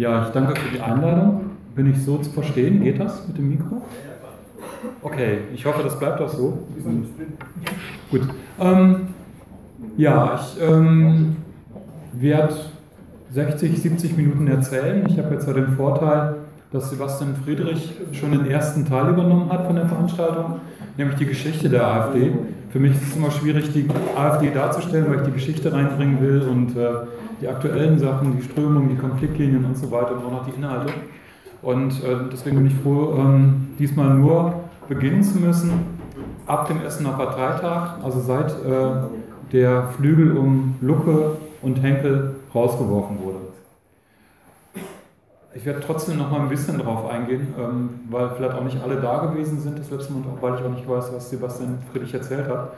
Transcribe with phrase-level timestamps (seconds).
[0.00, 1.50] Ja, ich danke für die Einladung.
[1.74, 2.82] Bin ich so zu verstehen?
[2.82, 3.82] Geht das mit dem Mikro?
[5.02, 6.66] Okay, ich hoffe, das bleibt auch so.
[8.10, 8.22] Gut.
[8.58, 9.08] Ähm,
[9.98, 11.36] ja, ich ähm,
[12.14, 12.54] werde
[13.32, 15.04] 60, 70 Minuten erzählen.
[15.06, 16.36] Ich habe jetzt ja den Vorteil,
[16.72, 20.60] dass Sebastian Friedrich schon den ersten Teil übernommen hat von der Veranstaltung,
[20.96, 22.32] nämlich die Geschichte der AfD.
[22.70, 26.42] Für mich ist es immer schwierig, die AfD darzustellen, weil ich die Geschichte reinbringen will
[26.42, 26.88] und äh,
[27.40, 30.92] die aktuellen Sachen, die Strömungen, die Konfliktlinien und so weiter und auch noch die Inhalte.
[31.62, 34.54] Und äh, deswegen bin ich froh, ähm, diesmal nur
[34.88, 35.72] beginnen zu müssen
[36.46, 39.08] ab dem Essener Parteitag, also seit äh,
[39.52, 43.49] der Flügel um Lucke und Henkel rausgeworfen wurde.
[45.52, 48.96] Ich werde trotzdem noch mal ein bisschen darauf eingehen, ähm, weil vielleicht auch nicht alle
[48.96, 52.14] da gewesen sind das letzte Mal, auch weil ich auch nicht weiß, was Sebastian Friedrich
[52.14, 52.72] erzählt hat.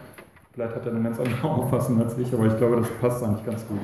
[0.55, 3.45] Vielleicht hat er eine ganz andere Auffassung als ich, aber ich glaube, das passt eigentlich
[3.45, 3.79] ganz gut.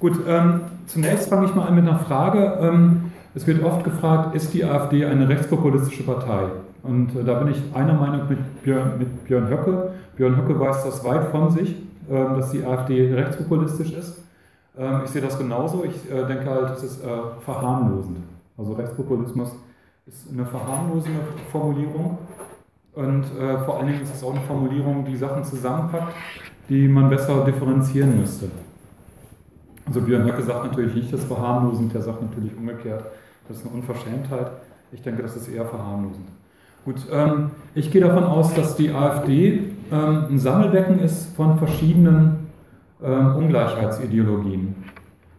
[0.00, 2.58] Gut, ähm, zunächst fange ich mal an mit einer Frage.
[2.60, 6.48] Ähm, es wird oft gefragt, ist die AfD eine rechtspopulistische Partei?
[6.82, 9.92] Und äh, da bin ich einer Meinung mit Björn, mit Björn Höcke.
[10.16, 11.70] Björn Höcke weist das weit von sich,
[12.10, 14.23] äh, dass die AfD rechtspopulistisch ist.
[14.76, 15.84] Ähm, ich sehe das genauso.
[15.84, 17.08] Ich äh, denke halt, es ist äh,
[17.44, 18.18] verharmlosend.
[18.56, 19.52] Also Rechtspopulismus
[20.06, 22.18] ist eine verharmlosende Formulierung.
[22.94, 26.14] Und äh, vor allen Dingen ist es auch eine Formulierung, die Sachen zusammenpackt,
[26.68, 28.48] die man besser differenzieren müsste.
[29.86, 33.04] Also Björn Höcke sagt natürlich nicht, das verharmlosend, der sagt natürlich umgekehrt,
[33.48, 34.50] das ist eine Unverschämtheit.
[34.92, 36.26] Ich denke, das ist eher verharmlosend.
[36.84, 42.43] Gut, ähm, ich gehe davon aus, dass die AfD ähm, ein Sammelbecken ist von verschiedenen
[43.02, 44.74] ähm, Ungleichheitsideologien.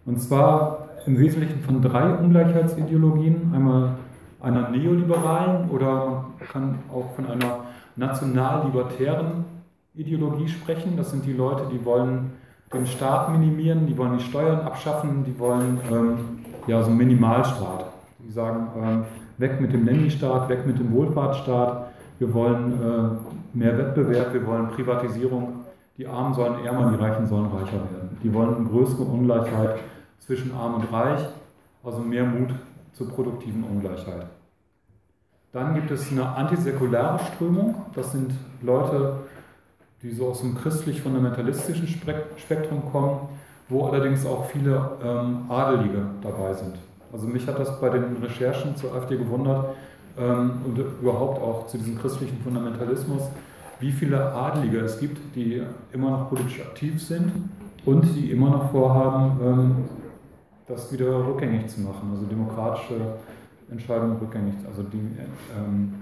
[0.05, 3.51] Und zwar im Wesentlichen von drei Ungleichheitsideologien.
[3.53, 3.95] Einmal
[4.41, 9.45] einer neoliberalen oder man kann auch von einer national-libertären
[9.95, 10.97] Ideologie sprechen.
[10.97, 12.31] Das sind die Leute, die wollen
[12.73, 16.17] den Staat minimieren, die wollen die Steuern abschaffen, die wollen ähm,
[16.67, 17.85] ja, so einen Minimalstaat.
[18.19, 19.03] Die sagen, ähm,
[19.37, 21.87] weg mit dem Nanny-Staat, weg mit dem Wohlfahrtsstaat,
[22.19, 25.64] wir wollen äh, mehr Wettbewerb, wir wollen Privatisierung
[25.97, 28.17] die Armen sollen ärmer, die Reichen sollen reicher werden.
[28.21, 29.79] Die wollen eine größere Ungleichheit
[30.19, 31.21] zwischen Arm und Reich,
[31.83, 32.53] also mehr Mut
[32.93, 34.25] zur produktiven Ungleichheit.
[35.51, 37.75] Dann gibt es eine antisäkulare Strömung.
[37.93, 39.19] Das sind Leute,
[40.01, 43.29] die so aus dem christlich-fundamentalistischen Spektrum kommen,
[43.69, 46.75] wo allerdings auch viele ähm, Adelige dabei sind.
[47.13, 49.75] Also mich hat das bei den Recherchen zur AfD gewundert
[50.17, 53.23] ähm, und überhaupt auch zu diesem christlichen Fundamentalismus,
[53.79, 57.31] wie viele Adlige es gibt, die immer noch politisch aktiv sind
[57.85, 59.75] und die immer noch vorhaben, ähm,
[60.67, 62.95] das wieder rückgängig zu machen, also demokratische
[63.69, 64.97] Entscheidungen rückgängig, also die
[65.57, 65.93] ähm,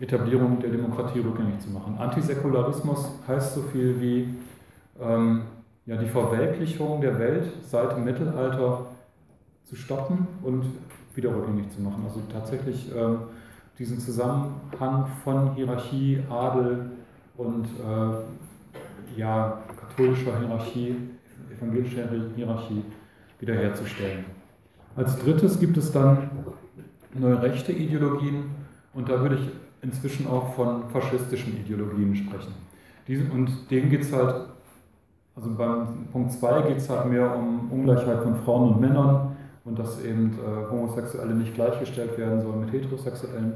[0.00, 1.96] Etablierung der Demokratie rückgängig zu machen.
[1.98, 4.34] Antisäkularismus heißt so viel wie
[5.00, 5.42] ähm,
[5.86, 8.86] ja, die Verweltlichung der Welt seit dem Mittelalter
[9.64, 10.64] zu stoppen und
[11.14, 12.04] wieder rückgängig zu machen.
[12.06, 12.90] Also tatsächlich
[13.78, 16.90] diesen Zusammenhang von Hierarchie, Adel,
[17.36, 20.96] und äh, ja, katholischer Hierarchie,
[21.56, 22.82] evangelischer Hierarchie
[23.38, 24.24] wiederherzustellen.
[24.96, 26.30] Als drittes gibt es dann
[27.14, 28.44] neue rechte Ideologien
[28.94, 29.48] und da würde ich
[29.82, 32.52] inzwischen auch von faschistischen Ideologien sprechen.
[33.32, 34.46] und denen geht es halt,
[35.34, 39.78] also beim Punkt 2 geht es halt mehr um Ungleichheit von Frauen und Männern und
[39.78, 43.54] dass eben äh, Homosexuelle nicht gleichgestellt werden sollen mit Heterosexuellen.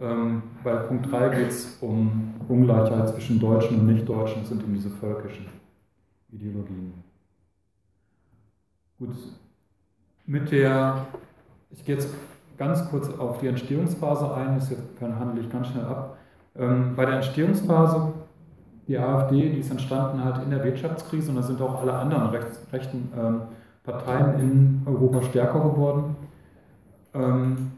[0.00, 4.88] Ähm, bei Punkt 3 geht es um Ungleichheit zwischen Deutschen und Nichtdeutschen, sind eben diese
[4.88, 5.46] völkischen
[6.30, 6.94] Ideologien.
[8.98, 9.14] Gut,
[10.26, 11.06] mit der,
[11.70, 12.08] ich gehe jetzt
[12.56, 16.16] ganz kurz auf die Entstehungsphase ein, das handle ich ganz schnell ab.
[16.56, 18.12] Ähm, bei der Entstehungsphase,
[18.88, 22.30] die AfD, die ist entstanden halt in der Wirtschaftskrise und da sind auch alle anderen
[22.30, 23.42] rechts, rechten ähm,
[23.82, 26.16] Parteien in Europa stärker geworden.
[27.14, 27.72] Ähm,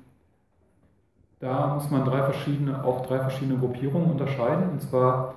[1.43, 4.71] da muss man drei verschiedene, auch drei verschiedene Gruppierungen unterscheiden.
[4.71, 5.35] Und zwar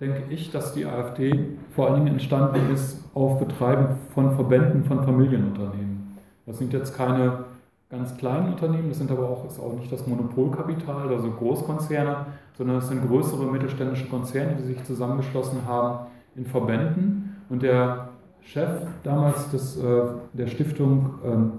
[0.00, 5.04] denke ich, dass die AfD vor allen Dingen entstanden ist auf Betreiben von Verbänden von
[5.04, 6.16] Familienunternehmen.
[6.46, 7.44] Das sind jetzt keine
[7.90, 12.76] ganz kleinen Unternehmen, das sind aber auch, ist auch nicht das Monopolkapital, also Großkonzerne, sondern
[12.76, 16.06] es sind größere mittelständische Konzerne, die sich zusammengeschlossen haben
[16.36, 17.36] in Verbänden.
[17.50, 18.10] Und der
[18.42, 18.70] Chef
[19.02, 20.02] damals des, äh,
[20.34, 21.52] der Stiftung, ähm,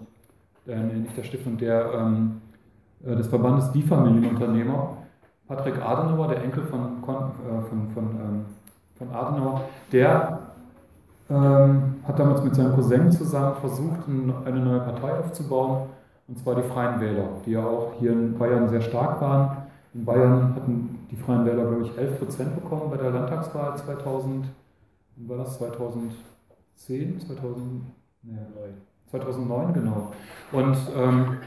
[0.65, 2.42] der, nicht der Stiftung, der ähm, äh,
[3.03, 4.97] des Verbandes Die Familienunternehmer,
[5.47, 8.45] Patrick Adenauer, der Enkel von, äh, von, von, ähm,
[8.97, 9.61] von Adenauer,
[9.91, 10.39] der
[11.29, 13.99] ähm, hat damals mit seinem Cousin zusammen versucht,
[14.45, 15.89] eine neue Partei aufzubauen,
[16.27, 19.57] und zwar die Freien Wähler, die ja auch hier in Bayern sehr stark waren.
[19.93, 24.45] In Bayern hatten die Freien Wähler, glaube ich, 11 Prozent bekommen bei der Landtagswahl 2000,
[25.17, 27.83] war das 2010, 2000,
[28.23, 28.37] nee,
[29.11, 30.11] 2009, genau.
[30.51, 31.37] Und ähm,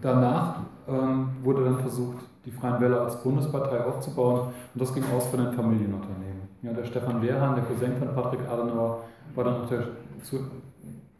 [0.00, 5.26] danach ähm, wurde dann versucht, die Freien Wähler als Bundespartei aufzubauen und das ging aus
[5.28, 6.42] von den Familienunternehmen.
[6.62, 9.00] Ja, der Stefan Wehrhahn, der Cousin von Patrick Adenauer,
[9.34, 9.88] war dann auch der,
[10.22, 10.40] für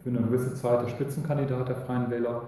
[0.06, 2.42] eine gewisse Zeit der Spitzenkandidat der Freien Wähler.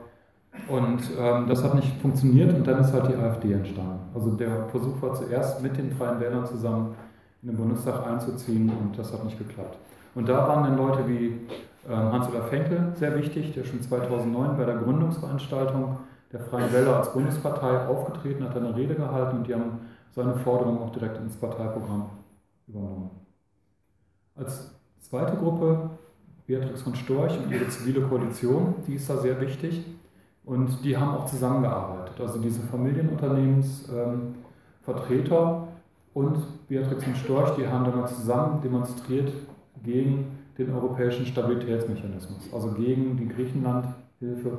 [0.69, 3.99] Und ähm, das hat nicht funktioniert und dann ist halt die AfD entstanden.
[4.15, 6.95] Also der Versuch war zuerst mit den Freien Wählern zusammen
[7.43, 9.77] in den Bundestag einzuziehen und das hat nicht geklappt.
[10.15, 11.47] Und da waren dann Leute wie
[11.89, 15.99] ähm, Hans-Olaf Fenkel sehr wichtig, der schon 2009 bei der Gründungsveranstaltung
[16.33, 19.81] der Freien Wähler als Bundespartei aufgetreten hat, eine Rede gehalten und die haben
[20.11, 22.11] seine Forderungen auch direkt ins Parteiprogramm
[22.67, 23.11] übernommen.
[24.35, 25.91] Als zweite Gruppe
[26.47, 29.85] Beatrix von Storch und ihre zivile Koalition, die ist da sehr wichtig
[30.45, 32.21] und die haben auch zusammengearbeitet.
[32.21, 34.35] Also diese Familienunternehmensvertreter
[34.87, 35.69] ähm,
[36.15, 39.33] und Beatrix von Storch, die haben dann zusammen demonstriert
[39.83, 44.59] gegen den europäischen Stabilitätsmechanismus, also gegen die Griechenlandhilfe.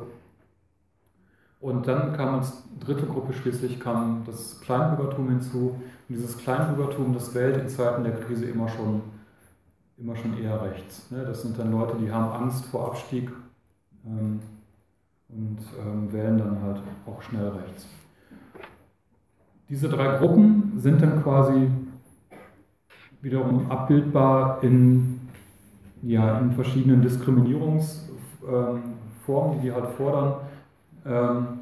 [1.59, 5.69] Und dann kam als dritte Gruppe schließlich kam das Kleinbürgertum hinzu.
[5.69, 9.01] Und dieses Kleinbürgertum, das wählt in Zeiten der Krise immer schon,
[9.97, 11.09] immer schon eher rechts.
[11.09, 11.23] Ne?
[11.25, 13.31] Das sind dann Leute, die haben Angst vor Abstieg
[14.05, 14.39] ähm,
[15.29, 17.87] und ähm, wählen dann halt auch schnell rechts.
[19.69, 21.69] Diese drei Gruppen sind dann quasi
[23.21, 25.17] wiederum abbildbar in
[26.03, 28.83] ja, in verschiedenen Diskriminierungsformen,
[29.55, 30.46] die die halt fordern.
[31.07, 31.59] Ähm,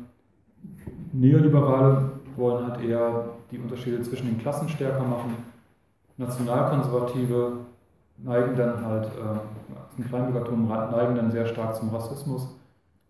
[1.13, 5.35] Neoliberale wollen halt eher die Unterschiede zwischen den Klassen stärker machen.
[6.17, 7.57] Nationalkonservative
[8.17, 12.47] neigen dann halt, äh, zum Kleinbürgertum neigen dann sehr stark zum Rassismus.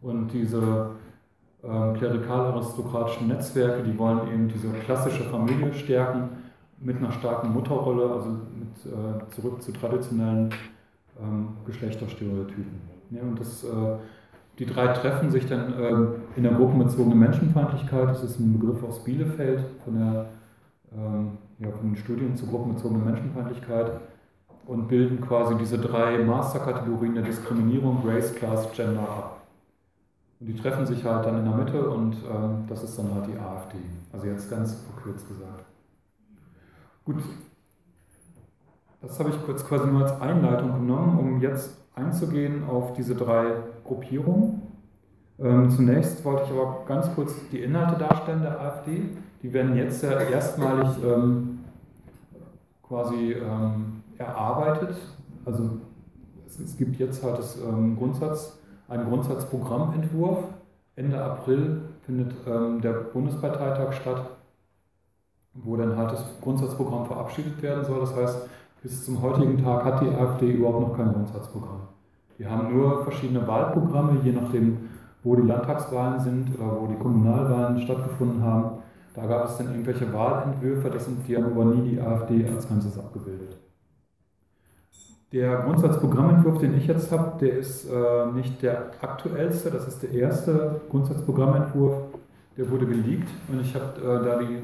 [0.01, 0.91] Und diese
[1.63, 6.29] äh, klerikal-aristokratischen Netzwerke, die wollen eben diese klassische Familie stärken
[6.79, 10.53] mit einer starken Mutterrolle, also mit, äh, zurück zu traditionellen
[11.19, 12.81] ähm, Geschlechterstereotypen.
[13.11, 13.95] Ja, und das, äh,
[14.59, 18.09] die drei treffen sich dann äh, in der gruppenbezogenen Menschenfeindlichkeit.
[18.09, 20.25] Das ist ein Begriff aus Bielefeld von, der,
[20.95, 23.99] ähm, ja, von den Studien zur gruppenbezogenen Menschenfeindlichkeit
[24.65, 29.41] und bilden quasi diese drei Masterkategorien der Diskriminierung, Race, Class, Gender ab.
[30.39, 33.27] Und die treffen sich halt dann in der Mitte und ähm, das ist dann halt
[33.27, 33.77] die AfD.
[34.13, 35.65] Also jetzt ganz verkürzt gesagt.
[37.03, 37.17] Gut,
[39.01, 43.53] das habe ich kurz quasi nur als Einleitung genommen, um jetzt einzugehen auf diese drei
[43.85, 44.61] Gruppierungen.
[45.39, 49.09] Ähm, zunächst wollte ich aber ganz kurz die Inhalte darstellen der AfD.
[49.41, 51.59] Die werden jetzt ja erstmalig ähm,
[52.83, 54.95] quasi ähm, erarbeitet.
[55.43, 55.77] Also
[56.47, 60.45] es, es, gibt jetzt halt das ähm, Grundsatz, einen Grundsatzprogrammentwurf.
[60.95, 64.29] Ende April findet ähm, der Bundesparteitag statt,
[65.53, 67.99] wo dann halt das Grundsatzprogramm verabschiedet werden soll.
[67.99, 68.49] Das heißt,
[68.81, 71.81] bis zum heutigen Tag hat die AfD überhaupt noch kein Grundsatzprogramm.
[72.37, 74.77] Wir haben nur verschiedene Wahlprogramme, je nachdem,
[75.23, 78.79] wo die Landtagswahlen sind oder wo die Kommunalwahlen stattgefunden haben.
[79.13, 82.67] Da gab es dann irgendwelche Wahlentwürfe, das sind die haben aber nie die AfD als
[82.67, 83.57] Ganzes abgebildet.
[85.31, 90.11] Der Grundsatzprogrammentwurf, den ich jetzt habe, der ist äh, nicht der aktuellste, das ist der
[90.11, 91.93] erste Grundsatzprogrammentwurf,
[92.57, 94.59] der wurde geleakt und ich habe äh, da die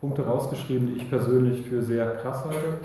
[0.00, 2.78] Punkte rausgeschrieben, die ich persönlich für sehr krass halte.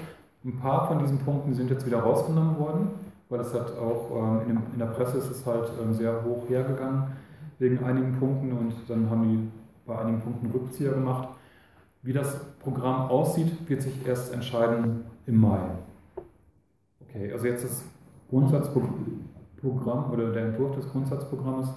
[0.43, 2.89] Ein paar von diesen Punkten sind jetzt wieder rausgenommen worden,
[3.29, 4.09] weil es hat auch
[4.47, 7.03] ähm, in, der Presse ist es halt ähm, sehr hoch hergegangen
[7.59, 9.51] wegen einigen Punkten und dann haben die
[9.85, 11.30] bei einigen Punkten Rückzieher gemacht.
[12.04, 15.59] Wie das Programm aussieht, wird sich erst entscheiden im Mai.
[17.01, 17.83] Okay, also jetzt das
[18.30, 21.69] Grundsatzprogramm oder der Entwurf des Grundsatzprogramms.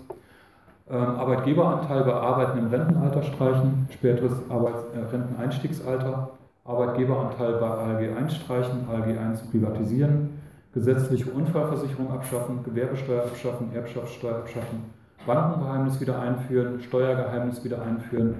[0.88, 6.30] Ähm, Arbeitgeberanteil bei Arbeiten im Rentenalter streichen, späteres Arbeits äh, Renteneinstiegsalter,
[6.64, 10.29] Arbeitgeberanteil bei ALG 1 streichen, ALG 1 privatisieren,
[10.72, 14.84] gesetzliche Unfallversicherung abschaffen, Gewerbesteuer abschaffen, Erbschaftssteuer abschaffen,
[15.26, 18.34] Bankengeheimnis wieder einführen, Steuergeheimnis wieder einführen,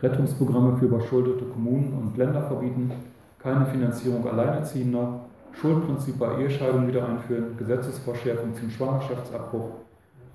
[0.00, 2.92] Rettungsprogramme für überschuldete Kommunen und Länder verbieten,
[3.38, 5.20] keine Finanzierung Alleinerziehender,
[5.52, 9.70] Schuldprinzip bei Ehescheidung wieder einführen, Gesetzesvorschärfung zum Schwangerschaftsabbruch,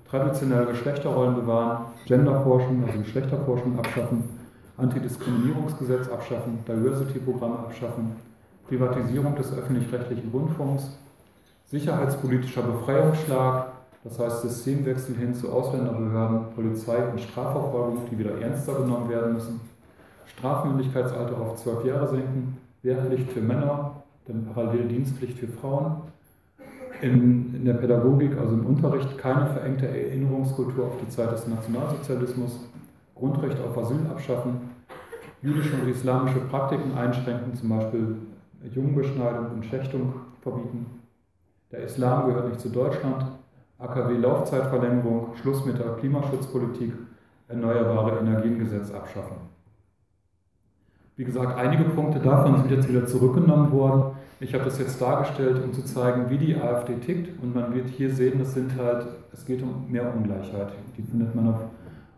[0.08, 4.24] traditionelle Geschlechterrollen bewahren, Genderforschung, also Geschlechterforschung abschaffen,
[4.76, 8.16] Antidiskriminierungsgesetz abschaffen, Diversity-Programme abschaffen,
[8.68, 10.98] Privatisierung des öffentlich-rechtlichen Rundfunks,
[11.68, 13.72] sicherheitspolitischer Befreiungsschlag,
[14.04, 19.60] das heißt Systemwechsel hin zu Ausländerbehörden, Polizei und Strafverfolgung, die wieder ernster genommen werden müssen,
[20.26, 25.96] Strafmündigkeitsalter auf zwölf Jahre senken, Wehrpflicht für Männer, dann Paralleldienstpflicht für Frauen,
[27.02, 32.60] in, in der Pädagogik, also im Unterricht, keine verengte Erinnerungskultur auf die Zeit des Nationalsozialismus,
[33.14, 34.70] Grundrecht auf Asyl abschaffen,
[35.42, 38.16] jüdische und islamische Praktiken einschränken, zum Beispiel
[38.74, 40.86] Jungbeschneidung und Schächtung verbieten.
[41.70, 43.26] Der Islam gehört nicht zu Deutschland,
[43.78, 46.94] AKW-Laufzeitverlängerung, Schluss mit der Klimaschutzpolitik,
[47.46, 49.36] Erneuerbare Energiengesetz abschaffen.
[51.16, 54.16] Wie gesagt, einige Punkte davon sind jetzt wieder zurückgenommen worden.
[54.40, 57.42] Ich habe das jetzt dargestellt, um zu zeigen, wie die AfD tickt.
[57.42, 60.72] Und man wird hier sehen, das sind halt, es geht um mehr Ungleichheit.
[60.96, 61.60] Die findet man auf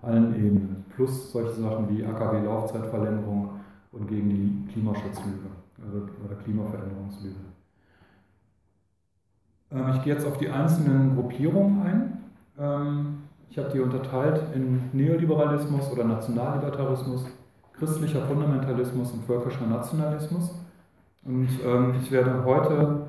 [0.02, 0.84] allen Ebenen.
[0.94, 3.50] Plus solche Sachen wie AKW-Laufzeitverlängerung
[3.92, 5.48] und gegen die Klimaschutzlüge
[5.82, 7.49] also, oder Klimaveränderungslüge.
[9.72, 12.18] Ähm, ich gehe jetzt auf die einzelnen Gruppierungen ein.
[12.58, 17.26] Ähm, ich habe die unterteilt in Neoliberalismus oder Nationallibertarismus,
[17.72, 20.54] christlicher Fundamentalismus und völkischer Nationalismus.
[21.24, 23.06] Und ähm, ich werde heute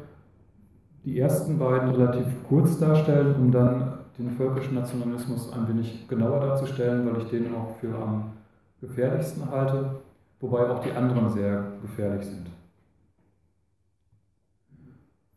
[1.05, 7.07] die ersten beiden relativ kurz darstellen, um dann den völkischen Nationalismus ein wenig genauer darzustellen,
[7.07, 8.33] weil ich den auch für am
[8.81, 10.01] gefährlichsten halte,
[10.39, 12.47] wobei auch die anderen sehr gefährlich sind.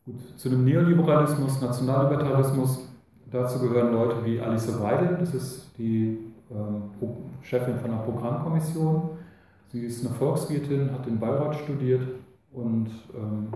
[0.05, 2.77] Gut, zu dem Neoliberalismus, Nationallibertarismus,
[3.31, 6.19] dazu gehören Leute wie Alice Weidel, das ist die
[6.51, 7.05] äh,
[7.41, 9.17] Chefin von einer Programmkommission.
[9.71, 12.03] Sie ist eine Volkswirtin, hat in Bayreuth studiert
[12.53, 13.47] und ähm,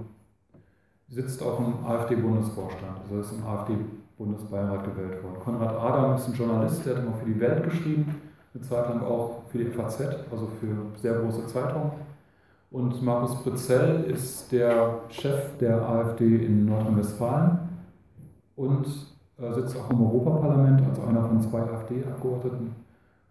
[1.08, 5.40] sitzt auch im AfD-Bundesvorstand, also ist im AfD-Bundesbeirat gewählt worden.
[5.44, 8.16] Konrad Adam ist ein Journalist, der hat immer für die Welt geschrieben,
[8.56, 10.02] eine Zeit lang auch für die FAZ,
[10.32, 11.92] also für sehr große Zeitungen.
[12.72, 17.58] Und Markus Britzell ist der Chef der AfD in Nordrhein-Westfalen
[18.56, 18.86] und
[19.40, 22.76] äh, sitzt auch im Europaparlament als einer von zwei AfD-Abgeordneten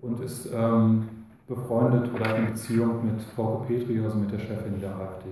[0.00, 1.08] und ist ähm,
[1.46, 5.28] befreundet oder in Beziehung mit Frau Petri, also mit der Chefin der AfD.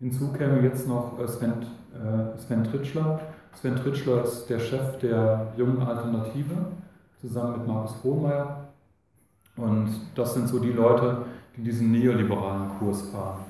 [0.00, 1.52] Hinzu käme jetzt noch äh, Sven,
[1.92, 3.20] äh, Sven Tritschler.
[3.52, 6.66] Sven Tritschler ist der Chef der Jungen Alternative,
[7.20, 8.68] zusammen mit Markus Hohlmeier.
[9.56, 11.25] Und das sind so die Leute,
[11.56, 13.44] die diesen neoliberalen Kurs fahren.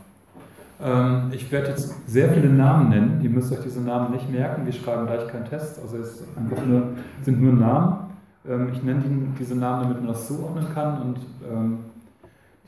[0.80, 3.20] Ähm, ich werde jetzt sehr viele Namen nennen.
[3.22, 4.66] Ihr müsst euch diese Namen nicht merken.
[4.66, 5.80] Wir schreiben gleich keinen Test.
[5.80, 6.22] Also es
[6.66, 6.88] nur,
[7.22, 8.10] sind nur Namen.
[8.46, 11.00] Ähm, ich nenne die, diese Namen, damit man das zuordnen kann.
[11.02, 11.18] Und
[11.50, 11.78] ähm,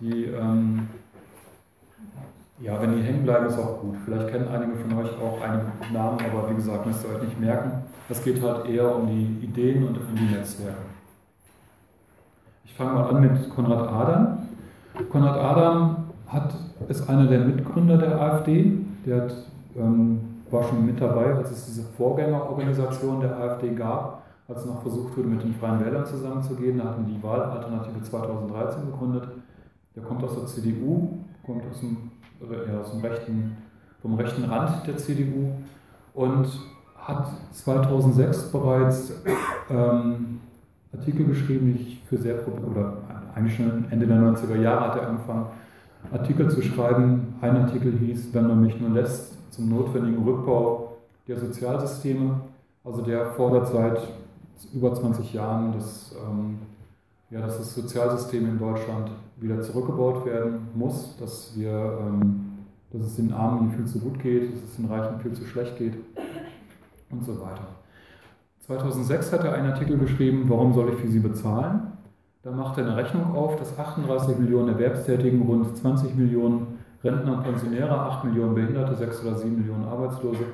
[0.00, 0.88] die, ähm,
[2.60, 3.96] ja, wenn die hängen bleiben, ist auch gut.
[4.04, 7.40] Vielleicht kennen einige von euch auch einige Namen, aber wie gesagt, müsst ihr euch nicht
[7.40, 7.82] merken.
[8.08, 10.78] Es geht halt eher um die Ideen und um die Netzwerke.
[12.64, 14.37] Ich fange mal an mit Konrad Adam.
[15.10, 16.54] Konrad Adam hat,
[16.88, 18.78] ist einer der Mitgründer der AfD.
[19.06, 19.34] Der hat,
[19.76, 25.16] ähm, war schon mit dabei, als es diese Vorgängerorganisation der AfD gab, als noch versucht
[25.16, 26.78] wurde, mit den Freien Wählern zusammenzugehen.
[26.78, 29.28] Da hatten die Wahlalternative 2013 gegründet.
[29.94, 31.96] Der kommt aus der CDU, kommt aus dem,
[32.40, 33.56] ja, aus dem rechten,
[34.00, 35.52] vom rechten Rand der CDU
[36.14, 36.46] und
[36.96, 39.12] hat 2006 bereits
[39.70, 40.40] ähm,
[40.92, 42.98] Artikel geschrieben, die ich für sehr, oder
[43.34, 45.46] eigentlich schon Ende der 90er Jahre hat er angefangen,
[46.12, 47.34] Artikel zu schreiben.
[47.40, 52.40] Ein Artikel hieß, wenn man mich nur lässt, zum notwendigen Rückbau der Sozialsysteme.
[52.84, 54.00] Also der fordert seit
[54.72, 56.58] über 20 Jahren, dass, ähm,
[57.30, 63.16] ja, dass das Sozialsystem in Deutschland wieder zurückgebaut werden muss, dass, wir, ähm, dass es
[63.16, 65.94] den Armen viel zu gut geht, dass es den Reichen viel zu schlecht geht
[67.10, 67.66] und so weiter.
[68.66, 71.87] 2006 hat er einen Artikel geschrieben, warum soll ich für sie bezahlen?
[72.48, 77.42] Da macht er eine Rechnung auf, dass 38 Millionen Erwerbstätigen, rund 20 Millionen Rentner und
[77.42, 80.44] Pensionäre, 8 Millionen Behinderte, 6 oder 7 Millionen Arbeitslose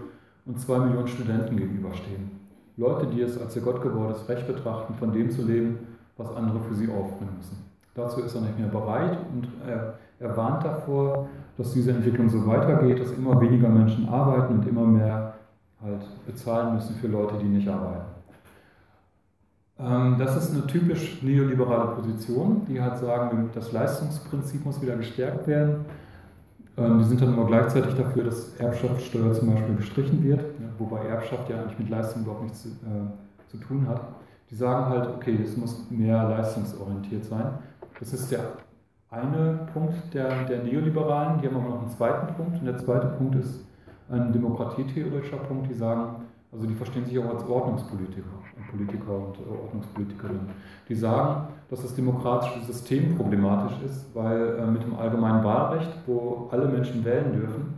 [0.45, 2.33] und 2 Millionen Studenten gegenüberstehen.
[2.77, 5.79] Leute, die es als ihr gottgewordenes Recht betrachten, von dem zu leben,
[6.17, 7.59] was andere für sie aufbringen müssen.
[7.95, 12.45] Dazu ist er nicht mehr bereit und er, er warnt davor, dass diese Entwicklung so
[12.45, 15.35] weitergeht, dass immer weniger Menschen arbeiten und immer mehr
[15.81, 18.14] halt bezahlen müssen für Leute, die nicht arbeiten.
[19.79, 25.47] Ähm, das ist eine typisch neoliberale Position, die halt sagen, das Leistungsprinzip muss wieder gestärkt
[25.47, 25.85] werden.
[26.77, 30.45] Ähm, die sind dann immer gleichzeitig dafür, dass Erbschaftssteuer zum Beispiel gestrichen wird,
[30.79, 34.01] wobei Erbschaft ja eigentlich mit Leistung überhaupt nichts zu, äh, zu tun hat.
[34.51, 37.59] Die sagen halt, okay, es muss mehr leistungsorientiert sein.
[37.99, 38.41] Das ist der
[39.11, 41.41] eine Punkt der, der Neoliberalen.
[41.41, 42.59] Die haben aber noch einen zweiten Punkt.
[42.59, 43.65] Und der zweite Punkt ist
[44.11, 45.71] ein demokratietheoretischer Punkt.
[45.71, 46.17] Die sagen,
[46.53, 48.27] also die verstehen sich auch als Ordnungspolitiker
[48.75, 50.49] Politiker und Ordnungspolitikerinnen.
[50.89, 56.49] Die sagen, dass das demokratische System problematisch ist, weil äh, mit dem allgemeinen Wahlrecht, wo
[56.51, 57.75] alle Menschen wählen dürfen,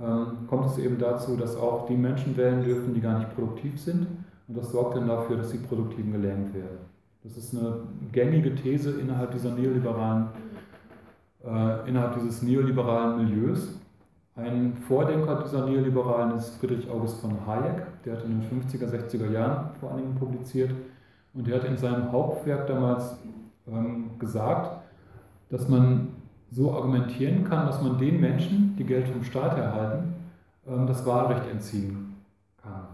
[0.00, 3.80] ähm, kommt es eben dazu, dass auch die Menschen wählen dürfen, die gar nicht produktiv
[3.80, 4.06] sind.
[4.46, 6.78] Und das sorgt dann dafür, dass die Produktiven gelähmt werden.
[7.24, 7.80] Das ist eine
[8.12, 10.28] gängige These innerhalb dieser neoliberalen,
[11.44, 13.78] äh, innerhalb dieses neoliberalen Milieus.
[14.38, 19.32] Ein Vordenker dieser Neoliberalen ist Friedrich August von Hayek, der hat in den 50er, 60er
[19.32, 20.70] Jahren vor allen Dingen publiziert
[21.34, 23.18] und der hat in seinem Hauptwerk damals
[23.66, 24.78] ähm, gesagt,
[25.50, 26.10] dass man
[26.52, 30.14] so argumentieren kann, dass man den Menschen, die Geld vom Staat erhalten,
[30.68, 32.14] ähm, das Wahlrecht entziehen
[32.62, 32.86] kann.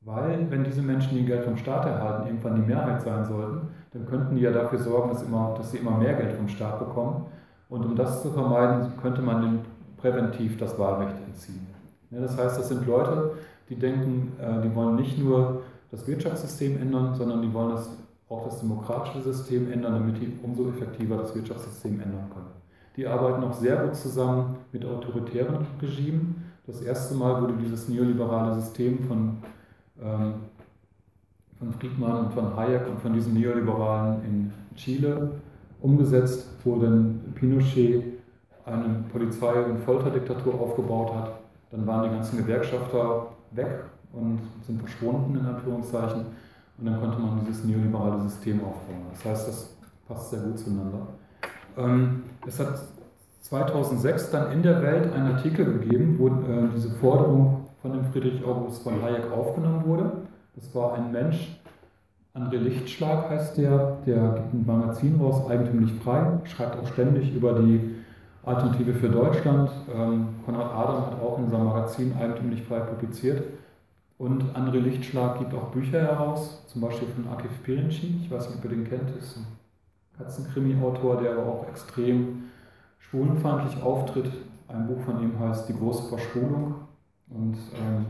[0.00, 4.04] Weil, wenn diese Menschen, die Geld vom Staat erhalten, irgendwann die Mehrheit sein sollten, dann
[4.04, 7.26] könnten die ja dafür sorgen, dass, immer, dass sie immer mehr Geld vom Staat bekommen.
[7.68, 9.60] Und um das zu vermeiden, könnte man den
[9.98, 11.66] präventiv das Wahlrecht entziehen.
[12.10, 13.32] Ja, das heißt, das sind Leute,
[13.68, 17.90] die denken, äh, die wollen nicht nur das Wirtschaftssystem ändern, sondern die wollen das,
[18.28, 22.46] auch das demokratische System ändern, damit die umso effektiver das Wirtschaftssystem ändern können.
[22.96, 26.44] Die arbeiten auch sehr gut zusammen mit autoritären Regimen.
[26.66, 29.38] Das erste Mal wurde dieses neoliberale System von,
[30.02, 30.34] ähm,
[31.58, 35.30] von Friedman und von Hayek und von diesen Neoliberalen in Chile
[35.80, 38.17] umgesetzt, wo dann Pinochet
[38.68, 41.32] eine Polizei- und Folterdiktatur aufgebaut hat.
[41.70, 46.26] Dann waren die ganzen Gewerkschafter weg und sind verschwunden, in Anführungszeichen.
[46.78, 49.06] Und dann konnte man dieses neoliberale System aufbauen.
[49.12, 51.06] Das heißt, das passt sehr gut zueinander.
[51.76, 52.80] Ähm, es hat
[53.42, 58.44] 2006 dann in der Welt einen Artikel gegeben, wo äh, diese Forderung von dem Friedrich
[58.44, 60.12] August von Hayek aufgenommen wurde.
[60.54, 61.58] Das war ein Mensch,
[62.38, 67.54] André Lichtschlag heißt der, der gibt ein Magazin raus, eigentümlich frei, schreibt auch ständig über
[67.54, 67.96] die
[68.48, 69.70] Alternative für Deutschland.
[69.94, 73.42] Ähm, Konrad Adam hat auch in seinem Magazin eigentümlich frei publiziert.
[74.18, 78.58] Und André Lichtschlag gibt auch Bücher heraus, zum Beispiel von Akif Pirinci, ich weiß nicht,
[78.58, 79.46] ob ihr den kennt, ist ein
[80.18, 82.44] Katzenkrimi-Autor, der aber auch extrem
[82.98, 84.30] schwulenfeindlich auftritt.
[84.66, 86.74] Ein Buch von ihm heißt Die große Verschwulung.
[87.30, 88.06] Und ähm,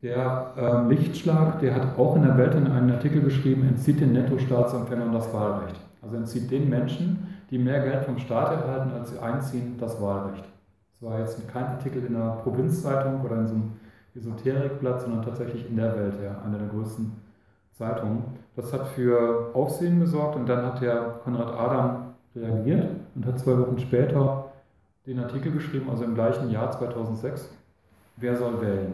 [0.00, 4.12] der ähm, Lichtschlag, der hat auch in der Welt in einem Artikel geschrieben, entzieht den
[4.12, 5.78] Netto-Staatsempfängern das Wahlrecht.
[6.00, 10.44] Also entzieht den Menschen, die mehr Geld vom Staat erhalten, als sie einziehen, das Wahlrecht.
[10.98, 13.72] Das war jetzt kein Artikel in einer Provinzzeitung oder in so einem
[14.14, 17.12] Esoterikblatt, sondern tatsächlich in der Welt, ja, einer der größten
[17.72, 18.24] Zeitungen.
[18.56, 23.58] Das hat für Aufsehen gesorgt und dann hat der Konrad Adam reagiert und hat zwei
[23.58, 24.46] Wochen später
[25.06, 27.50] den Artikel geschrieben, also im gleichen Jahr 2006,
[28.16, 28.92] wer soll wählen?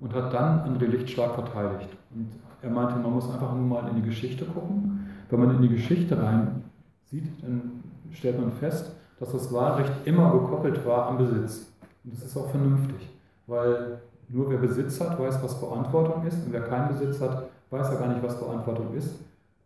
[0.00, 1.96] Und hat dann André Lichtschlag verteidigt.
[2.12, 2.30] Und
[2.62, 5.08] er meinte, man muss einfach nur mal in die Geschichte gucken.
[5.30, 6.64] Wenn man in die Geschichte rein
[7.10, 7.82] sieht, dann
[8.12, 11.72] stellt man fest, dass das Wahlrecht immer gekoppelt war am Besitz.
[12.04, 13.08] Und das ist auch vernünftig,
[13.46, 16.44] weil nur wer Besitz hat, weiß, was Verantwortung ist.
[16.44, 19.14] Und wer keinen Besitz hat, weiß ja gar nicht, was Verantwortung ist.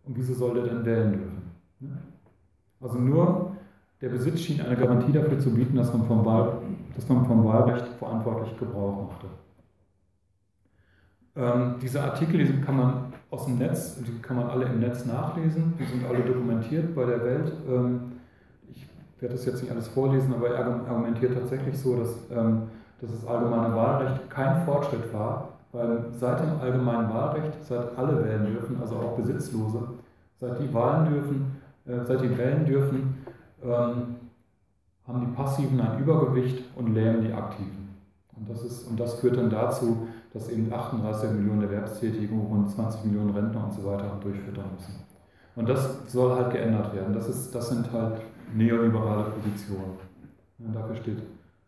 [0.05, 1.43] Und wieso soll der denn wählen dürfen?
[1.81, 1.99] Ne?
[2.81, 3.53] Also nur
[4.01, 6.59] der Besitz schien eine Garantie dafür zu bieten, dass man vom, Wahl,
[6.95, 9.27] dass man vom Wahlrecht verantwortlich Gebrauch machte.
[11.37, 15.05] Ähm, diese Artikel, die kann man aus dem Netz, die kann man alle im Netz
[15.07, 17.53] nachlesen, die sind alle dokumentiert bei der Welt.
[17.69, 18.13] Ähm,
[18.71, 18.87] ich
[19.21, 22.63] werde das jetzt nicht alles vorlesen, aber er argumentiert tatsächlich so, dass ähm,
[23.01, 28.47] dass das allgemeine Wahlrecht kein Fortschritt war, weil seit dem allgemeinen Wahlrecht, seit alle wählen
[28.47, 29.89] dürfen, also auch Besitzlose,
[30.39, 33.25] seit die Wahlen dürfen, äh, seit die wählen dürfen,
[33.63, 34.17] ähm,
[35.07, 37.97] haben die Passiven ein Übergewicht und lähmen die Aktiven.
[38.37, 43.05] Und das, ist, und das führt dann dazu, dass eben 38 Millionen Erwerbstätige, rund 20
[43.07, 44.95] Millionen Rentner und so weiter durchfüttern müssen.
[45.57, 47.13] Und das soll halt geändert werden.
[47.13, 48.21] Das, ist, das sind halt
[48.55, 49.99] neoliberale Positionen.
[50.59, 51.23] Und dafür steht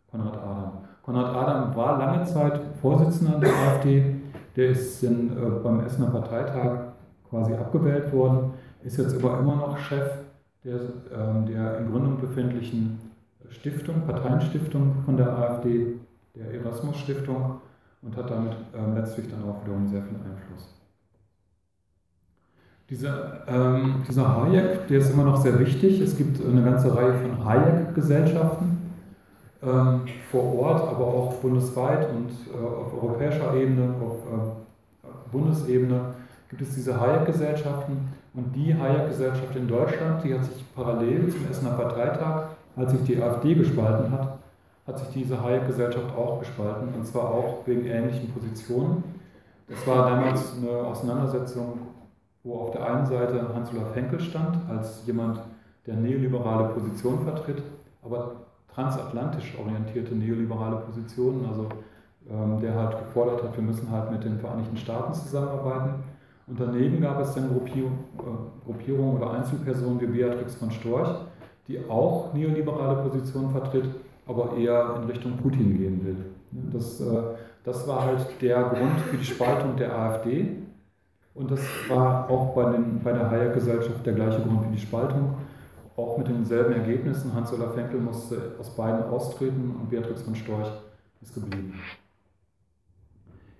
[0.09, 0.71] Konrad Adam.
[1.03, 4.15] Konrad Adam war lange Zeit Vorsitzender der AfD.
[4.55, 6.93] Der ist in, äh, beim Essener Parteitag
[7.29, 10.07] quasi abgewählt worden, ist jetzt aber immer noch Chef
[10.63, 12.99] der, äh, der in Gründung befindlichen
[13.49, 15.95] Stiftung, Parteienstiftung von der AfD,
[16.35, 17.61] der Erasmus Stiftung
[18.03, 20.73] und hat damit äh, letztlich dann auch wiederum sehr viel Einfluss.
[22.89, 26.01] Dieser, ähm, dieser Hayek, der ist immer noch sehr wichtig.
[26.01, 28.77] Es gibt eine ganze Reihe von Hayek-Gesellschaften
[29.63, 36.13] ähm, vor Ort, aber auch bundesweit und äh, auf europäischer Ebene, auf äh, Bundesebene
[36.49, 38.09] gibt es diese Hayek-Gesellschaften.
[38.33, 43.21] Und die Hayek-Gesellschaft in Deutschland, die hat sich parallel zum Essener Parteitag, als sich die
[43.21, 44.39] AfD gespalten hat,
[44.85, 49.03] hat sich diese Hayek-Gesellschaft auch gespalten, und zwar auch wegen ähnlichen Positionen.
[49.67, 51.79] Das war damals eine Auseinandersetzung,
[52.43, 55.39] wo auf der einen Seite Hans-Olaf Henkel stand, als jemand,
[55.85, 57.61] der neoliberale Positionen vertritt,
[58.01, 58.35] aber
[58.73, 61.67] transatlantisch orientierte neoliberale Positionen, also
[62.29, 65.95] ähm, der halt gefordert hat, wir müssen halt mit den Vereinigten Staaten zusammenarbeiten.
[66.47, 71.09] Und daneben gab es dann Gruppierungen äh, Gruppierung oder Einzelpersonen wie Beatrix von Storch,
[71.67, 73.89] die auch neoliberale Positionen vertritt,
[74.25, 76.17] aber eher in Richtung Putin gehen will.
[76.71, 77.21] Das, äh,
[77.63, 80.57] das war halt der Grund für die Spaltung der AfD.
[81.33, 85.35] Und das war auch bei, den, bei der Hayek-Gesellschaft der gleiche Grund für die Spaltung
[85.95, 87.33] auch mit denselben Ergebnissen.
[87.33, 90.71] Hans-Olaf Henkel musste aus beiden austreten und Beatrix von Storch
[91.21, 91.79] ist geblieben.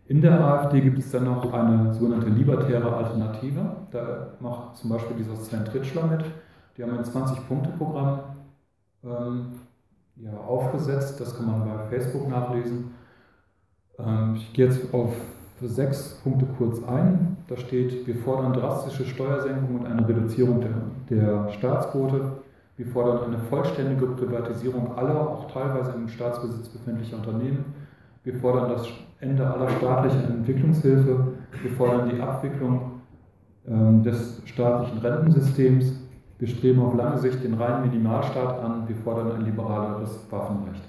[0.08, 3.78] In der AfD gibt es dann noch eine sogenannte libertäre Alternative.
[3.92, 6.26] Da macht zum Beispiel dieser Sven Tritschler mit.
[6.76, 8.20] Die haben ein 20-Punkte-Programm
[9.04, 9.46] ähm,
[10.18, 11.20] ja, aufgesetzt.
[11.20, 12.94] Das kann man bei Facebook nachlesen.
[14.00, 15.14] Ähm, ich gehe jetzt auf
[15.62, 17.38] sechs Punkte kurz ein.
[17.48, 22.44] Da steht, wir fordern drastische Steuersenkungen und eine Reduzierung der, der Staatsquote.
[22.76, 27.66] Wir fordern eine vollständige Privatisierung aller, auch teilweise im Staatsbesitz befindlicher Unternehmen.
[28.24, 28.88] Wir fordern das
[29.20, 31.34] Ende aller staatlichen Entwicklungshilfe.
[31.62, 33.02] Wir fordern die Abwicklung
[33.68, 36.03] ähm, des staatlichen Rentensystems.
[36.40, 38.88] Wir streben auf lange Sicht den reinen Minimalstaat an.
[38.88, 40.84] Wir fordern ein liberaleres Waffenrecht.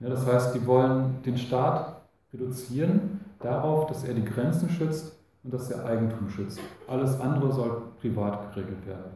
[0.00, 5.52] Ja, das heißt, die wollen den Staat reduzieren darauf, dass er die Grenzen schützt und
[5.54, 6.60] dass er Eigentum schützt.
[6.88, 9.12] Alles andere soll privat geregelt werden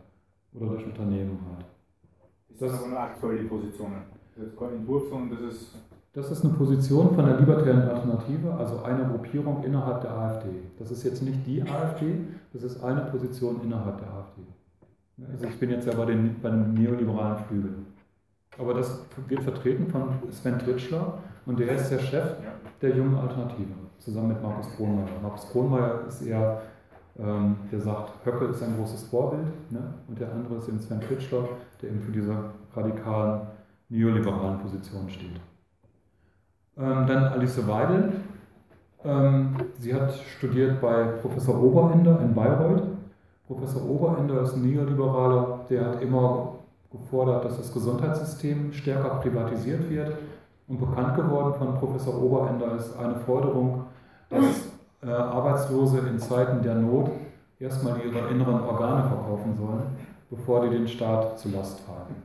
[0.54, 1.66] oder durch Unternehmen halt.
[2.58, 3.92] Das ist aber eine aktuelle Position.
[4.36, 5.74] Das ist kein Entwurf, sondern das ist.
[6.12, 10.48] Das ist eine Position von der Libertären Alternative, also einer Gruppierung innerhalb der AfD.
[10.78, 12.20] Das ist jetzt nicht die AfD,
[12.54, 14.40] das ist eine Position innerhalb der AfD.
[15.18, 17.74] Also ich bin jetzt ja bei, den, bei dem neoliberalen Flügel.
[18.58, 22.36] Aber das wird vertreten von Sven Tritschler und der ist der Chef
[22.82, 25.06] der jungen Alternative, zusammen mit Markus Kronmeier.
[25.22, 26.62] Markus Kronmeier ist eher,
[27.18, 29.94] ähm, der sagt, Höcke ist ein großes Vorbild ne?
[30.08, 31.48] und der andere ist eben Sven Tritschler,
[31.80, 32.36] der eben für diese
[32.74, 33.42] radikalen
[33.88, 35.40] neoliberalen Positionen steht.
[36.76, 38.12] Ähm, dann Alice Weidel.
[39.04, 42.95] Ähm, sie hat studiert bei Professor Oberender in Bayreuth.
[43.46, 46.54] Professor Oberender ist ein Neoliberaler, der hat immer
[46.90, 50.12] gefordert, dass das Gesundheitssystem stärker privatisiert wird.
[50.68, 53.84] Und bekannt geworden von Professor Oberender ist eine Forderung,
[54.28, 54.66] dass
[55.02, 57.10] äh, Arbeitslose in Zeiten der Not
[57.60, 59.82] erstmal ihre inneren Organe verkaufen sollen,
[60.28, 62.16] bevor die den Staat zu Last tragen.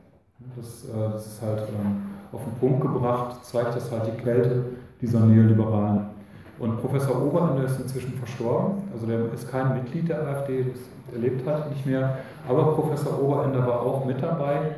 [0.56, 4.64] Das, äh, das ist halt ähm, auf den Punkt gebracht, zeigt das halt die Kälte
[5.00, 6.11] dieser Neoliberalen.
[6.58, 10.66] Und Professor Oberender ist inzwischen verstorben, also der ist kein Mitglied der AfD,
[11.10, 12.18] der lebt halt nicht mehr.
[12.48, 14.76] Aber Professor Oberender war auch mit dabei,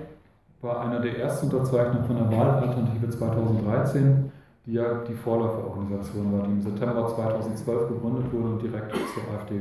[0.62, 4.32] war einer der ersten Unterzeichner von der Wahlalternative 2013,
[4.66, 9.60] die ja die Vorläuferorganisation war, die im September 2012 gegründet wurde und direkt zur AfD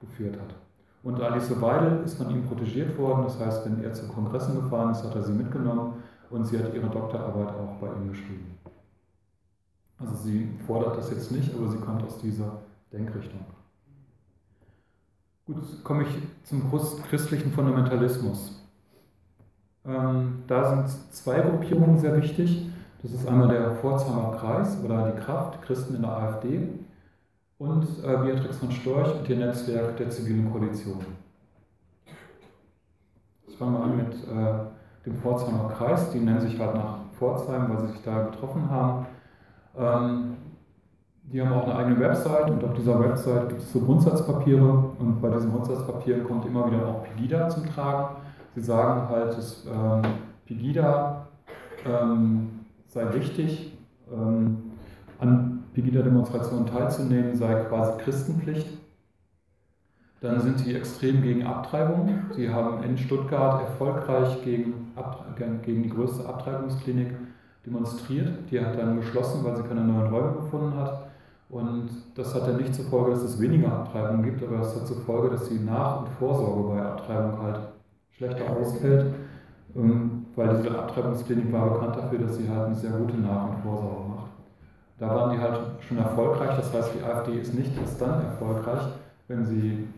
[0.00, 0.54] geführt hat.
[1.02, 4.92] Und Alice Weidel ist von ihm protegiert worden, das heißt, wenn er zu Kongressen gefahren
[4.92, 5.94] ist, hat er sie mitgenommen
[6.30, 8.57] und sie hat ihre Doktorarbeit auch bei ihm geschrieben.
[9.98, 12.60] Also sie fordert das jetzt nicht, aber sie kommt aus dieser
[12.92, 13.44] Denkrichtung.
[15.46, 16.08] Gut, komme ich
[16.44, 16.70] zum
[17.08, 18.62] christlichen Fundamentalismus.
[19.84, 22.70] Ähm, da sind zwei Gruppierungen sehr wichtig.
[23.02, 26.68] Das ist einmal der Pforzheimer Kreis oder die Kraft, Christen in der AfD
[27.58, 31.00] und äh, Beatrix von Storch und ihr Netzwerk der zivilen Koalition.
[33.46, 36.10] Ich fange mal an mit äh, dem Pforzheimer Kreis.
[36.10, 39.06] Die nennen sich halt nach Pforzheim, weil sie sich da getroffen haben.
[39.78, 40.36] Ähm,
[41.22, 45.20] die haben auch eine eigene Website und auf dieser Website gibt es so Grundsatzpapiere und
[45.20, 48.16] bei diesen Grundsatzpapieren kommt immer wieder auch Pegida zum Tragen.
[48.54, 50.02] Sie sagen halt, dass ähm,
[50.46, 51.26] Pegida
[51.84, 53.76] ähm, sei wichtig,
[54.10, 54.72] ähm,
[55.18, 58.78] an Pegida-Demonstrationen teilzunehmen, sei quasi Christenpflicht.
[60.20, 62.08] Dann sind sie extrem gegen Abtreibung.
[62.32, 64.92] Sie haben in Stuttgart erfolgreich gegen,
[65.62, 67.14] gegen die größte Abtreibungsklinik
[67.68, 68.50] demonstriert.
[68.50, 71.08] Die hat dann geschlossen, weil sie keine neuen Räume gefunden hat.
[71.50, 74.86] Und das hat dann nicht zur Folge, dass es weniger Abtreibungen gibt, aber es hat
[74.86, 77.60] zur Folge, dass die Nach- und Vorsorge bei Abtreibung halt
[78.10, 79.14] schlechter ausfällt,
[79.74, 83.62] ähm, weil diese Abtreibungsklinik war bekannt dafür, dass sie halt eine sehr gute Nach- und
[83.62, 84.30] Vorsorge macht.
[84.98, 88.82] Da waren die halt schon erfolgreich, das heißt, die AfD ist nicht erst dann erfolgreich,
[89.28, 89.88] wenn sie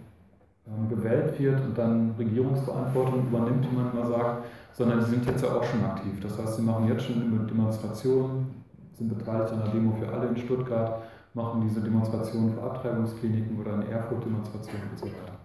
[0.69, 5.43] ähm, gewählt wird und dann Regierungsverantwortung übernimmt, wie man immer sagt, sondern sie sind jetzt
[5.43, 6.21] ja auch schon aktiv.
[6.21, 8.65] Das heißt, sie machen jetzt schon Demonstrationen,
[8.97, 11.03] sind beteiligt an der Demo für alle in Stuttgart,
[11.35, 15.39] machen diese Demonstrationen für Abtreibungskliniken oder eine Erfurt-Demonstration und so weiter.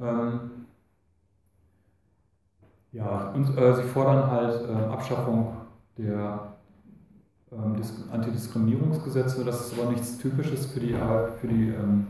[0.00, 0.50] Ähm,
[2.92, 5.56] ja, und äh, sie fordern halt äh, Abschaffung
[5.96, 6.52] der
[7.50, 7.80] ähm,
[8.12, 9.44] Antidiskriminierungsgesetze.
[9.44, 10.94] Das ist aber nichts Typisches für, die,
[11.40, 12.06] für, die, ähm,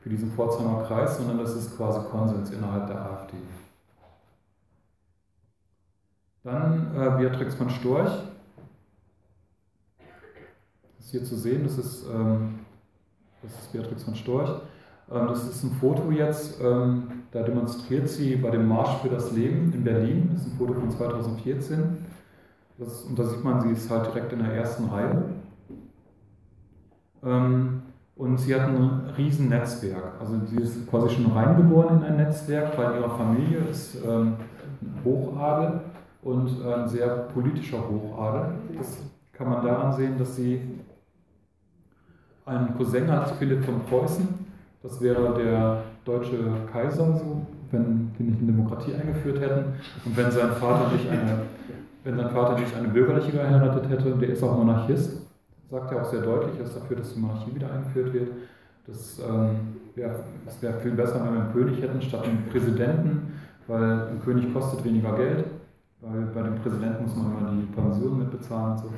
[0.00, 3.36] für diesen Pforzheimer Kreis, sondern das ist quasi Konsens innerhalb der AfD.
[6.44, 8.10] Dann äh, Beatrix von Storch.
[10.98, 12.60] Das ist hier zu sehen, das ist, ähm,
[13.42, 14.50] das ist Beatrix von Storch.
[15.10, 19.32] Ähm, das ist ein Foto jetzt, ähm, da demonstriert sie bei dem Marsch für das
[19.32, 20.30] Leben in Berlin.
[20.34, 21.96] Das ist ein Foto von 2014.
[22.76, 25.24] Das, und da sieht man, sie ist halt direkt in der ersten Reihe.
[27.24, 27.82] Ähm,
[28.16, 30.20] und sie hat ein riesen Netzwerk.
[30.20, 33.96] Also sie ist quasi schon reingeboren in ein Netzwerk, weil ihre Familie ist
[35.04, 35.80] Hochadel
[36.24, 38.54] und ein sehr politischer Hochadel.
[38.76, 38.98] Das
[39.32, 40.60] kann man daran sehen, dass sie
[42.46, 44.28] einen Cousin hat, Philipp von Preußen.
[44.82, 46.38] Das wäre der deutsche
[46.70, 49.74] Kaiser, so, wenn die nicht eine Demokratie eingeführt hätten.
[50.04, 51.42] Und wenn sein Vater nicht eine,
[52.04, 55.22] wenn sein Vater nicht eine bürgerliche geheiratet hätte, der ist auch Monarchist,
[55.70, 58.28] sagt er auch sehr deutlich, er ist dafür, dass die Monarchie wieder eingeführt wird.
[58.86, 60.20] Das ähm, wäre
[60.60, 63.32] wär viel besser, wenn wir einen König hätten statt einen Präsidenten,
[63.66, 65.44] weil ein König kostet weniger Geld,
[66.06, 68.90] weil bei dem Präsidenten muss man immer die Pension mitbezahlen und so.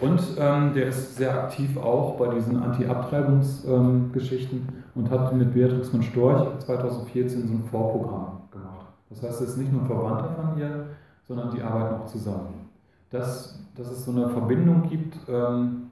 [0.00, 5.90] Und ähm, der ist sehr aktiv auch bei diesen Anti-Abtreibungsgeschichten ähm, und hat mit Beatrix
[5.90, 8.86] von Storch 2014 so ein Vorprogramm gemacht.
[9.10, 10.86] Das heißt, er ist nicht nur ein Verwandter von ihr,
[11.28, 12.70] sondern die arbeiten auch zusammen.
[13.10, 15.90] Dass, dass es so eine Verbindung gibt ähm,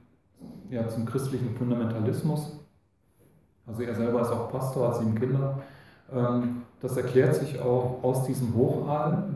[0.71, 2.59] ja, zum christlichen Fundamentalismus,
[3.67, 5.59] also er selber ist auch Pastor, hat sieben Kinder,
[6.11, 9.35] ähm, das erklärt sich auch aus diesem Hochadel,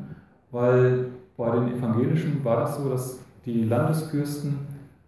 [0.53, 4.59] weil bei den Evangelischen war das so, dass die Landesfürsten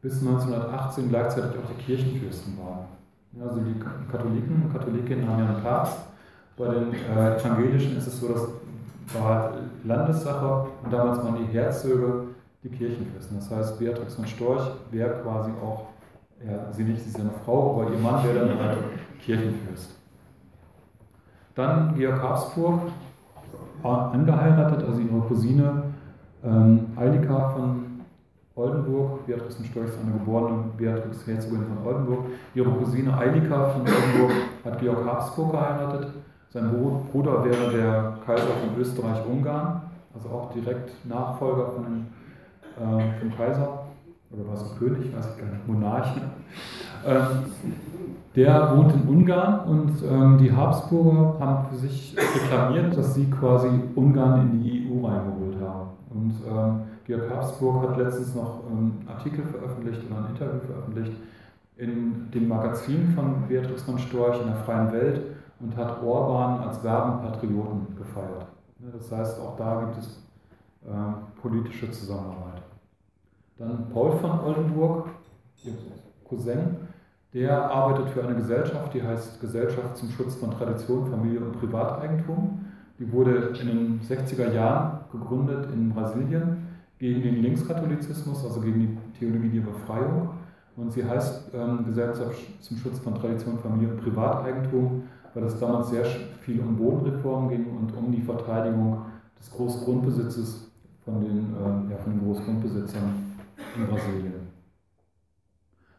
[0.02, 2.86] bis 1918 gleichzeitig auch die Kirchenfürsten waren.
[3.42, 3.80] Also die
[4.12, 6.00] Katholiken und Katholikinnen haben ja einen Papst.
[6.58, 8.48] Bei den äh, Evangelischen ist es so, dass
[9.14, 9.54] war halt
[9.84, 12.26] Landessache und damals waren die Herzöge
[12.64, 13.38] die Kirchenfürsten.
[13.38, 15.88] Das heißt, Beatrix von Storch wäre quasi auch,
[16.44, 18.80] ja, sie nicht, sie ist eine Frau, aber ihr Mann wäre dann halt
[19.24, 19.92] Kirchenfürst.
[21.54, 22.82] Dann Georg Habsburg,
[23.86, 25.84] angeheiratet, also ihre Cousine
[26.44, 27.86] ähm, Eilika von
[28.56, 32.26] Oldenburg, Beatrix von Storch ist eine geborene Beatrix Herzogin von Oldenburg.
[32.54, 34.32] Ihre Cousine Eilika von Oldenburg
[34.64, 36.14] hat Georg Habsburg geheiratet.
[36.50, 36.72] Sein
[37.12, 39.82] Bruder wäre der Kaiser von Österreich-Ungarn,
[40.14, 42.06] also auch direkt Nachfolger von dem,
[42.78, 43.86] äh, vom Kaiser.
[44.32, 46.16] Oder war es König, weiß ich gar nicht, Monarch.
[47.06, 47.52] Ähm,
[48.36, 53.70] der wohnt in Ungarn und ähm, die Habsburger haben für sich reklamiert, dass sie quasi
[53.96, 55.90] Ungarn in die EU reingeholt haben.
[56.10, 61.14] Und ähm, Georg Habsburg hat letztens noch einen ähm, Artikel veröffentlicht oder ein Interview veröffentlicht
[61.78, 65.22] in dem Magazin von Beatrice von Storch in der Freien Welt
[65.60, 68.46] und hat Orban als Werbenpatrioten gefeiert.
[68.80, 70.24] Das heißt, auch da gibt es
[70.86, 72.62] äh, politische Zusammenarbeit.
[73.58, 75.08] Dann Paul von Oldenburg,
[75.64, 75.74] ihr
[76.28, 76.78] Cousin,
[77.36, 82.66] der arbeitet für eine Gesellschaft, die heißt Gesellschaft zum Schutz von Tradition, Familie und Privateigentum.
[82.98, 86.66] Die wurde in den 60er Jahren gegründet in Brasilien
[86.98, 90.30] gegen den Linkskatholizismus, also gegen die Theologie der Befreiung.
[90.78, 95.90] Und sie heißt ähm, Gesellschaft zum Schutz von Tradition, Familie und Privateigentum, weil es damals
[95.90, 96.06] sehr
[96.40, 99.02] viel um Bodenreform ging und um die Verteidigung
[99.38, 100.72] des Großgrundbesitzes
[101.04, 103.14] von den, äh, ja, von den Großgrundbesitzern
[103.78, 104.35] in Brasilien.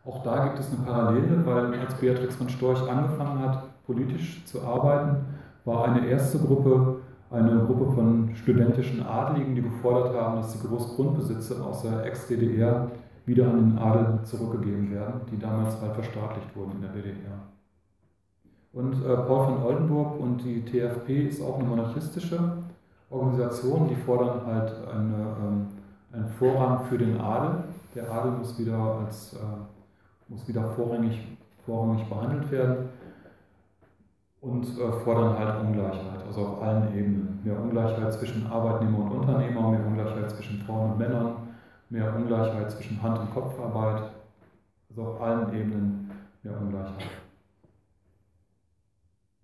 [0.07, 4.63] Auch da gibt es eine Parallele, weil als Beatrix von Storch angefangen hat, politisch zu
[4.63, 5.25] arbeiten,
[5.65, 11.63] war eine erste Gruppe eine Gruppe von studentischen Adligen, die gefordert haben, dass die Großgrundbesitze
[11.63, 12.91] aus der Ex-DDR
[13.25, 17.43] wieder an den Adel zurückgegeben werden, die damals halt verstaatlicht wurden in der DDR.
[18.73, 22.39] Und äh, Paul von Oldenburg und die TFP ist auch eine monarchistische
[23.11, 25.67] Organisation, die fordern halt eine, ähm,
[26.13, 27.65] einen Vorrang für den Adel.
[27.95, 29.39] Der Adel muss wieder, als, äh,
[30.29, 32.89] muss wieder vorrangig, vorrangig behandelt werden
[34.41, 37.41] und äh, fordern halt Ungleichheit, also auf allen Ebenen.
[37.45, 41.37] Mehr Ungleichheit zwischen Arbeitnehmer und Unternehmer, mehr Ungleichheit zwischen Frauen und Männern,
[41.91, 44.11] mehr Ungleichheit zwischen Hand- und Kopfarbeit,
[44.91, 46.11] also auf allen Ebenen
[46.43, 47.11] mehr Ungleichheit.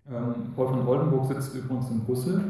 [0.09, 2.43] Ähm, Paul von Oldenburg sitzt übrigens in Brüssel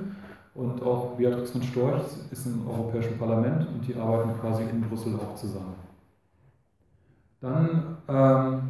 [0.56, 5.16] und auch Beatrix von Storch ist im Europäischen Parlament und die arbeiten quasi in Brüssel
[5.16, 5.76] auch zusammen.
[7.44, 8.62] Dann ähm,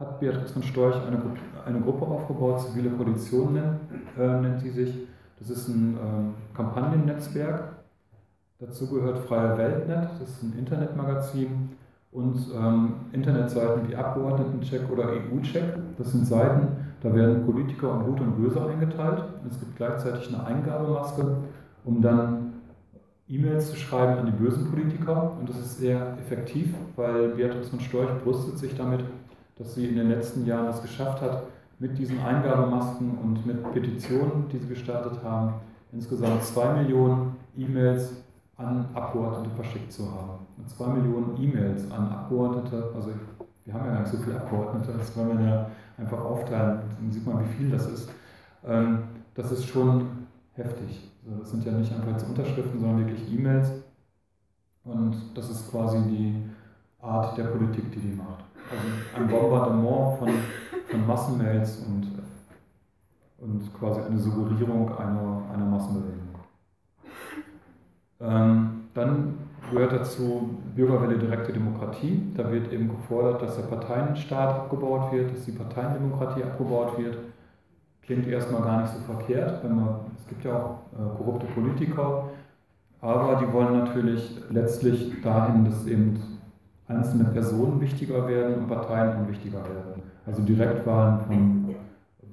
[0.00, 1.20] hat Beatrix von Storch eine,
[1.66, 3.80] eine Gruppe aufgebaut, Zivile Koalition nennt,
[4.18, 5.06] äh, nennt sie sich.
[5.38, 7.74] Das ist ein äh, Kampagnennetzwerk.
[8.58, 11.70] Dazu gehört Freie Weltnet, das ist ein Internetmagazin
[12.10, 15.64] und ähm, Internetseiten wie Abgeordnetencheck oder EU-Check.
[15.98, 16.68] Das sind Seiten,
[17.02, 19.24] da werden Politiker in Gut und Böse eingeteilt.
[19.50, 21.36] Es gibt gleichzeitig eine Eingabemaske,
[21.84, 22.51] um dann
[23.32, 25.32] E-Mails zu schreiben an die bösen Politiker.
[25.38, 29.00] Und das ist sehr effektiv, weil Beatrix von Storch brüstet sich damit,
[29.56, 31.44] dass sie in den letzten Jahren es geschafft hat,
[31.78, 35.54] mit diesen Eingabemasken und mit Petitionen, die sie gestartet haben,
[35.92, 38.12] insgesamt zwei Millionen E-Mails
[38.56, 40.46] an Abgeordnete verschickt zu haben.
[40.58, 43.10] Und zwei Millionen E-Mails an Abgeordnete, also
[43.64, 47.10] wir haben ja gar nicht so viele Abgeordnete, das wollen wir ja einfach aufteilen, dann
[47.10, 48.10] sieht man, wie viel das ist.
[48.66, 50.06] Ähm, das ist schon
[50.52, 51.11] heftig.
[51.24, 53.70] Also das sind ja nicht einfach jetzt Unterschriften, sondern wirklich E-Mails.
[54.84, 56.42] Und das ist quasi die
[57.00, 60.28] Art der Politik, die die macht also ein Bombardement von,
[60.88, 62.10] von Massenmails und,
[63.38, 66.28] und quasi eine Suggerierung einer, einer Massenbewegung.
[68.20, 69.34] Ähm, dann
[69.70, 72.32] gehört dazu Bürgerwelle direkte Demokratie.
[72.36, 77.18] Da wird eben gefordert, dass der Parteienstaat abgebaut wird, dass die Parteiendemokratie abgebaut wird.
[78.02, 82.30] Klingt erstmal gar nicht so verkehrt, wenn man, es gibt ja auch äh, korrupte Politiker,
[83.00, 86.20] aber die wollen natürlich letztlich dahin, dass eben
[86.86, 90.02] einzelne Personen wichtiger werden und Parteien unwichtiger werden.
[90.26, 91.74] Also Direktwahlen von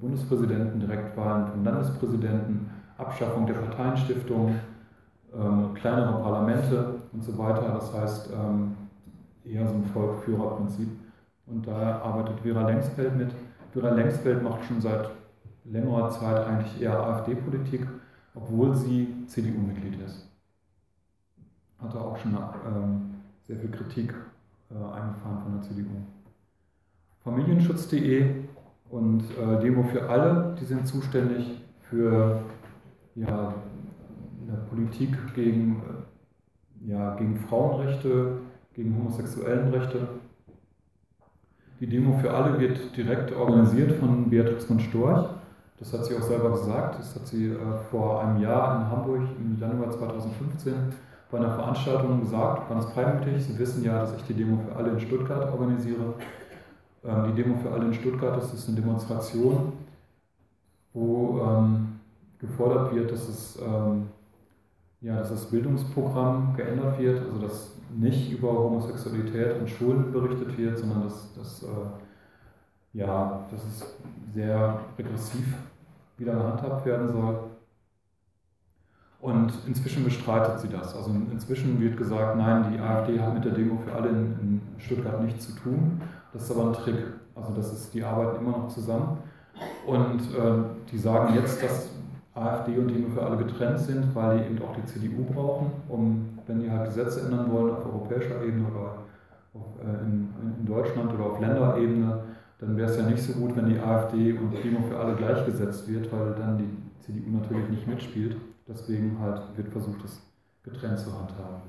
[0.00, 4.54] Bundespräsidenten, Direktwahlen von Landespräsidenten, Abschaffung der Parteienstiftung,
[5.34, 7.72] ähm, kleinere Parlamente und so weiter.
[7.74, 8.76] Das heißt, ähm,
[9.44, 10.88] eher so ein Volkführerprinzip.
[11.46, 13.34] Und da arbeitet Vera Lengsfeld mit.
[13.72, 15.10] Vera Lengsfeld macht schon seit
[15.64, 17.86] längerer Zeit eigentlich eher AfD-Politik,
[18.34, 20.28] obwohl sie CDU-Mitglied ist.
[21.78, 24.14] Hatte auch schon ähm, sehr viel Kritik
[24.70, 25.90] äh, eingefahren von der CDU.
[27.24, 28.44] Familienschutz.de
[28.90, 32.40] und äh, Demo für alle, die sind zuständig für
[33.14, 33.54] ja,
[34.46, 35.82] eine Politik gegen,
[36.86, 38.38] ja, gegen Frauenrechte,
[38.74, 40.08] gegen homosexuellen Rechte.
[41.80, 45.39] Die Demo für alle wird direkt organisiert von Beatrix von Storch.
[45.80, 46.98] Das hat sie auch selber gesagt.
[46.98, 47.56] Das hat sie äh,
[47.90, 50.74] vor einem Jahr in Hamburg im Januar 2015
[51.30, 53.44] bei einer Veranstaltung gesagt, ganz freimütig.
[53.44, 56.14] Sie wissen ja, dass ich die Demo für alle in Stuttgart organisiere.
[57.04, 59.72] Ähm, die Demo für alle in Stuttgart, das ist eine Demonstration,
[60.92, 62.00] wo ähm,
[62.38, 64.08] gefordert wird, dass es ähm,
[65.00, 70.78] ja, dass das Bildungsprogramm geändert wird, also dass nicht über Homosexualität in Schulen berichtet wird,
[70.78, 71.66] sondern dass, dass, äh,
[72.92, 73.96] ja, dass es
[74.34, 75.54] sehr regressiv
[76.20, 77.38] wieder gehandhabt werden soll.
[79.20, 80.94] Und inzwischen bestreitet sie das.
[80.96, 84.60] Also inzwischen wird gesagt, nein, die AfD hat mit der Demo für alle in, in
[84.78, 86.00] Stuttgart nichts zu tun.
[86.32, 87.04] Das ist aber ein Trick.
[87.34, 89.18] Also das ist, die arbeiten immer noch zusammen.
[89.86, 91.90] Und äh, die sagen jetzt, dass
[92.34, 96.38] AfD und Demo für alle getrennt sind, weil die eben auch die CDU brauchen, um,
[96.46, 98.98] wenn die halt Gesetze ändern wollen auf europäischer Ebene oder
[99.52, 100.28] auf, äh, in,
[100.60, 102.20] in, Deutschland oder auf Länderebene,
[102.60, 105.88] dann wäre es ja nicht so gut, wenn die AfD und Demo für alle gleichgesetzt
[105.88, 108.36] wird, weil dann die CDU natürlich nicht mitspielt.
[108.68, 110.20] Deswegen halt wird versucht, das
[110.62, 111.62] getrennt zu handhaben.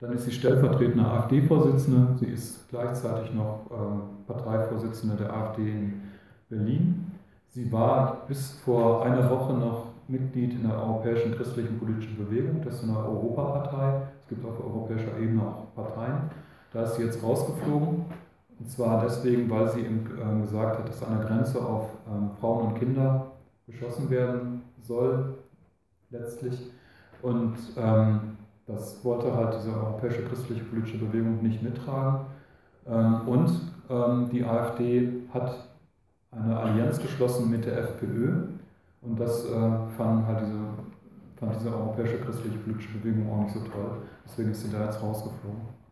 [0.00, 2.18] Dann ist sie stellvertretende AfD-Vorsitzende.
[2.18, 6.02] Sie ist gleichzeitig noch äh, Parteivorsitzende der AfD in
[6.50, 7.12] Berlin.
[7.48, 12.62] Sie war bis vor einer Woche noch Mitglied in der Europäischen Christlichen Politischen Bewegung.
[12.62, 14.02] Das ist eine Europapartei.
[14.20, 16.30] Es gibt auf europäischer Ebene auch Parteien.
[16.72, 18.04] Da ist sie jetzt rausgeflogen.
[18.58, 22.30] Und zwar deswegen, weil sie eben äh, gesagt hat, dass an der Grenze auf ähm,
[22.40, 23.32] Frauen und Kinder
[23.66, 25.34] geschossen werden soll,
[26.10, 26.70] letztlich.
[27.22, 32.26] Und ähm, das wollte halt diese Europäische Christliche Politische Bewegung nicht mittragen.
[32.88, 33.50] Ähm, und
[33.90, 35.68] ähm, die AfD hat
[36.30, 38.48] eine Allianz geschlossen mit der FPÖ
[39.02, 39.50] und das äh,
[39.96, 40.58] fand halt diese,
[41.36, 44.02] fand diese europäische christliche politische Bewegung auch nicht so toll.
[44.24, 45.85] Deswegen ist sie da jetzt rausgeflogen.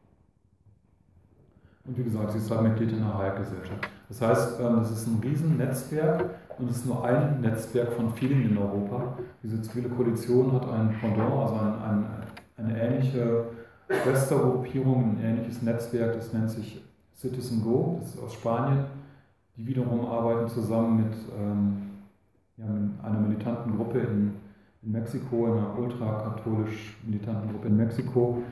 [1.87, 3.88] Und wie gesagt, sie ist halt Mitglied in der Hayek-Gesellschaft.
[4.09, 8.51] Das heißt, ähm, das ist ein Riesennetzwerk und es ist nur ein Netzwerk von vielen
[8.51, 9.18] in Europa.
[9.42, 12.07] Diese zivile Koalition hat ein Pendant, also ein, ein,
[12.57, 13.44] eine ähnliche
[13.90, 16.83] Schwestergruppierung, ein ähnliches Netzwerk, das nennt sich
[17.14, 18.87] Citizen Go, das ist aus Spanien
[19.57, 21.90] die wiederum arbeiten zusammen mit, ähm,
[23.03, 24.35] einer militanten Gruppe in,
[24.83, 28.42] in Mexiko, einer ultrakatholisch militanten Gruppe in Mexiko.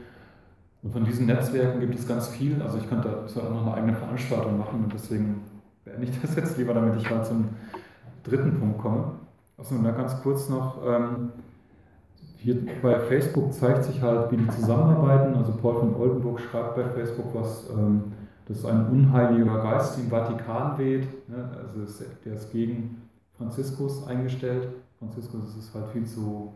[0.82, 2.60] Und von diesen Netzwerken gibt es ganz viel.
[2.60, 5.42] Also ich könnte dazu auch noch eine eigene Veranstaltung machen und deswegen
[5.84, 7.50] beende ich das jetzt lieber, damit ich mal zum
[8.24, 9.12] dritten Punkt komme.
[9.58, 11.30] Also da ganz kurz noch, ähm,
[12.38, 15.36] hier bei Facebook zeigt sich halt, wie die zusammenarbeiten.
[15.36, 18.12] Also Paul von Oldenburg schreibt bei Facebook was ähm,
[18.46, 21.06] dass ein unheiliger Geist im Vatikan weht.
[21.28, 21.50] Ne?
[21.56, 21.86] Also
[22.24, 23.02] der ist gegen
[23.36, 24.68] Franziskus eingestellt.
[24.98, 26.52] Franziskus ist halt viel zu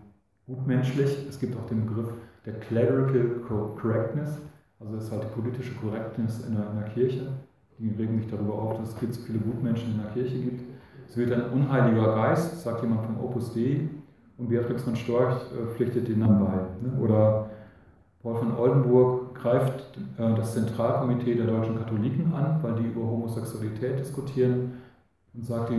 [0.47, 1.27] gutmenschlich.
[1.29, 2.13] Es gibt auch den Begriff
[2.47, 3.41] der Clerical
[3.81, 4.39] Correctness,
[4.79, 7.27] also das ist halt die politische Correctness in der, Kirche.
[7.79, 10.63] Die regen sich darüber auf, dass es viel zu viele Gutmenschen in der Kirche gibt.
[11.09, 13.89] Es wird ein unheiliger Geist, sagt jemand vom Opus Dei,
[14.39, 16.87] und Beatrix von Storch äh, pflichtet den dann bei.
[16.87, 17.01] Ne?
[17.01, 17.51] Oder
[18.23, 23.99] Paul von Oldenburg greift äh, das Zentralkomitee der deutschen Katholiken an, weil die über Homosexualität
[23.99, 24.73] diskutieren
[25.35, 25.73] und sagt,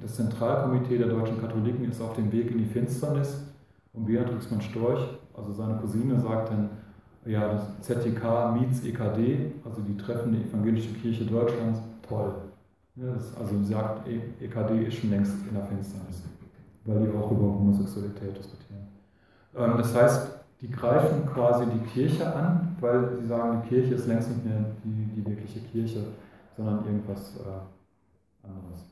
[0.00, 3.46] das Zentralkomitee der deutschen Katholiken ist auf dem Weg in die Finsternis.
[3.92, 6.70] Und Beatrix von Storch, also seine Cousine, sagt dann,
[7.24, 12.34] ja, das ZTK meets EKD, also die treffende evangelische Kirche Deutschlands, toll.
[12.96, 16.22] Ja, das, also sagt, EKD ist schon längst in der Finsternis,
[16.84, 18.88] weil die auch über Homosexualität diskutieren.
[19.56, 20.28] Ähm, das heißt,
[20.60, 24.64] die greifen quasi die Kirche an, weil sie sagen, die Kirche ist längst nicht mehr
[24.84, 26.04] die, die wirkliche Kirche,
[26.56, 28.86] sondern irgendwas äh, anderes.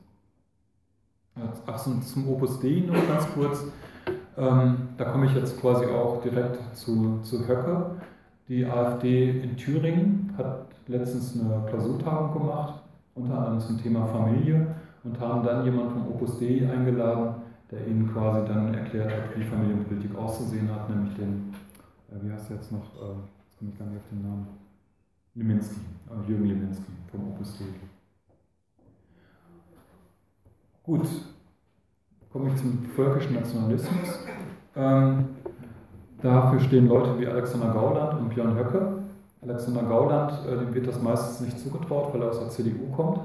[1.65, 3.63] Ach, zum Opus Dei noch ganz kurz.
[4.39, 7.91] Ähm, da komme ich jetzt quasi auch direkt zu, zu Höcke.
[8.47, 12.81] Die AfD in Thüringen hat letztens eine Klausurtagung gemacht,
[13.15, 17.35] unter anderem zum Thema Familie, und haben dann jemanden vom Opus Dei eingeladen,
[17.69, 21.53] der ihnen quasi dann erklärt hat, wie Familienpolitik auszusehen hat, nämlich den,
[22.09, 24.47] äh, wie heißt er jetzt noch, äh, jetzt komme ich gar nicht auf den Namen,
[25.35, 27.65] Leminski, äh, Jürgen Leminski vom Opus Dei.
[30.83, 31.07] Gut,
[32.31, 34.19] komme ich zum völkischen Nationalismus.
[34.75, 35.29] Ähm,
[36.21, 39.03] dafür stehen Leute wie Alexander Gauland und Björn Höcke.
[39.41, 43.21] Alexander Gauland, äh, dem wird das meistens nicht zugetraut, weil er aus der CDU kommt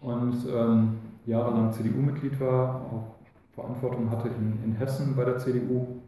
[0.00, 3.14] und ähm, jahrelang CDU-Mitglied war, auch
[3.54, 6.00] Verantwortung hatte in, in Hessen bei der CDU.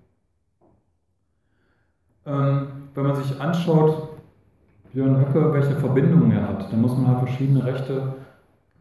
[2.26, 4.08] Ähm, wenn man sich anschaut,
[4.92, 8.14] Björn Höcke, welche Verbindungen er hat, dann muss man halt verschiedene rechte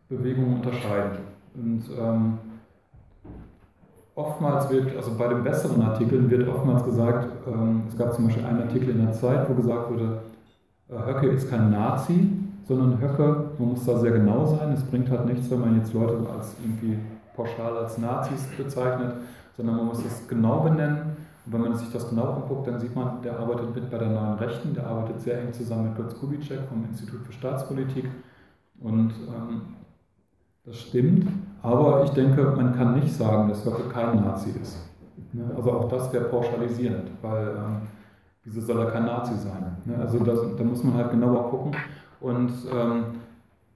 [0.07, 1.19] Bewegungen unterscheiden.
[1.53, 2.37] Und ähm,
[4.19, 8.45] oftmals wird, also bei den besseren Artikeln wird oftmals gesagt, ähm, es gab zum Beispiel
[8.45, 10.19] einen Artikel in der Zeit, wo gesagt wurde,
[10.89, 12.29] äh, Höcke ist kein Nazi,
[12.67, 15.93] sondern Höcke, man muss da sehr genau sein, es bringt halt nichts, wenn man jetzt
[15.93, 16.99] Leute als irgendwie
[17.33, 19.13] pauschal als Nazis bezeichnet,
[19.55, 21.15] sondern man muss es genau benennen.
[21.45, 24.09] Und wenn man sich das genau anguckt, dann sieht man, der arbeitet mit bei der
[24.09, 28.05] Neuen Rechten, der arbeitet sehr eng zusammen mit Götz Kubitschek vom Institut für Staatspolitik.
[28.81, 29.61] Und ähm,
[30.65, 31.27] das stimmt,
[31.61, 34.77] aber ich denke, man kann nicht sagen, dass Höcke kein Nazi ist.
[35.55, 37.81] Also auch das wäre pauschalisierend, weil ähm,
[38.43, 39.77] wieso soll er kein Nazi sein?
[39.99, 41.75] Also das, da muss man halt genauer gucken.
[42.19, 43.03] Und ähm,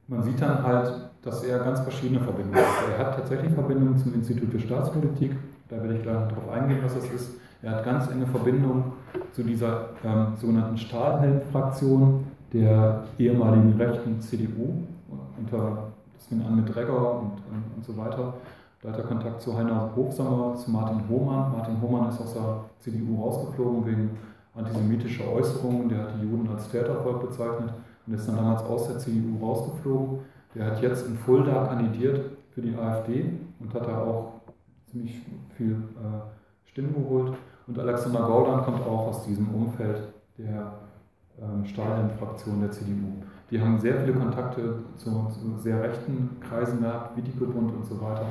[0.07, 2.89] man sieht dann halt, dass er ganz verschiedene Verbindungen hat.
[2.97, 5.31] Er hat tatsächlich Verbindungen zum Institut für Staatspolitik,
[5.69, 7.31] da werde ich gleich darauf eingehen, was das ist.
[7.61, 8.91] Er hat ganz enge Verbindungen
[9.31, 14.83] zu dieser ähm, sogenannten Stahlhelm-Fraktion der ehemaligen rechten CDU
[15.39, 18.33] unter das fing an mit Dregger und, und, und, so weiter.
[18.81, 21.51] Da hat er Kontakt zu Heiner Hofsammer, zu Martin Hohmann.
[21.51, 24.09] Martin Hohmann ist aus der CDU rausgeflogen wegen
[24.55, 25.89] antisemitischer Äußerungen.
[25.89, 27.73] Der hat die Juden als Tätervolk bezeichnet
[28.05, 30.19] und ist dann damals aus der CDU rausgeflogen.
[30.55, 34.41] Der hat jetzt in Fulda kandidiert für die AfD und hat da auch
[34.91, 35.21] ziemlich
[35.55, 37.33] viel äh, Stimmen geholt.
[37.67, 40.01] Und Alexander Gauland kommt auch aus diesem Umfeld
[40.37, 40.73] der
[41.41, 43.23] ähm, Stalin-Fraktion der CDU.
[43.49, 48.25] Die haben sehr viele Kontakte zu, zu sehr rechten Kreisen gehabt, Witikobund und so weiter.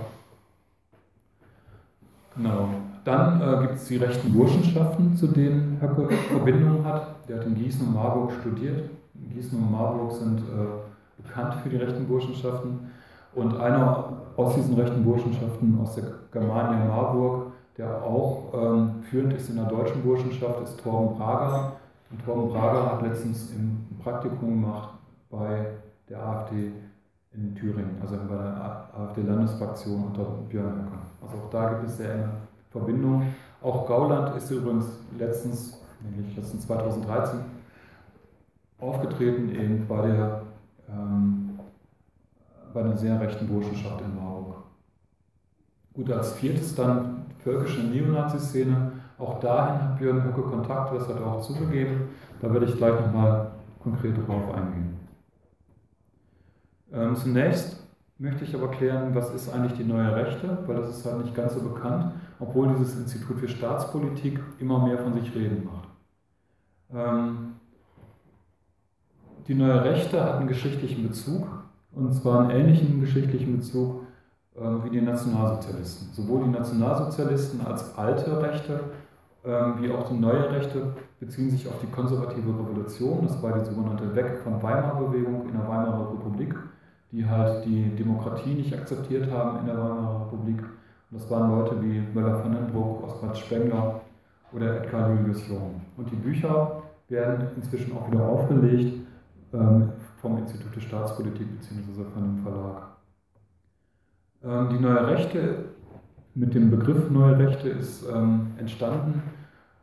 [2.36, 2.68] Genau.
[3.04, 7.28] Dann äh, gibt es die rechten Burschenschaften, zu denen Höcke Verbindungen hat.
[7.28, 8.90] Der hat in Gießen und Marburg studiert.
[9.14, 12.90] Gießen und Marburg sind äh, bekannt für die rechten Burschenschaften.
[13.34, 19.50] Und einer aus diesen rechten Burschenschaften, aus der Germania Marburg, der auch ähm, führend ist
[19.50, 21.72] in der deutschen Burschenschaft, ist Torben Prager.
[22.10, 24.90] Und Torben Prager hat letztens im Praktikum gemacht
[25.32, 25.66] bei
[26.08, 26.72] der AfD
[27.32, 30.98] in Thüringen, also bei der AfD-Landesfraktion unter Björn Höcke.
[31.22, 32.28] Also auch da gibt es sehr enge
[32.70, 33.34] Verbindungen.
[33.62, 34.86] Auch Gauland ist übrigens
[35.18, 37.40] letztens, nämlich letztens 2013,
[38.78, 40.42] aufgetreten eben bei der
[40.88, 41.58] ähm,
[42.74, 44.56] bei einer sehr rechten Burschenschaft in Marburg.
[45.94, 48.92] Gut, als viertes dann völkische Neonazi-Szene.
[49.18, 52.08] Auch dahin hat Björn Höcke Kontakt, das hat er auch zugegeben.
[52.40, 53.52] Da werde ich gleich nochmal
[53.82, 55.01] konkret darauf eingehen.
[56.92, 57.82] Ähm, zunächst
[58.18, 61.34] möchte ich aber klären, was ist eigentlich die neue Rechte, weil das ist halt nicht
[61.34, 65.88] ganz so bekannt, obwohl dieses Institut für Staatspolitik immer mehr von sich reden macht.
[66.94, 67.54] Ähm,
[69.48, 71.46] die neue Rechte hat einen geschichtlichen Bezug,
[71.92, 74.02] und zwar einen ähnlichen geschichtlichen Bezug
[74.54, 76.12] äh, wie die Nationalsozialisten.
[76.12, 78.80] Sowohl die Nationalsozialisten als alte Rechte
[79.44, 79.48] äh,
[79.80, 83.26] wie auch die neue Rechte beziehen sich auf die konservative Revolution.
[83.26, 86.54] Das war die sogenannte Weg von Weimar-Bewegung in der Weimarer Republik,
[87.12, 90.60] die halt die Demokratie nicht akzeptiert haben in der Weimarer Republik.
[91.10, 94.00] Und das waren Leute wie Möller von den Bruck, Oskar Spengler
[94.52, 95.82] oder Edgar Julius Jung.
[95.98, 99.06] Und die Bücher werden inzwischen auch wieder aufgelegt
[99.52, 99.90] ähm,
[100.22, 102.04] vom Institut für Staatspolitik bzw.
[102.14, 102.82] von dem Verlag.
[104.42, 105.66] Ähm, die neue Rechte,
[106.34, 109.22] mit dem Begriff neue Rechte ist ähm, entstanden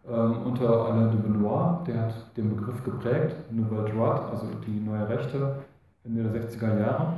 [0.06, 5.58] unter Alain de Benoit, der hat den Begriff geprägt, Nouvelle Droite, also die neue Rechte,
[6.04, 7.14] Ende der 60er Jahre.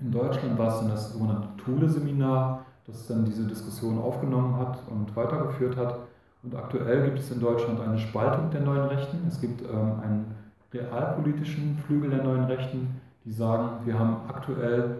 [0.00, 5.14] In Deutschland war es dann das sogenannte Thule-Seminar, das dann diese Diskussion aufgenommen hat und
[5.16, 5.98] weitergeführt hat.
[6.42, 9.26] Und aktuell gibt es in Deutschland eine Spaltung der neuen Rechten.
[9.26, 10.34] Es gibt ähm, einen
[10.72, 14.98] realpolitischen Flügel der neuen Rechten, die sagen, wir haben aktuell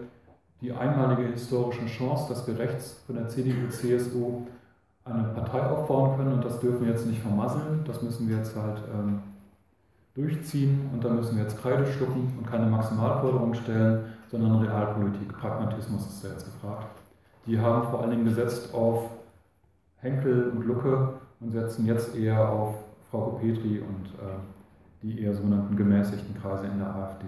[0.61, 4.41] die einmalige historische Chance, dass wir rechts von der CDU, CSU
[5.05, 8.55] eine Partei aufbauen können und das dürfen wir jetzt nicht vermasseln, das müssen wir jetzt
[8.55, 9.21] halt ähm,
[10.15, 16.07] durchziehen und da müssen wir jetzt Kreide schlucken und keine Maximalforderungen stellen, sondern Realpolitik, Pragmatismus
[16.07, 16.87] ist da jetzt gefragt.
[17.45, 19.09] Die haben vor allen Dingen gesetzt auf
[19.97, 22.75] Henkel und Lucke und setzen jetzt eher auf
[23.09, 24.37] Frau Petri und äh,
[25.01, 27.25] die eher sogenannten gemäßigten Kreise in der AfD.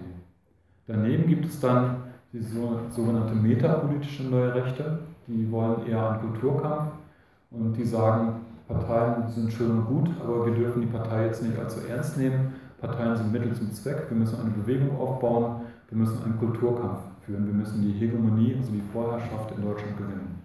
[0.86, 1.96] Daneben gibt es dann
[2.32, 6.92] die sogenannte metapolitische neue Rechte, die wollen eher einen Kulturkampf
[7.50, 11.58] und die sagen, Parteien sind schön und gut, aber wir dürfen die Partei jetzt nicht
[11.58, 12.54] allzu ernst nehmen.
[12.82, 17.46] Parteien sind Mittel zum Zweck, wir müssen eine Bewegung aufbauen, wir müssen einen Kulturkampf führen.
[17.46, 20.42] Wir müssen die Hegemonie, also die Vorherrschaft in Deutschland gewinnen.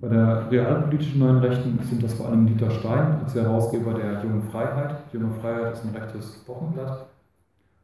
[0.00, 4.42] Bei der realpolitischen Neuen Rechten sind das vor allem Dieter Stein als Herausgeber der Jungen
[4.42, 4.96] Freiheit.
[5.12, 7.06] Junge Freiheit ist ein rechtes Wochenblatt.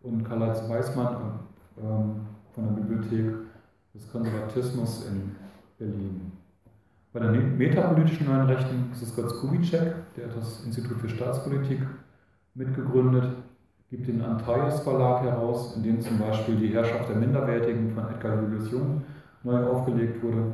[0.03, 1.40] Und Karl-Heinz Weismann
[1.78, 3.34] ähm, von der Bibliothek
[3.95, 5.36] des Konservatismus in
[5.78, 6.32] Berlin.
[7.12, 11.80] Bei der metapolitischen Neuen Rechten ist es Götz Kubitschek, der das Institut für Staatspolitik
[12.55, 13.36] mitgegründet,
[13.90, 18.40] gibt den Antaios Verlag heraus, in dem zum Beispiel die Herrschaft der Minderwertigen von Edgar
[18.42, 19.03] Julius Jung
[19.42, 20.53] neu aufgelegt wurde,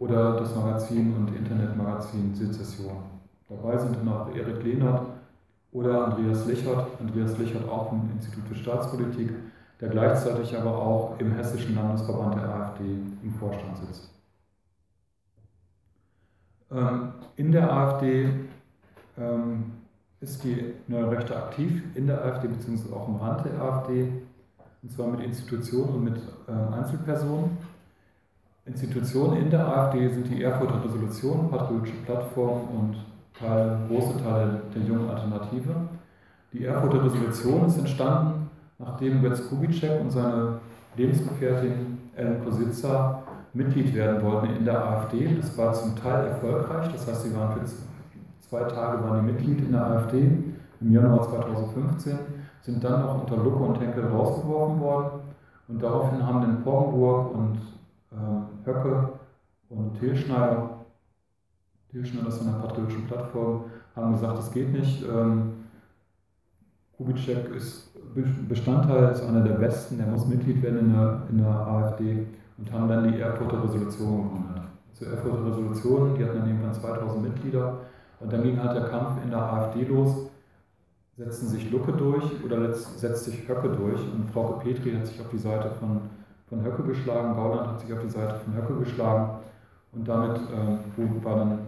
[0.00, 3.02] oder das Magazin und Internetmagazin Sezession.
[3.48, 5.02] Dabei sind dann auch Erik Lehnert
[5.72, 9.30] oder Andreas Lichert, Andreas Lichert auch vom Institut für Staatspolitik,
[9.80, 12.84] der gleichzeitig aber auch im Hessischen Landesverband der AfD
[13.22, 14.10] im Vorstand sitzt.
[16.70, 18.30] Ähm, in der AfD
[19.18, 19.72] ähm,
[20.20, 22.92] ist die Neue Rechte aktiv, in der AfD bzw.
[22.94, 24.12] auch im Rand der AfD,
[24.82, 26.16] und zwar mit Institutionen und mit
[26.48, 27.56] ähm, Einzelpersonen.
[28.66, 32.96] Institutionen in der AfD sind die Erfurter Resolution, Patriotische Plattform und
[33.38, 35.74] Teil, große Teile der jungen Alternative.
[36.52, 40.60] Die Erfurter Resolution ist entstanden, nachdem Götz Kubitschek und seine
[40.96, 45.36] Lebensgefährtin Ellen Kositza Mitglied werden wollten in der AfD.
[45.40, 47.60] Das war zum Teil erfolgreich, das heißt, sie waren für
[48.50, 50.28] zwei Tage waren die Mitglied in der AfD
[50.80, 52.18] im Januar 2015,
[52.62, 55.20] sind dann noch unter Lucke und Henkel rausgeworfen worden
[55.68, 57.58] und daraufhin haben dann Poggenburg und
[58.10, 59.10] äh, Höcke
[59.68, 60.84] und Tilschneider,
[61.90, 65.04] Tilschneider ist von der patriotischen Plattform, haben gesagt, das geht nicht.
[65.04, 65.52] Ähm,
[66.96, 67.88] Kubitschek ist
[68.48, 72.26] Bestandteil, ist einer der Besten, der muss Mitglied werden in der, in der AfD
[72.58, 74.64] und haben dann die Erfurter Resolution gegründet.
[74.94, 77.78] Zur Erfurter Resolution, die hatten dann irgendwann 2000 Mitglieder
[78.20, 80.14] und dann ging halt der Kampf in der AfD los.
[81.16, 85.28] Setzen sich Lucke durch oder setzt sich Höcke durch und Frauke Petri hat sich auf
[85.30, 86.00] die Seite von,
[86.48, 89.40] von Höcke geschlagen, Gauland hat sich auf die Seite von Höcke geschlagen
[89.92, 91.58] und damit äh, war dann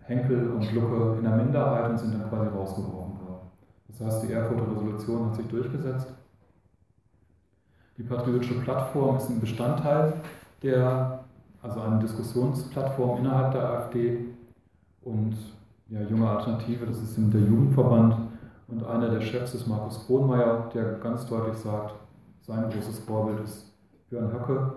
[0.00, 3.50] Henkel und Lucke in der Minderheit und sind dann quasi rausgeworfen worden.
[3.88, 6.08] Das heißt, die Erfurter Resolution hat sich durchgesetzt
[7.98, 10.12] die patriotische Plattform ist ein Bestandteil
[10.62, 11.24] der,
[11.62, 14.18] also eine Diskussionsplattform innerhalb der AfD
[15.02, 15.34] und
[15.88, 18.16] ja, Junge Alternative, das ist der Jugendverband
[18.68, 21.94] und einer der Chefs ist Markus Kronmeier, der ganz deutlich sagt,
[22.40, 23.72] sein großes Vorbild ist
[24.08, 24.72] Björn Höcke.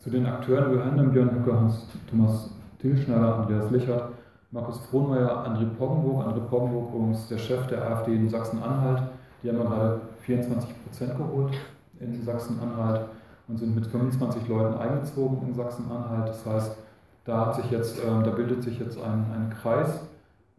[0.00, 4.12] Zu den Akteuren gehören Björn Höcke, Hans Thomas Tilschneider, Andreas Lichert,
[4.50, 6.26] Markus Frohnmeier, André Poggenburg.
[6.26, 9.02] André Poggenburg ist der Chef der AfD in Sachsen-Anhalt.
[9.42, 11.54] Die haben gerade 24 Prozent geholt
[12.00, 13.06] in Sachsen-Anhalt
[13.48, 16.28] und sind mit 25 Leuten eingezogen in Sachsen-Anhalt.
[16.28, 16.76] Das heißt,
[17.24, 20.00] da, hat sich jetzt, äh, da bildet sich jetzt ein, ein Kreis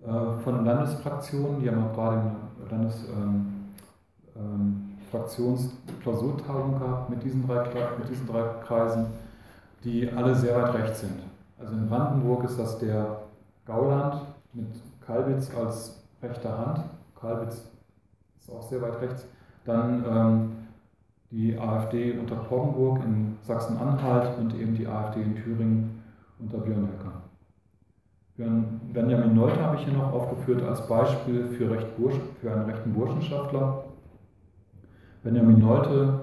[0.01, 1.61] äh, von Landesfraktionen.
[1.61, 2.35] Die haben auch gerade eine
[4.35, 7.63] Landesfraktionsklausurtagung ähm, ähm, gehabt mit diesen, drei,
[7.97, 9.05] mit diesen drei Kreisen,
[9.83, 11.19] die alle sehr weit rechts sind.
[11.59, 13.17] Also in Brandenburg ist das der
[13.65, 14.21] Gauland
[14.53, 14.67] mit
[15.05, 16.83] Kalbitz als rechter Hand.
[17.19, 17.63] Kalbitz
[18.39, 19.25] ist auch sehr weit rechts.
[19.65, 20.51] Dann ähm,
[21.33, 26.03] die AfD unter Poggenburg in Sachsen-Anhalt und eben die AfD in Thüringen
[26.37, 27.23] unter Björn Höcker.
[28.93, 32.93] Benjamin Nolte habe ich hier noch aufgeführt als Beispiel für, recht Bursch, für einen rechten
[32.93, 33.83] Burschenschaftler.
[35.23, 36.19] Benjamin Nolte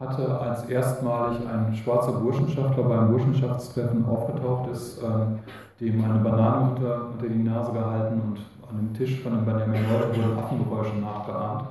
[0.00, 5.38] hatte, als erstmalig ein schwarzer Burschenschaftler beim Burschenschaftstreffen aufgetaucht ist, ähm,
[5.78, 8.38] dem eine Banane unter, unter die Nase gehalten und
[8.68, 11.68] an dem Tisch von dem Benjamin Leute wurden Affengeräusche nachgeahmt.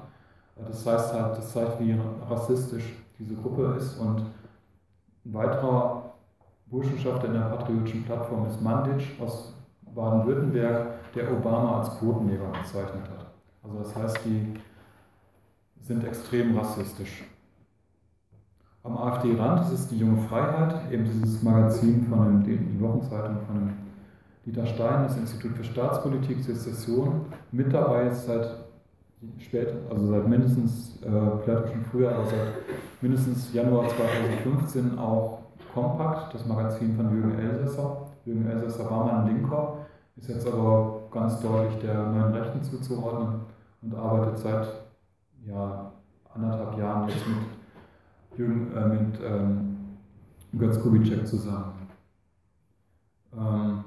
[0.67, 1.97] Das heißt halt, das zeigt, wie
[2.29, 3.97] rassistisch diese Gruppe ist.
[3.97, 4.25] Und
[5.25, 6.13] ein weiterer
[6.67, 9.53] Burschenschaftler in der patriotischen Plattform ist Manditsch aus
[9.93, 13.25] Baden-Württemberg, der Obama als Quotenjäger bezeichnet hat.
[13.63, 14.53] Also das heißt, die
[15.81, 17.23] sind extrem rassistisch.
[18.83, 23.55] Am AfD-Rand ist es die Junge Freiheit, eben dieses Magazin von dem, die Wochenzeitung von
[23.55, 23.73] dem
[24.45, 28.70] Dieter Stein, das Institut für Staatspolitik, Sezession, mit dabei ist seit
[29.37, 35.39] spät, also seit mindestens, äh, vielleicht schon früher, aber seit mindestens Januar 2015 auch
[35.73, 38.07] Kompakt, das Magazin von Jürgen Elsässer.
[38.25, 39.77] Jürgen Elsässer war mal ein Linker,
[40.17, 43.41] ist jetzt aber ganz deutlich der neuen Rechten zuzuordnen
[43.81, 44.67] und arbeitet seit
[45.45, 45.91] ja,
[46.33, 49.77] anderthalb Jahren jetzt mit, Jürgen, äh, mit ähm,
[50.57, 51.73] Götz Kubitschek zusammen.
[53.33, 53.83] Ähm,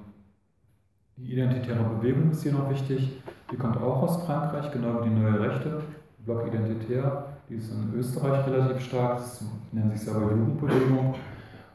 [1.17, 3.23] die identitäre Bewegung ist hier noch wichtig.
[3.51, 5.81] Die kommt auch aus Frankreich, genau wie die Neue Rechte.
[6.25, 11.15] Block Identitär, die ist in Österreich relativ stark, das nennt sich selber Jugendbewegung.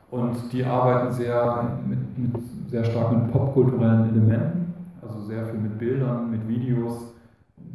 [0.09, 4.73] Und die arbeiten sehr, mit, mit, sehr stark mit popkulturellen Elementen,
[5.03, 7.13] also sehr viel mit Bildern, mit Videos,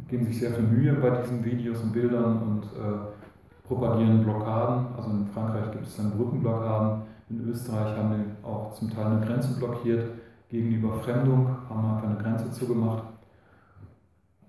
[0.09, 4.87] geben sich sehr viel Mühe bei diesen Videos und Bildern und äh, propagieren Blockaden.
[4.97, 9.25] Also in Frankreich gibt es dann Brückenblockaden, in Österreich haben die auch zum Teil eine
[9.25, 10.09] Grenze blockiert
[10.55, 13.03] gegen die Überfremdung, haben einfach eine Grenze zugemacht.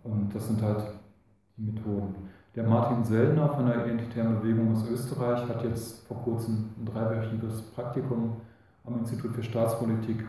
[0.05, 0.85] Und das sind halt
[1.57, 2.15] die Methoden.
[2.55, 7.63] Der Martin Sellner von der Identitären Bewegung aus Österreich hat jetzt vor kurzem ein dreiwöchiges
[7.73, 8.37] Praktikum
[8.85, 10.25] am Institut für Staatspolitik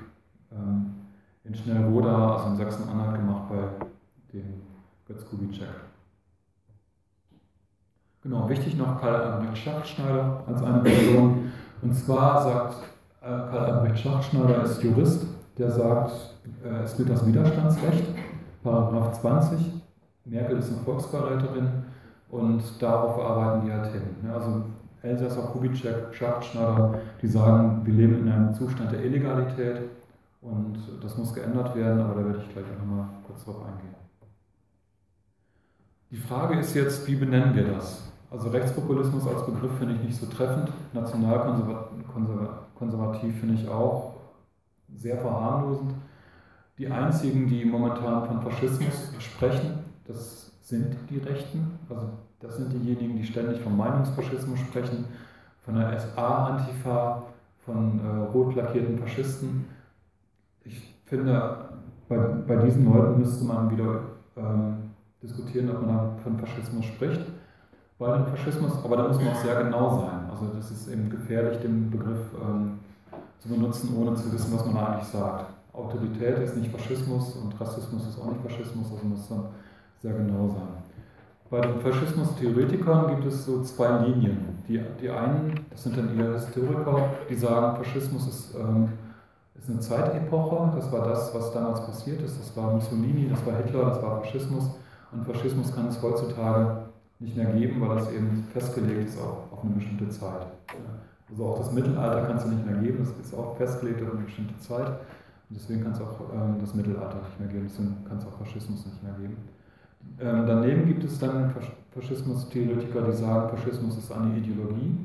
[0.51, 0.95] ähm,
[1.43, 3.85] in Schnellroda, also in Sachsen-Anhalt, gemacht bei
[4.33, 4.61] dem
[5.07, 5.69] Götz Kubitschek.
[8.23, 11.51] Genau, wichtig noch Karl Albrecht Schachtschneider als eine Person.
[11.83, 12.83] Und zwar sagt
[13.21, 16.11] äh, Karl Albrecht Schachtschneider ist Jurist, der sagt,
[16.63, 18.05] äh, es gilt das Widerstandsrecht,
[18.63, 19.59] Paragraph 20.
[20.25, 21.67] Merkel ist eine Volksverräterin
[22.29, 24.03] und darauf arbeiten die halt hin.
[24.21, 24.33] Ne?
[24.33, 24.63] Also
[25.01, 29.83] Elsässer, Kubitschek, Schachtschneider, die sagen, wir leben in einem Zustand der Illegalität
[30.41, 33.95] und das muss geändert werden, aber da werde ich gleich nochmal kurz drauf eingehen.
[36.11, 38.11] Die Frage ist jetzt, wie benennen wir das?
[38.29, 44.16] Also Rechtspopulismus als Begriff finde ich nicht so treffend, nationalkonservativ finde ich auch
[44.95, 45.93] sehr verharmlosend.
[46.77, 52.09] Die einzigen, die momentan von Faschismus sprechen, das sind die Rechten, also
[52.39, 55.05] das sind diejenigen, die ständig vom Meinungsfaschismus sprechen,
[55.61, 57.23] von der SA-Antifa,
[57.65, 59.65] von äh, rot lackierten Faschisten.
[60.63, 61.69] Ich finde,
[62.07, 64.01] bei, bei diesen Leuten müsste man wieder
[64.37, 67.21] ähm, diskutieren, ob man von Faschismus spricht.
[67.97, 70.29] Bei dem Faschismus, aber da muss man auch sehr genau sein.
[70.29, 72.79] Also das ist eben gefährlich, den Begriff ähm,
[73.39, 75.45] zu benutzen, ohne zu wissen, was man eigentlich sagt.
[75.73, 79.45] Autorität ist nicht Faschismus und Rassismus ist auch nicht Faschismus, also muss dann
[80.01, 80.83] sehr genau sein.
[81.49, 84.37] Bei den Faschismus-Theoretikern gibt es so zwei Linien.
[84.67, 88.89] Die, die einen, das sind dann eher Historiker, die sagen, Faschismus ist, ähm,
[89.55, 93.55] ist eine Zeitepoche, das war das, was damals passiert ist, das war Mussolini, das war
[93.55, 94.71] Hitler, das war Faschismus
[95.11, 96.87] und Faschismus kann es heutzutage
[97.19, 100.47] nicht mehr geben, weil das eben festgelegt ist auf, auf eine bestimmte Zeit.
[101.29, 104.23] Also auch das Mittelalter kann es nicht mehr geben, das ist auch festgelegt auf eine
[104.23, 104.87] bestimmte Zeit
[105.49, 108.37] und deswegen kann es auch ähm, das Mittelalter nicht mehr geben, deswegen kann es auch
[108.37, 109.37] Faschismus nicht mehr geben.
[110.19, 111.53] Ähm, daneben gibt es dann
[111.91, 114.97] Faschismus-Theoretiker, die sagen, Faschismus ist eine Ideologie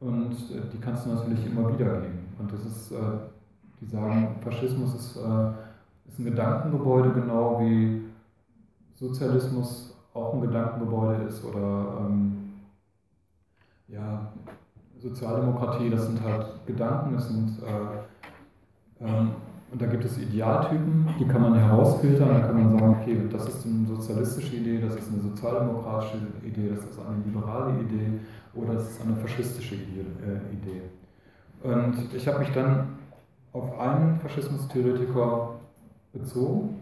[0.00, 2.26] und äh, die kannst du natürlich immer wieder geben.
[2.38, 2.96] Und das ist, äh,
[3.80, 5.50] die sagen, Faschismus ist, äh,
[6.08, 8.02] ist ein Gedankengebäude, genau wie
[8.94, 12.52] Sozialismus auch ein Gedankengebäude ist oder ähm,
[13.88, 14.32] ja,
[15.04, 19.32] Sozialdemokratie, das sind halt Gedanken, das sind äh, ähm,
[19.70, 23.48] und da gibt es Idealtypen, die kann man herausfiltern, da kann man sagen, okay, das
[23.48, 28.20] ist eine sozialistische Idee, das ist eine sozialdemokratische Idee, das ist eine liberale Idee
[28.54, 30.82] oder das ist eine faschistische äh, Idee.
[31.62, 32.86] Und ich habe mich dann
[33.52, 35.54] auf einen Faschismustheoretiker
[36.12, 36.76] bezogen,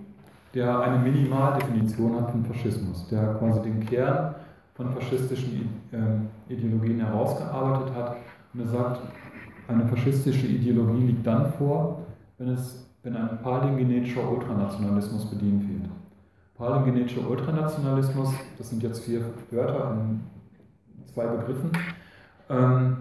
[0.55, 4.35] der eine Minimaldefinition hat von Faschismus, der quasi den Kern
[4.75, 8.17] von faschistischen ähm, Ideologien herausgearbeitet hat.
[8.55, 9.01] Und er sagt,
[9.69, 12.03] eine faschistische Ideologie liegt dann vor,
[12.39, 15.91] wenn, es, wenn ein palingenetischer Ultranationalismus bedient wird.
[16.57, 20.21] Palingenetischer Ultranationalismus, das sind jetzt vier Wörter in
[21.13, 21.71] zwei Begriffen,
[22.49, 22.97] ähm,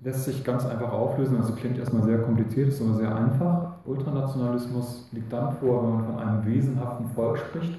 [0.00, 1.36] lässt sich ganz einfach auflösen.
[1.36, 3.76] Also klingt erstmal sehr kompliziert, ist aber sehr einfach.
[3.84, 7.78] Ultranationalismus liegt dann vor, wenn man von einem wesenhaften Volk spricht.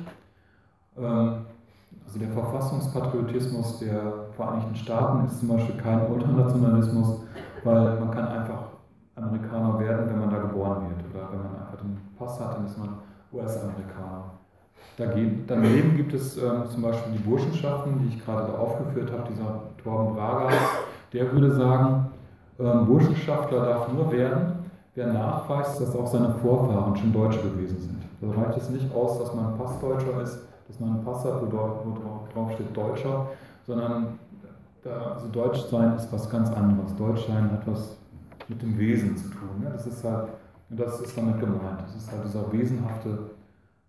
[0.97, 1.45] Ähm,
[2.09, 7.21] also der Verfassungspatriotismus der Vereinigten Staaten ist zum Beispiel kein Ultranationalismus,
[7.63, 8.63] weil man kann einfach
[9.15, 11.13] Amerikaner werden, wenn man da geboren wird.
[11.13, 12.97] Oder wenn man einfach den Pass hat, dann ist man
[13.31, 14.23] US-Amerikaner.
[14.97, 19.61] Daneben gibt es ähm, zum Beispiel die Burschenschaften, die ich gerade da aufgeführt habe, dieser
[19.81, 20.49] Torben Braga,
[21.13, 22.07] der würde sagen,
[22.59, 24.53] ähm, Burschenschaftler darf nur werden,
[24.95, 28.01] wer nachweist, dass auch seine Vorfahren schon Deutsche gewesen sind.
[28.19, 31.47] Da reicht es nicht aus, dass man Passdeutscher ist, dass man einen Pass hat, wo,
[31.47, 33.25] wo drauf steht Deutscher,
[33.65, 34.19] sondern
[34.83, 36.95] da, also Deutsch sein ist was ganz anderes.
[36.95, 37.97] Deutschsein hat was
[38.47, 39.61] mit dem Wesen zu tun.
[39.61, 39.71] Ne?
[39.71, 40.29] Das ist halt,
[40.69, 41.81] das ist damit gemeint.
[41.81, 43.31] Das ist halt dieser wesenhafte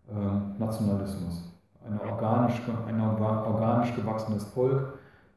[0.08, 1.52] äh, Nationalismus.
[1.86, 4.94] Eine organisch, ein organisch gewachsenes Volk,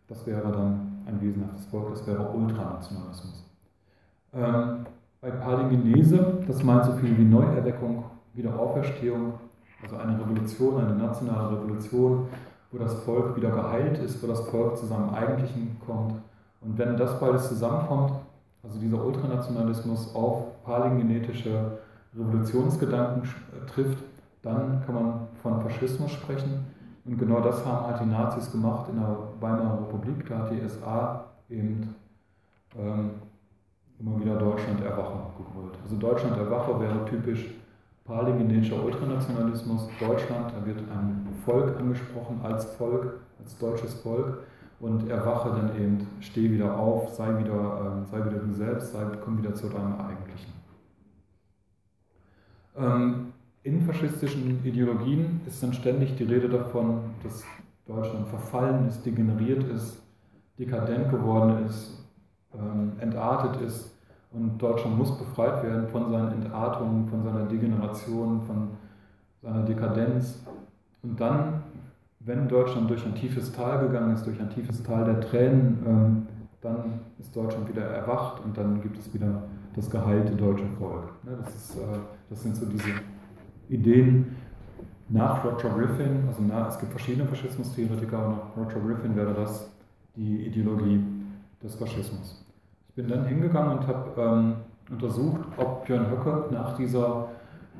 [0.08, 3.46] das wäre dann ein wesenhaftes Volk, das wäre Ultranationalismus.
[4.34, 4.86] Ähm,
[5.22, 9.34] bei Palingenese, das meint so viel wie Neuerweckung, Wiederauferstehung,
[9.84, 12.28] also eine Revolution, eine nationale Revolution,
[12.72, 16.16] wo das Volk wieder geheilt ist, wo das Volk zu seinem Eigentlichen kommt.
[16.62, 18.14] Und wenn das beides zusammenkommt,
[18.64, 21.80] also dieser Ultranationalismus auf palingenetische
[22.18, 23.98] Revolutionsgedanken äh, trifft,
[24.42, 26.66] dann kann man von Faschismus sprechen.
[27.06, 30.28] Und genau das haben halt die Nazis gemacht in der Weimarer Republik.
[30.28, 31.96] Da hat die SA eben
[32.78, 33.12] ähm,
[34.00, 35.78] immer wieder Deutschland Erwacher gegründet.
[35.84, 37.50] Also Deutschland Erwacher wäre typisch
[38.06, 44.44] palingenetischer Ultranationalismus, Deutschland, da wird ein Volk angesprochen als Volk, als deutsches Volk.
[44.80, 49.06] Und erwache dann eben, steh wieder auf, sei wieder, äh, sei wieder du selbst, sei,
[49.24, 50.52] komm wieder zu deinem Eigentlichen.
[52.76, 57.46] Ähm, in faschistischen Ideologien ist dann ständig die Rede davon, dass
[57.86, 60.02] Deutschland verfallen ist, degeneriert ist,
[60.60, 62.04] dekadent geworden ist,
[62.54, 63.93] ähm, entartet ist
[64.34, 68.70] und Deutschland muss befreit werden von seinen Entartungen, von seiner Degeneration, von
[69.42, 70.44] seiner Dekadenz.
[71.04, 71.64] Und dann,
[72.20, 76.28] wenn Deutschland durch ein tiefes Tal gegangen ist, durch ein tiefes Tal der Tränen, ähm,
[76.62, 79.44] dann ist Deutschland wieder erwacht und dann gibt es wieder
[79.76, 81.12] das geheilte deutsche Volk.
[81.24, 81.82] Ne, das, ist, äh,
[82.30, 82.90] das sind so diese
[83.70, 84.36] Ideen
[85.10, 89.70] nach Roger Griffin, also nach, es gibt verschiedene Faschismustheoretiker, aber nach Roger Griffin wäre das
[90.16, 91.04] die Ideologie
[91.62, 92.43] des Faschismus.
[92.96, 94.56] Ich bin dann hingegangen und habe ähm,
[94.88, 97.28] untersucht, ob Björn Höcke nach dieser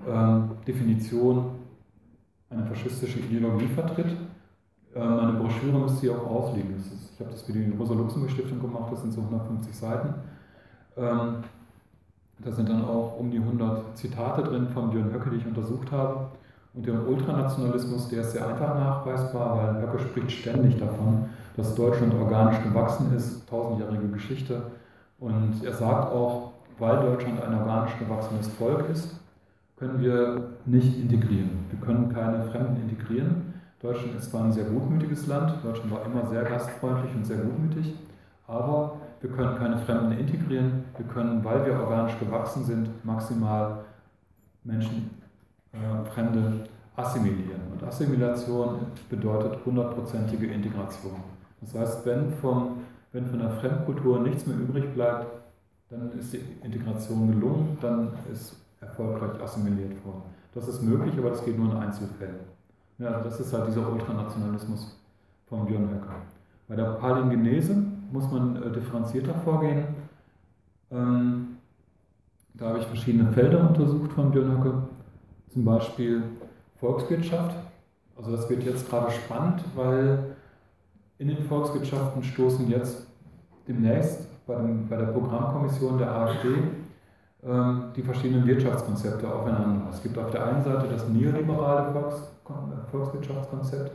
[0.10, 1.52] ähm, Definition
[2.50, 4.18] eine faschistische Ideologie vertritt.
[4.96, 6.84] Ähm, meine Broschüre müsste hier auch ausliegen.
[7.14, 10.16] Ich habe das für die Rosa-Luxemburg-Stiftung gemacht, das sind so 150 Seiten.
[10.98, 11.44] Ähm,
[12.40, 15.92] da sind dann auch um die 100 Zitate drin von Björn Höcke, die ich untersucht
[15.92, 16.32] habe.
[16.74, 22.16] Und der Ultranationalismus, der ist sehr einfach nachweisbar, weil Höcke spricht ständig davon, dass Deutschland
[22.16, 24.64] organisch gewachsen ist, tausendjährige Geschichte,
[25.24, 29.16] und er sagt auch, weil Deutschland ein organisch gewachsenes Volk ist,
[29.78, 31.66] können wir nicht integrieren.
[31.70, 33.54] Wir können keine Fremden integrieren.
[33.82, 37.96] Deutschland ist zwar ein sehr gutmütiges Land, Deutschland war immer sehr gastfreundlich und sehr gutmütig,
[38.48, 40.84] aber wir können keine Fremden integrieren.
[40.98, 43.86] Wir können, weil wir organisch gewachsen sind, maximal
[44.66, 45.10] Menschen,
[45.72, 46.66] äh, Fremde
[46.98, 47.62] assimilieren.
[47.72, 51.16] Und Assimilation bedeutet hundertprozentige Integration.
[51.62, 52.83] Das heißt, wenn vom
[53.14, 55.28] wenn von der Fremdkultur nichts mehr übrig bleibt,
[55.90, 60.24] dann ist die Integration gelungen, dann ist erfolgreich assimiliert worden.
[60.54, 62.40] Das ist möglich, aber das geht nur in Einzelfällen.
[62.98, 65.00] Ja, das ist halt dieser Ultranationalismus
[65.48, 66.16] von Björn Höcker.
[66.68, 67.76] Bei der Palingenese
[68.12, 69.86] muss man äh, differenzierter vorgehen.
[70.92, 71.58] Ähm,
[72.56, 74.84] da habe ich verschiedene Felder untersucht von Björn Höcke,
[75.52, 76.24] zum Beispiel
[76.80, 77.56] Volkswirtschaft.
[78.16, 80.33] Also das wird jetzt gerade spannend, weil
[81.18, 83.08] in den Volkswirtschaften stoßen jetzt
[83.68, 86.50] demnächst bei, dem, bei der Programmkommission der AfD
[87.46, 89.88] ähm, die verschiedenen Wirtschaftskonzepte aufeinander.
[89.92, 92.32] Es gibt auf der einen Seite das neoliberale Volks,
[92.92, 93.92] Volkswirtschaftskonzept.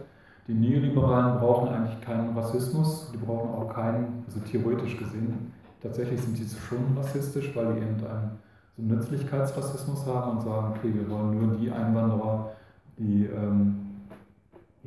[0.47, 5.53] Die Neoliberalen brauchen eigentlich keinen Rassismus, die brauchen auch keinen, also theoretisch gesehen,
[5.83, 8.39] tatsächlich sind die schon rassistisch, weil die eben einen
[8.77, 12.53] so Nützlichkeitsrassismus haben und sagen, okay, wir wollen nur die Einwanderer,
[12.97, 13.88] die ähm,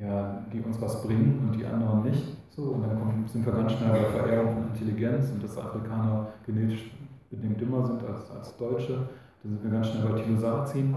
[0.01, 2.23] ja, die uns was bringen und die anderen nicht.
[2.49, 6.27] So, und dann kommen, sind wir ganz schnell bei Verehrung von Intelligenz und dass Afrikaner
[6.45, 6.91] genetisch
[7.29, 9.07] bedingt dümmer sind als, als Deutsche.
[9.43, 10.95] Da sind wir ganz schnell bei Thilo Sarrazin.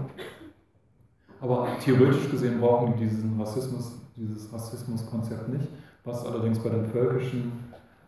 [1.39, 5.67] Aber theoretisch gesehen brauchen die diesen Rassismus, dieses Rassismuskonzept nicht,
[6.03, 7.51] was allerdings bei den völkischen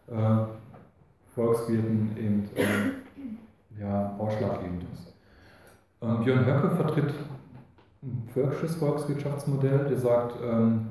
[0.07, 0.45] äh,
[1.35, 5.13] Volkswirten eben äh, ja, ausschlaggebend ist.
[6.01, 7.13] Ähm, Björn Höcke vertritt
[8.33, 10.87] völkisches Volkswirtschaftsmodell, der sagt, ähm,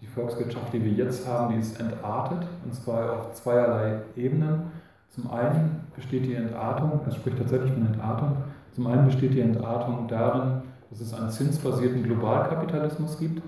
[0.00, 4.70] die Volkswirtschaft, die wir jetzt haben, die ist entartet, und zwar auf zweierlei Ebenen.
[5.10, 8.36] Zum einen besteht die Entartung, es spricht tatsächlich von Entartung,
[8.72, 13.42] zum einen besteht die Entartung darin, dass es einen zinsbasierten Globalkapitalismus gibt,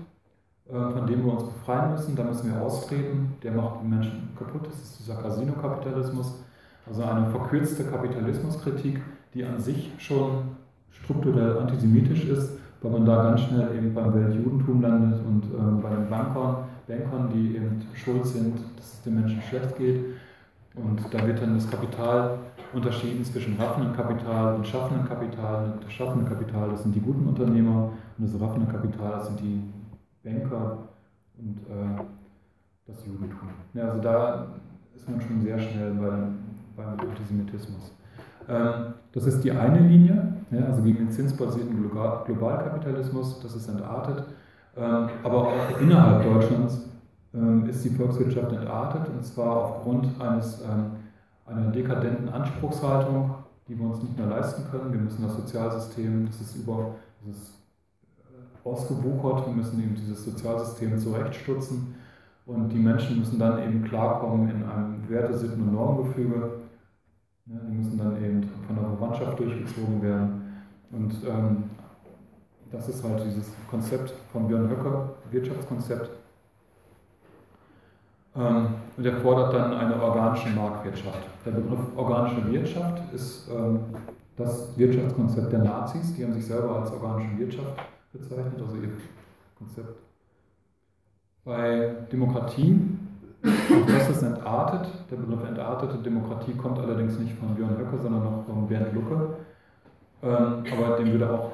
[0.67, 4.29] äh, von dem wir uns befreien müssen, da müssen wir austreten, der macht die Menschen
[4.37, 6.43] kaputt, das ist dieser Casino-Kapitalismus,
[6.87, 9.01] also eine verkürzte Kapitalismuskritik,
[9.33, 10.55] die an sich schon
[10.91, 15.89] strukturell antisemitisch ist weil man da ganz schnell eben beim Weltjudentum landet und äh, bei
[15.89, 20.03] den Bankern, Bankern, die eben schuld sind, dass es den Menschen schlecht geht.
[20.75, 22.37] Und da wird dann das Kapital
[22.73, 25.73] unterschieden zwischen raffendem Kapital und schaffendem Kapital.
[25.81, 29.61] Das schaffende Kapital, das sind die guten Unternehmer und das raffende Kapital, das sind die
[30.23, 30.77] Banker
[31.37, 32.01] und äh,
[32.87, 33.49] das Judentum.
[33.73, 34.47] Ja, also da
[34.95, 36.37] ist man schon sehr schnell beim,
[36.75, 37.91] beim Antisemitismus.
[38.49, 40.33] Ähm, das ist die eine Linie,
[40.67, 44.23] also gegen den zinsbasierten Globalkapitalismus, das ist entartet.
[44.77, 46.89] Ähm, aber auch innerhalb Deutschlands
[47.33, 50.63] ähm, ist die Volkswirtschaft entartet, und zwar aufgrund eines,
[51.45, 53.33] einer dekadenten Anspruchshaltung,
[53.67, 54.91] die wir uns nicht mehr leisten können.
[54.91, 56.95] Wir müssen das Sozialsystem, das ist über
[57.25, 57.53] das ist
[58.19, 61.95] äh, ausgewuchert, wir müssen eben dieses Sozialsystem zurechtstutzen
[62.45, 66.58] und die Menschen müssen dann eben klarkommen in einem Werte-, Sitten- und Normgefüge
[67.49, 70.63] ja, die müssen dann eben von der Verwandtschaft durchgezogen werden.
[70.91, 71.63] Und ähm,
[72.71, 76.09] das ist halt dieses Konzept von Björn Höcker, Wirtschaftskonzept.
[78.35, 81.27] Ähm, und er fordert dann eine organische Marktwirtschaft.
[81.45, 83.79] Der Begriff organische Wirtschaft ist ähm,
[84.35, 87.75] das Wirtschaftskonzept der Nazis, die haben sich selber als organische Wirtschaft
[88.13, 88.89] bezeichnet, also ihr
[89.57, 89.99] Konzept.
[91.43, 92.79] Bei Demokratie,
[93.41, 98.45] das ist entartet, der Begriff entartete Demokratie kommt allerdings nicht von Björn Höcke, sondern noch
[98.45, 99.35] von Bernd Lucke,
[100.21, 101.51] ähm, aber den würde auch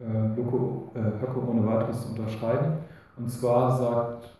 [0.00, 2.78] äh, Lucke, äh, Höcke ohne weiteres unterschreiben.
[3.16, 4.38] Und zwar sagt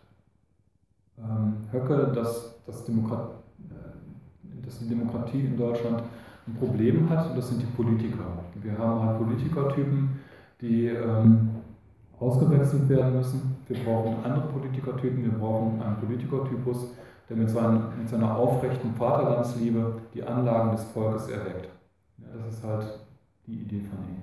[1.17, 3.29] ähm, Höcke, dass, dass, Demokrat,
[3.69, 6.03] äh, dass die Demokratie in Deutschland
[6.47, 8.25] ein Problem hat, und das sind die Politiker.
[8.55, 10.19] Wir haben halt Politikertypen,
[10.59, 11.60] die ähm,
[12.21, 13.57] ausgewechselt werden müssen.
[13.67, 16.93] Wir brauchen andere Politikertypen, wir brauchen einen Politikertypus,
[17.27, 21.67] der mit, seinen, mit seiner aufrechten Vaterlandsliebe die Anlagen des Volkes erweckt.
[22.19, 22.85] Ja, das ist halt
[23.47, 24.21] die Idee von ihm.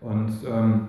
[0.00, 0.88] Und ähm,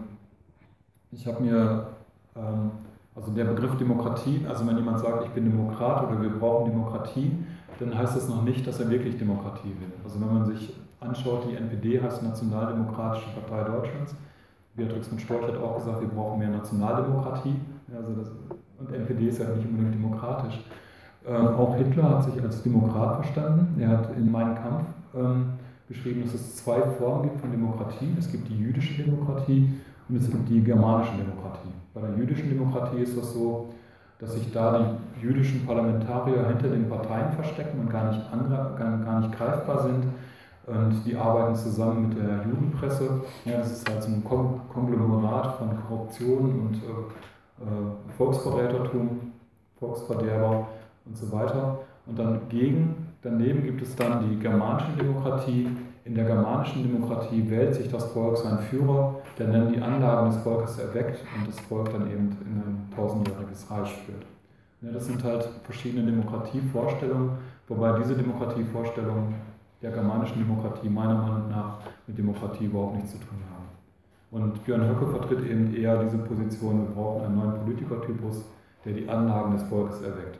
[1.12, 1.88] ich habe mir
[2.36, 2.72] ähm,
[3.16, 7.32] also der Begriff Demokratie, also wenn jemand sagt, ich bin Demokrat oder wir brauchen Demokratie,
[7.80, 9.92] dann heißt das noch nicht, dass er wirklich Demokratie will.
[10.04, 14.16] Also wenn man sich anschaut, die NPD heißt Nationaldemokratische Partei Deutschlands.
[14.78, 17.56] Beatrix von Storch hat auch gesagt, wir brauchen mehr Nationaldemokratie.
[17.94, 18.32] Also das,
[18.80, 20.64] und NPD ist ja nicht unbedingt demokratisch.
[21.28, 23.82] Ähm, auch Hitler hat sich als Demokrat verstanden.
[23.82, 24.84] Er hat in Mein Kampf
[25.16, 25.54] ähm,
[25.90, 28.16] beschrieben, dass es zwei Formen gibt von Demokratie.
[28.20, 29.74] Es gibt die jüdische Demokratie
[30.08, 31.70] und es gibt die germanische Demokratie.
[31.94, 33.74] Bei der jüdischen Demokratie ist das so,
[34.20, 38.22] dass sich da die jüdischen Parlamentarier hinter den Parteien verstecken und gar nicht,
[38.80, 40.06] gar nicht greifbar sind.
[40.68, 43.22] Und die arbeiten zusammen mit der Judenpresse.
[43.46, 49.32] Ja, das ist halt so ein Konglomerat von Korruption und äh, äh, Volksverrätertum,
[49.80, 50.68] Volksverderber
[51.06, 51.80] und so weiter.
[52.06, 55.70] Und dann gegen, daneben gibt es dann die germanische Demokratie,
[56.04, 60.38] in der germanischen Demokratie wählt sich das Volk seinen Führer, der dann die Anlagen des
[60.38, 64.26] Volkes erweckt und das Volk dann eben in ein tausendjähriges Reich führt.
[64.82, 67.32] Ja, das sind halt verschiedene Demokratievorstellungen,
[67.68, 69.36] wobei diese Demokratievorstellungen
[69.82, 73.68] der germanischen Demokratie meiner Meinung nach mit Demokratie überhaupt nichts zu tun haben.
[74.32, 78.46] Und Björn Höcke vertritt eben eher diese Position, wir brauchen einen neuen Politikertypus,
[78.84, 80.40] der die Anlagen des Volkes erweckt.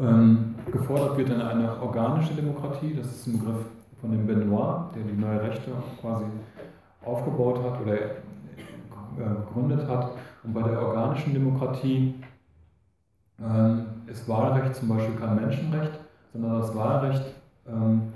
[0.00, 3.66] Ähm, gefordert wird dann eine organische Demokratie, das ist ein Begriff
[4.00, 5.70] von dem Benoit, der die neue Rechte
[6.00, 6.24] quasi
[7.04, 8.08] aufgebaut hat oder äh,
[9.16, 10.10] gegründet hat.
[10.42, 12.14] Und bei der organischen Demokratie
[13.40, 15.92] ähm, ist Wahlrecht zum Beispiel kein Menschenrecht,
[16.32, 17.24] sondern das Wahlrecht
[17.68, 18.12] ähm,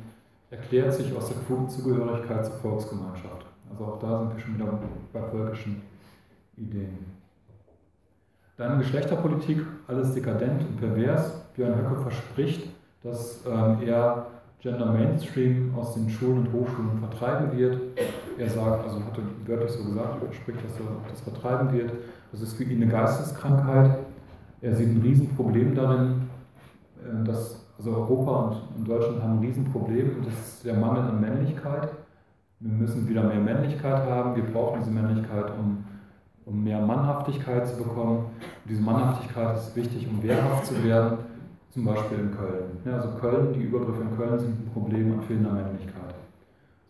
[0.51, 3.47] erklärt sich aus der Quotenzugehörigkeit zur Volksgemeinschaft.
[3.71, 4.79] Also auch da sind wir schon wieder
[5.13, 5.83] bei völkischen
[6.57, 7.17] Ideen.
[8.57, 11.43] Dann Geschlechterpolitik, alles dekadent und pervers.
[11.55, 12.69] Björn Höcke verspricht,
[13.03, 14.27] dass ähm, er
[14.61, 17.79] Gender Mainstream aus den Schulen und Hochschulen vertreiben wird.
[18.39, 21.93] Er sagt, also hatte wörtlich so gesagt, er verspricht, dass er das vertreiben wird.
[22.33, 23.99] Das ist für ihn eine Geisteskrankheit.
[24.63, 26.31] Er sieht ein Riesenproblem darin,
[27.05, 31.21] äh, dass also Europa und, Deutschland haben ein Riesenproblem und das ist der Mangel an
[31.21, 31.91] Männlichkeit.
[32.61, 34.35] Wir müssen wieder mehr Männlichkeit haben.
[34.35, 35.85] Wir brauchen diese Männlichkeit, um
[36.47, 38.19] um mehr Mannhaftigkeit zu bekommen.
[38.19, 41.19] Und diese Mannhaftigkeit ist wichtig, um wehrhaft zu werden,
[41.71, 42.79] zum Beispiel in Köln.
[42.85, 46.15] Ja, also Köln, die Übergriffe in Köln sind ein Problem an fehlender Männlichkeit.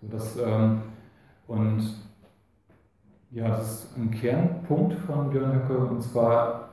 [0.01, 0.83] So, das, ähm,
[1.49, 1.95] und
[3.31, 6.69] ja, das ist ein Kernpunkt von Björn Höcke und zwar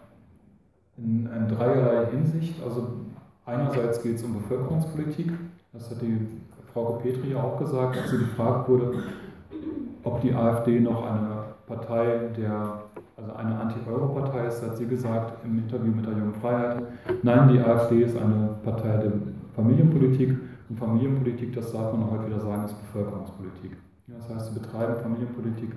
[0.97, 2.61] in, in dreierlei Hinsicht.
[2.63, 2.89] Also
[3.45, 5.31] einerseits geht es um Bevölkerungspolitik,
[5.71, 6.27] das hat die
[6.73, 9.03] Frau Petri ja auch gesagt, als sie gefragt wurde,
[10.03, 12.83] ob die AfD noch eine Partei, der,
[13.15, 16.83] also eine Anti-Euro-Partei ist, hat sie gesagt im Interview mit der Jungen Freiheit.
[17.21, 19.13] Nein, die AfD ist eine Partei der
[19.55, 20.37] Familienpolitik
[20.69, 23.77] und Familienpolitik, das darf man heute wieder sagen, ist Bevölkerungspolitik.
[24.07, 25.71] Das heißt, sie betreiben Familienpolitik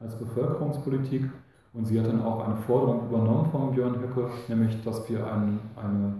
[0.00, 1.30] als Bevölkerungspolitik
[1.72, 5.60] und sie hat dann auch eine Forderung übernommen von Björn Höcke, nämlich, dass wir ein,
[5.76, 6.14] eine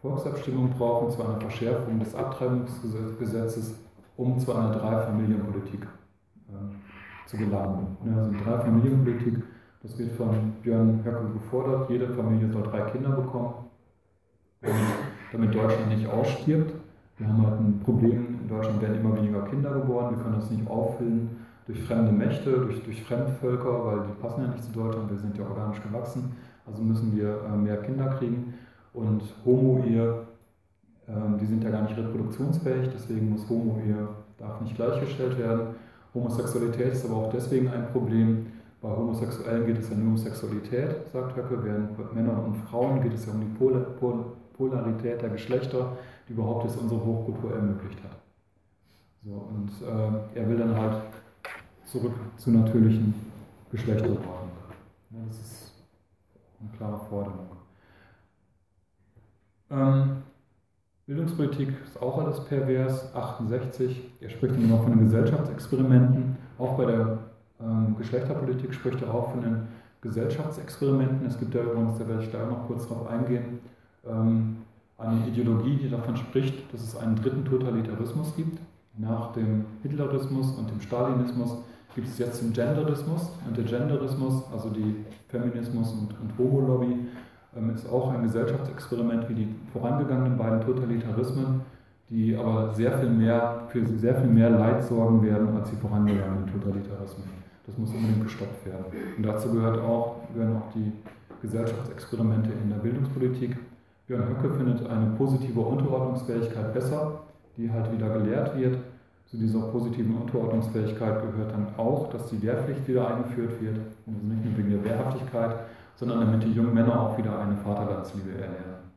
[0.00, 3.74] Volksabstimmung brauchen zu einer Verschärfung des Abtreibungsgesetzes,
[4.16, 5.82] um zu einer Dreifamilienpolitik
[6.48, 7.96] äh, zu gelangen.
[8.16, 9.42] Also drei Familienpolitik,
[9.82, 11.90] das wird von Björn Höcke gefordert.
[11.90, 13.54] Jede Familie soll drei Kinder bekommen,
[15.32, 16.74] damit Deutschland nicht ausstirbt.
[17.16, 20.50] Wir haben halt ein Problem, in Deutschland werden immer weniger Kinder geboren, wir können das
[20.50, 21.30] nicht auffüllen
[21.66, 25.36] durch fremde Mächte, durch, durch Fremdvölker, weil die passen ja nicht zu Deutschland, wir sind
[25.36, 28.54] ja organisch gewachsen, also müssen wir äh, mehr Kinder kriegen.
[28.98, 30.26] Und Homo-Ehe,
[31.06, 35.76] ähm, die sind ja gar nicht reproduktionsfähig, deswegen muss Homo-Ehe, darf nicht gleichgestellt werden.
[36.12, 38.46] Homosexualität ist aber auch deswegen ein Problem.
[38.82, 43.00] Bei Homosexuellen geht es ja nur um Sexualität, sagt Höcke, während bei Männern und Frauen
[43.00, 44.24] geht es ja um die Pol Pol
[44.56, 45.96] Polarität der Geschlechter,
[46.28, 48.16] die überhaupt jetzt unsere Hochkultur ermöglicht hat.
[49.24, 51.02] So, und äh, er will dann halt
[51.84, 53.14] zurück zur natürlichen
[53.70, 54.50] Geschlechterordnung.
[55.10, 55.74] Ja, das ist
[56.60, 57.57] eine klare Forderung.
[59.70, 60.22] Ähm,
[61.06, 63.98] Bildungspolitik ist auch alles pervers, 68.
[64.20, 66.36] Er spricht immer von den Gesellschaftsexperimenten.
[66.58, 67.18] Auch bei der
[67.60, 69.68] ähm, Geschlechterpolitik spricht er auch von den
[70.00, 71.26] Gesellschaftsexperimenten.
[71.26, 73.60] Es gibt ja übrigens, da werde ich da noch kurz drauf eingehen,
[74.06, 74.58] ähm,
[74.98, 78.58] eine Ideologie, die davon spricht, dass es einen dritten Totalitarismus gibt.
[78.96, 81.56] Nach dem Hitlerismus und dem Stalinismus
[81.94, 83.30] gibt es jetzt den Genderismus.
[83.46, 87.06] Und der Genderismus, also die Feminismus- und, und Homo-Lobby,
[87.56, 91.60] ähm, ist auch ein Gesellschaftsexperiment wie die vorangegangenen beiden Totalitarismen,
[92.10, 96.46] die aber sehr viel mehr, für sehr viel mehr Leid sorgen werden als die vorangegangenen
[96.46, 97.28] Totalitarismen.
[97.66, 98.86] Das muss unbedingt gestoppt werden.
[99.16, 100.92] Und dazu gehört auch, gehören auch die
[101.42, 103.56] Gesellschaftsexperimente in der Bildungspolitik.
[104.06, 107.20] Björn Höcke findet eine positive Unterordnungsfähigkeit besser,
[107.58, 108.78] die halt wieder gelehrt wird.
[109.26, 113.76] Zu dieser positiven Unterordnungsfähigkeit gehört dann auch, dass die Wehrpflicht wieder eingeführt wird.
[114.06, 115.56] Also nicht nur wegen der Wehrhaftigkeit,
[115.98, 118.92] sondern damit die jungen Männer auch wieder eine Vaterlandsliebe erlernen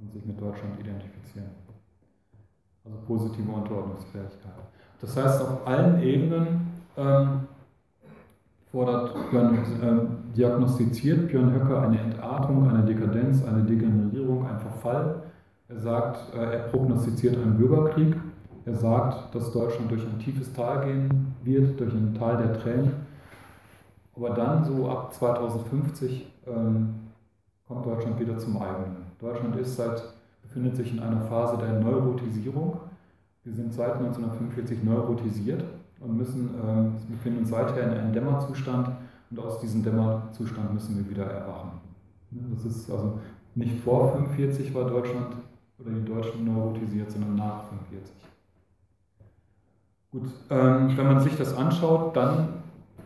[0.00, 1.50] und sich mit Deutschland identifizieren.
[2.84, 4.52] Also positive Unterordnungsfähigkeit.
[5.00, 7.40] Das heißt, auf allen Ebenen ähm,
[8.70, 15.22] fordert Björn, äh, diagnostiziert Björn Höcke eine Entartung, eine Dekadenz, eine Degenerierung, ein Verfall.
[15.68, 18.14] Er sagt, äh, er prognostiziert einen Bürgerkrieg.
[18.66, 23.09] Er sagt, dass Deutschland durch ein tiefes Tal gehen wird, durch ein Tal der Tränen.
[24.20, 26.94] Aber dann, so ab 2050, ähm,
[27.66, 29.06] kommt Deutschland wieder zum eigenen.
[29.18, 30.02] Deutschland ist seit,
[30.42, 32.80] befindet sich in einer Phase der Neurotisierung.
[33.44, 35.64] Wir sind seit 1945 neurotisiert
[36.00, 38.90] und müssen, äh, befinden uns seither in einem Dämmerzustand
[39.30, 41.80] und aus diesem Dämmerzustand müssen wir wieder erwachen.
[42.30, 43.18] Das ist also
[43.54, 45.36] nicht vor 45 war Deutschland
[45.78, 48.14] oder die Deutschen neurotisiert, sondern nach 45.
[50.12, 52.59] Gut, ähm, wenn man sich das anschaut, dann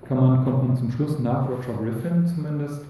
[0.05, 2.85] kann man, kommt man zum Schluss, nach Roger Griffin zumindest,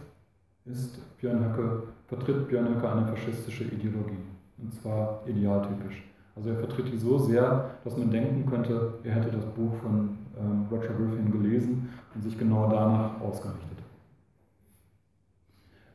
[0.65, 4.19] ist Björn Höcke, vertritt Björn Höcke eine faschistische Ideologie.
[4.59, 6.03] Und zwar idealtypisch.
[6.37, 10.19] Also er vertritt die so sehr, dass man denken könnte, er hätte das Buch von
[10.39, 13.79] ähm, Roger Griffin gelesen und sich genau danach ausgerichtet.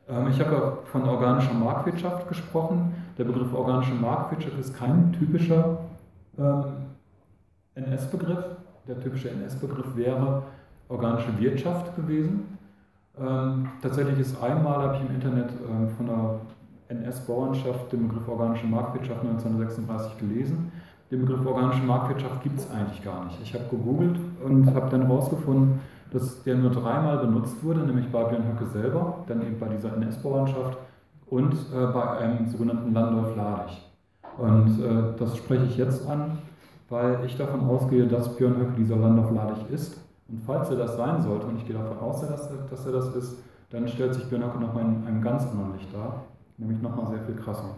[0.08, 2.94] Ähm, ich habe ja von organischer Marktwirtschaft gesprochen.
[3.18, 5.78] Der Begriff organische Marktwirtschaft ist kein typischer
[6.38, 6.64] ähm,
[7.74, 8.44] NS-Begriff.
[8.88, 10.44] Der typische NS-Begriff wäre
[10.90, 12.58] organische Wirtschaft gewesen.
[13.18, 16.40] Ähm, tatsächlich ist einmal, habe ich im Internet ähm, von der
[16.88, 20.72] NS-Bauernschaft den Begriff organische Marktwirtschaft 1936 gelesen.
[21.10, 23.38] Den Begriff organische Marktwirtschaft gibt es eigentlich gar nicht.
[23.42, 25.80] Ich habe gegoogelt und habe dann herausgefunden,
[26.12, 29.96] dass der nur dreimal benutzt wurde, nämlich bei Björn Höcke selber, dann eben bei dieser
[29.96, 30.76] NS-Bauernschaft
[31.26, 33.78] und äh, bei einem sogenannten Landolf Ladig.
[34.38, 36.38] Und äh, das spreche ich jetzt an,
[36.88, 39.99] weil ich davon ausgehe, dass Björn Höcke dieser Landolf Ladig ist.
[40.30, 42.92] Und falls er das sein sollte, und ich gehe davon aus, dass er, dass er
[42.92, 43.36] das ist,
[43.70, 46.24] dann stellt sich Björn Höcke nochmal in einem ganz anderen Licht dar
[46.60, 47.76] nämlich nochmal sehr viel krasser.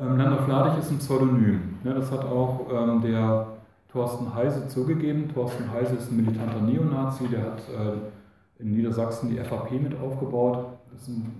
[0.00, 1.78] Ähm, Landolf Ladig ist ein Pseudonym.
[1.84, 3.46] Ne, das hat auch ähm, der
[3.92, 5.32] Thorsten Heise zugegeben.
[5.32, 10.66] Thorsten Heise ist ein militanter Neonazi, der hat äh, in Niedersachsen die FAP mit aufgebaut.
[10.90, 11.32] Das ist ein,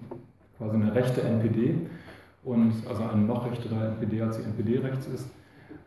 [0.58, 1.86] quasi eine rechte NPD
[2.44, 5.26] und also eine noch rechtere NPD als die NPD rechts ist.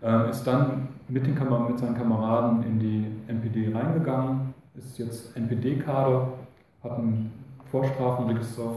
[0.05, 6.27] Äh, ist dann mit, den mit seinen Kameraden in die NPD reingegangen, ist jetzt NPD-Kader,
[6.83, 7.31] hat ein
[7.71, 8.71] Vorstrafenregister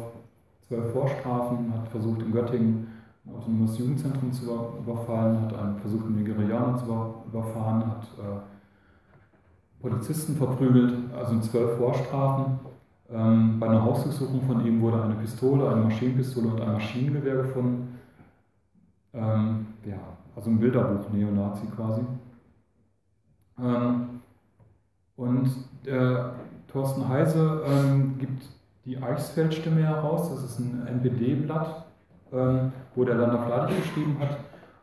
[0.67, 2.87] zwölf Vorstrafen, hat versucht in Göttingen
[3.27, 4.47] ein autonomes Jugendzentrum zu
[4.79, 6.87] überfallen, hat einen versucht, einen Nigerianer zu
[7.31, 12.59] überfahren, hat äh, Polizisten verprügelt, also zwölf Vorstrafen.
[13.11, 17.99] Ähm, bei einer Hausdurchsuchung von ihm wurde eine Pistole, eine Maschinenpistole und ein Maschinengewehr gefunden.
[19.13, 19.99] Ähm, ja,
[20.39, 22.03] also ein Bilderbuch, Neonazi quasi.
[23.61, 24.21] Ähm,
[25.17, 25.51] und
[25.85, 26.35] der
[26.69, 28.45] Thorsten Heise ähm, gibt
[28.85, 30.31] die Eichsfeld-Stimme heraus.
[30.31, 31.87] Das ist ein NPD-Blatt,
[32.33, 34.39] ähm, wo der Lander Fladig geschrieben hat.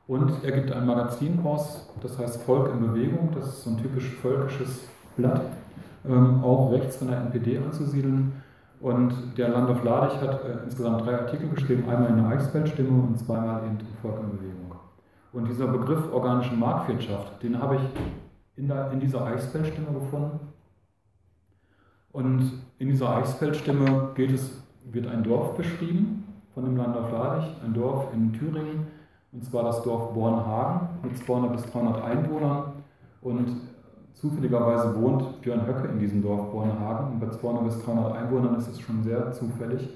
[0.07, 3.29] Und er gibt ein Magazin raus, das heißt Volk in Bewegung.
[3.33, 5.41] Das ist so ein typisch völkisches Blatt,
[6.05, 8.33] ähm, auch rechts von der NPD anzusiedeln.
[8.81, 13.17] Und der Landolf Ladig hat äh, insgesamt drei Artikel geschrieben, einmal in der Eichsfeld-Stimme und
[13.17, 14.54] zweimal in Volk in Bewegung.
[15.35, 17.81] Und dieser Begriff organische Marktwirtschaft, den habe ich
[18.55, 20.39] in, der, in dieser Eichsfeld-Stimme gefunden.
[22.13, 26.23] Und in dieser Eichsfeldstimme geht es, wird ein Dorf beschrieben
[26.53, 28.87] von dem Lander Fladig, ein Dorf in Thüringen,
[29.33, 32.71] und zwar das Dorf Bornhagen mit 200 bis 300 Einwohnern.
[33.19, 33.57] Und
[34.13, 37.11] zufälligerweise wohnt Björn Höcke in diesem Dorf Bornhagen.
[37.11, 39.89] Und bei 200 bis 300 Einwohnern ist es schon sehr zufällig,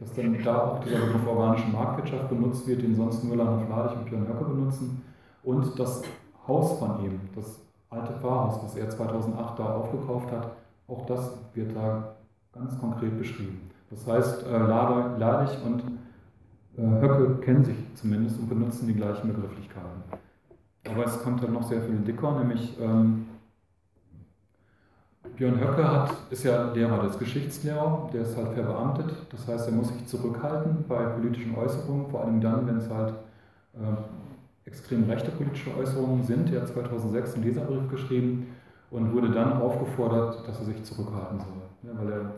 [0.00, 3.98] dass dann da auch dieser Begriff organische Marktwirtschaft benutzt wird, den sonst nur Lander Fladig
[3.98, 5.02] und Björn Höcke benutzen.
[5.42, 6.02] Und das
[6.48, 10.52] Haus von ihm, das alte Pfarrhaus, was er 2008 da aufgekauft hat,
[10.88, 12.16] auch das wird da
[12.52, 13.70] ganz konkret beschrieben.
[13.90, 15.82] Das heißt, äh, Ladig und
[16.76, 20.02] äh, Höcke kennen sich zumindest und benutzen die gleichen Begrifflichkeiten.
[20.90, 23.26] Aber es kommt halt noch sehr viel dicker, nämlich ähm,
[25.36, 29.68] Björn Höcke hat, ist ja Lehrer, der ist Geschichtslehrer, der ist halt verbeamtet, das heißt,
[29.68, 33.14] er muss sich zurückhalten bei politischen Äußerungen, vor allem dann, wenn es halt
[33.74, 36.52] äh, extrem rechte politische Äußerungen sind.
[36.52, 38.48] Er hat 2006 einen Leserbrief geschrieben
[38.90, 42.30] und wurde dann aufgefordert, dass er sich zurückhalten soll, ja, weil er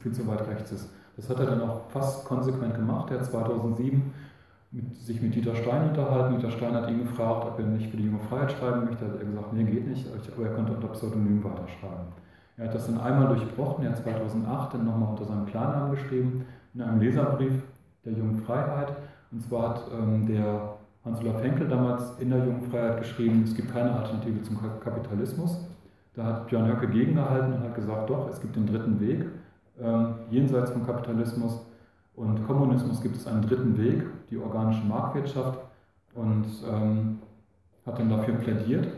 [0.00, 0.90] viel zu weit rechts ist.
[1.16, 3.10] Das hat er dann auch fast konsequent gemacht.
[3.10, 4.14] Er hat 2007
[4.70, 6.36] mit, sich mit Dieter Stein unterhalten.
[6.36, 9.04] Dieter Stein hat ihn gefragt, ob er nicht für die junge Freiheit schreiben möchte.
[9.04, 12.06] Er hat gesagt, nee, geht nicht, aber er konnte unter Pseudonym weiterschreiben.
[12.58, 16.44] Er hat das dann einmal durchbrochen, er hat 2008 dann nochmal unter seinem Klarnamen geschrieben,
[16.74, 17.62] in einem Leserbrief
[18.04, 18.96] der Jungen Freiheit.
[19.30, 23.72] Und zwar hat ähm, der Hans-Olaf Henkel damals in der Jungen Freiheit geschrieben, es gibt
[23.72, 25.64] keine Alternative zum Kapitalismus.
[26.14, 29.26] Da hat Björn Höcke gegengehalten und hat gesagt, doch, es gibt den dritten Weg.
[29.80, 31.64] Ähm, jenseits von Kapitalismus
[32.16, 35.60] und Kommunismus gibt es einen dritten Weg, die organische Marktwirtschaft.
[36.14, 37.20] Und ähm,
[37.86, 38.88] hat dann dafür plädiert.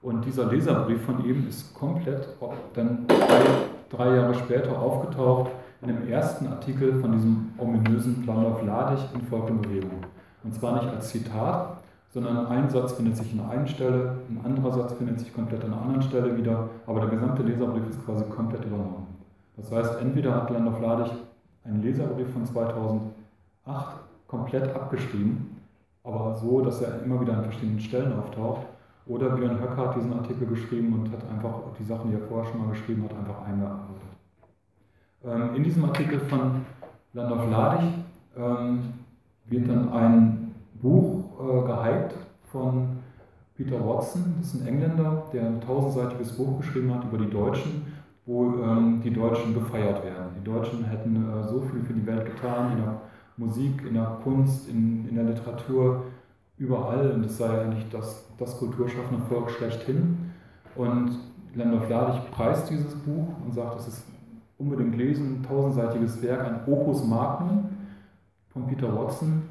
[0.00, 2.28] Und dieser Leserbrief von ihm ist komplett
[2.74, 3.42] dann drei,
[3.90, 5.50] drei Jahre später aufgetaucht
[5.82, 10.04] in dem ersten Artikel von diesem ominösen Planlauf Ladig in Volk und Bewegung.
[10.44, 11.78] Und zwar nicht als Zitat,
[12.10, 15.72] sondern ein Satz findet sich an einer Stelle, ein anderer Satz findet sich komplett an
[15.72, 19.06] einer anderen Stelle wieder, aber der gesamte Leserbrief ist quasi komplett übernommen.
[19.56, 21.10] Das heißt, entweder hat Landolf Ladig
[21.64, 23.10] einen Leserbrief von 2008
[24.26, 25.56] komplett abgeschrieben,
[26.04, 28.66] aber so, dass er immer wieder an verschiedenen Stellen auftaucht,
[29.08, 32.50] oder Björn Höcker hat diesen Artikel geschrieben und hat einfach die Sachen, die er vorher
[32.50, 34.02] schon mal geschrieben hat, einfach eingearbeitet.
[35.24, 36.66] Ähm, in diesem Artikel von
[37.14, 37.88] Landolf Ladig
[38.36, 38.80] ähm,
[39.46, 42.14] wird dann ein Buch äh, gehypt
[42.52, 42.98] von
[43.56, 47.92] Peter Watson, das ist ein Engländer, der ein tausendseitiges Buch geschrieben hat über die Deutschen,
[48.24, 50.28] wo ähm, die Deutschen gefeiert werden.
[50.38, 53.00] Die Deutschen hätten äh, so viel für die Welt getan, in der
[53.36, 56.04] Musik, in der Kunst, in, in der Literatur,
[56.58, 60.30] überall und es sei eigentlich das, das kulturschaffende Volk schlechthin.
[60.74, 61.18] Und
[61.54, 64.04] Landolf Ladig preist dieses Buch und sagt, es ist
[64.58, 67.68] unbedingt lesen, tausendseitiges Werk, ein Opus Magnum
[68.48, 69.42] von Peter Watson,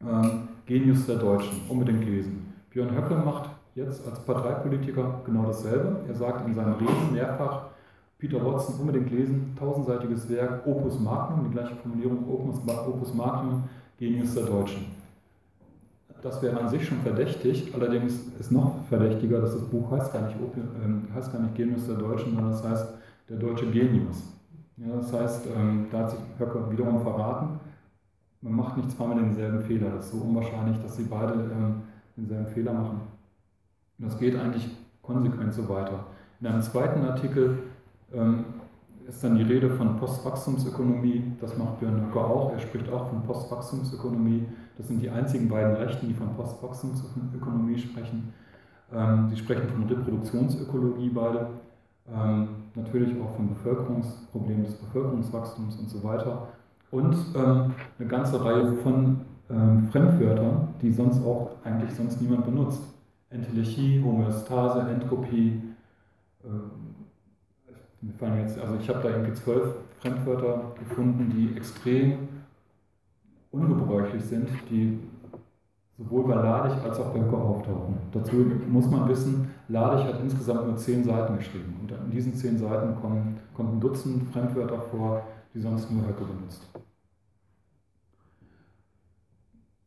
[0.00, 2.52] ähm, Genius der Deutschen, unbedingt lesen.
[2.70, 6.00] Björn Höcke macht jetzt als Parteipolitiker genau dasselbe.
[6.08, 7.62] Er sagt in seinen Reden mehrfach,
[8.18, 13.64] Peter Watson unbedingt lesen, tausendseitiges Werk, Opus Magnum, die gleiche Formulierung, Opus, Opus Magnum,
[13.96, 14.97] Genius der Deutschen
[16.22, 20.22] das wäre an sich schon verdächtig, allerdings ist noch verdächtiger, dass das Buch heißt gar
[20.22, 22.94] nicht, äh, heißt gar nicht Genius der Deutschen, sondern es heißt
[23.28, 24.22] der deutsche Genius.
[24.76, 27.60] Ja, das heißt, ähm, da hat sich Höcke wiederum verraten,
[28.40, 29.90] man macht nicht zweimal denselben Fehler.
[29.90, 31.82] Das ist so unwahrscheinlich, dass sie beide ähm,
[32.16, 33.00] denselben Fehler machen.
[33.98, 34.68] Und das geht eigentlich
[35.02, 36.06] konsequent so weiter.
[36.40, 37.58] In einem zweiten Artikel
[38.12, 38.44] ähm,
[39.08, 41.32] ist dann die Rede von Postwachstumsökonomie.
[41.40, 42.52] Das macht Björn Höcke auch.
[42.52, 44.46] Er spricht auch von Postwachstumsökonomie.
[44.78, 48.32] Das sind die einzigen beiden Rechten, die von Postwachstumsökonomie sprechen.
[48.94, 51.48] Ähm, sie sprechen von Reproduktionsökologie beide.
[52.10, 56.48] Ähm, natürlich auch vom Bevölkerungsproblem des Bevölkerungswachstums und so weiter.
[56.92, 59.20] Und ähm, eine ganze Reihe von
[59.50, 62.82] ähm, Fremdwörtern, die sonst auch eigentlich sonst niemand benutzt.
[63.30, 65.60] Entelechie, Homöostase, Entropie,
[66.44, 66.48] äh,
[68.40, 72.27] jetzt, also ich habe da irgendwie zwölf Fremdwörter gefunden, die extrem
[73.50, 74.98] ungebräuchlich sind, die
[75.98, 77.96] sowohl bei Ladig als auch bei Höcke auftauchen.
[78.12, 78.36] Dazu
[78.68, 81.74] muss man wissen, Ladig hat insgesamt nur zehn Seiten geschrieben.
[81.82, 85.22] Und in diesen zehn Seiten kommen, kommen ein Dutzend Fremdwörter vor,
[85.54, 86.68] die sonst nur Höcke benutzt.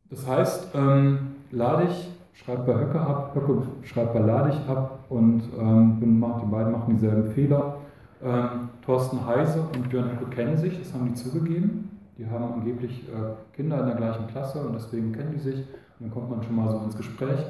[0.09, 5.97] Das heißt, ähm, Ladig schreibt bei Höcke ab, Höcke schreibt bei Ladig ab und ähm,
[6.01, 7.77] die beiden machen dieselben Fehler.
[8.21, 11.90] Ähm, Thorsten Heise und Björn Höcke kennen sich, das haben die zugegeben.
[12.17, 15.59] Die haben angeblich äh, Kinder in der gleichen Klasse und deswegen kennen die sich.
[15.99, 17.45] Und dann kommt man schon mal so ins Gespräch.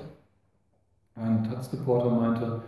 [1.16, 2.62] Ein Taz-Reporter meinte,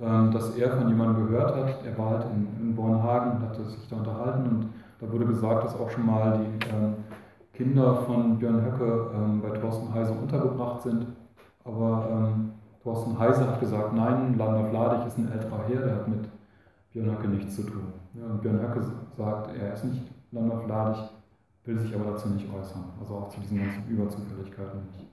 [0.00, 3.64] ähm, dass er von jemandem gehört hat, er war halt in, in Bornhagen und hatte
[3.64, 4.68] sich da unterhalten und
[5.00, 6.94] da wurde gesagt, dass auch schon mal die ähm,
[7.52, 11.06] Kinder von Björn Höcke ähm, bei Thorsten Heise untergebracht sind.
[11.64, 12.30] Aber
[12.86, 16.28] Thorsten Heise hat gesagt, nein, Landau Ladig ist ein älterer Herr, der hat mit
[16.92, 17.92] Björn Höcke nichts zu tun.
[18.14, 18.80] Ja, und Björn Höcke
[19.16, 20.96] sagt, er ist nicht Landau Ladig,
[21.66, 22.84] will sich aber dazu nicht äußern.
[23.00, 25.06] Also auch zu diesen ganzen Überzufälligkeiten nicht.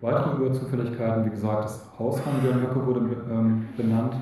[0.00, 3.00] Weitere Überzufälligkeiten, wie gesagt, das Haus von Björn Höcke wurde
[3.30, 4.14] ähm, benannt.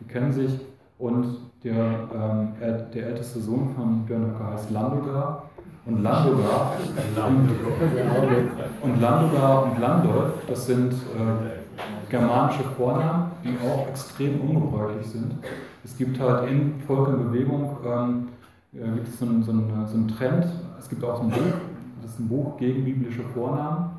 [0.00, 0.60] Die kennen sich
[0.98, 1.26] und
[1.64, 2.52] der, ähm,
[2.94, 5.44] der älteste Sohn von Björn Höcke heißt Landogar.
[5.84, 6.76] Und Landogar
[8.82, 15.34] und Landogar und Landolf, das sind äh, germanische Vornamen, die auch extrem ungebräuchlich sind.
[15.82, 18.28] Es gibt halt in Volk in Bewegung ähm,
[18.72, 20.46] gibt es so einen, so, einen, so einen Trend,
[20.82, 21.54] es gibt auch ein Buch,
[22.02, 23.90] das ist ein Buch gegen biblische Vornamen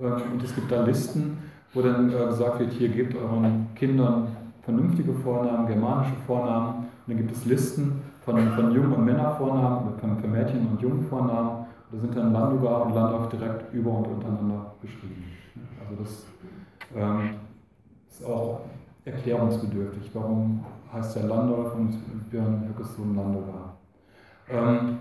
[0.00, 1.38] ähm, und es gibt da Listen,
[1.74, 4.28] wo dann äh, gesagt wird, hier gebt euren Kindern
[4.62, 6.76] vernünftige Vornamen, germanische Vornamen.
[6.78, 11.66] Und dann gibt es Listen von, von Jung- und Männervornamen, von, von Mädchen- und Jungvornamen.
[11.90, 15.24] Da sind dann Landogar und Landorf direkt über und untereinander beschrieben.
[15.80, 16.26] Also das
[16.94, 17.30] ähm,
[18.10, 18.60] ist auch
[19.06, 20.10] erklärungsbedürftig.
[20.12, 21.98] Warum heißt der Landolf und
[22.30, 23.74] Björn Höckes Sohn Landogar?
[24.50, 25.00] Ähm,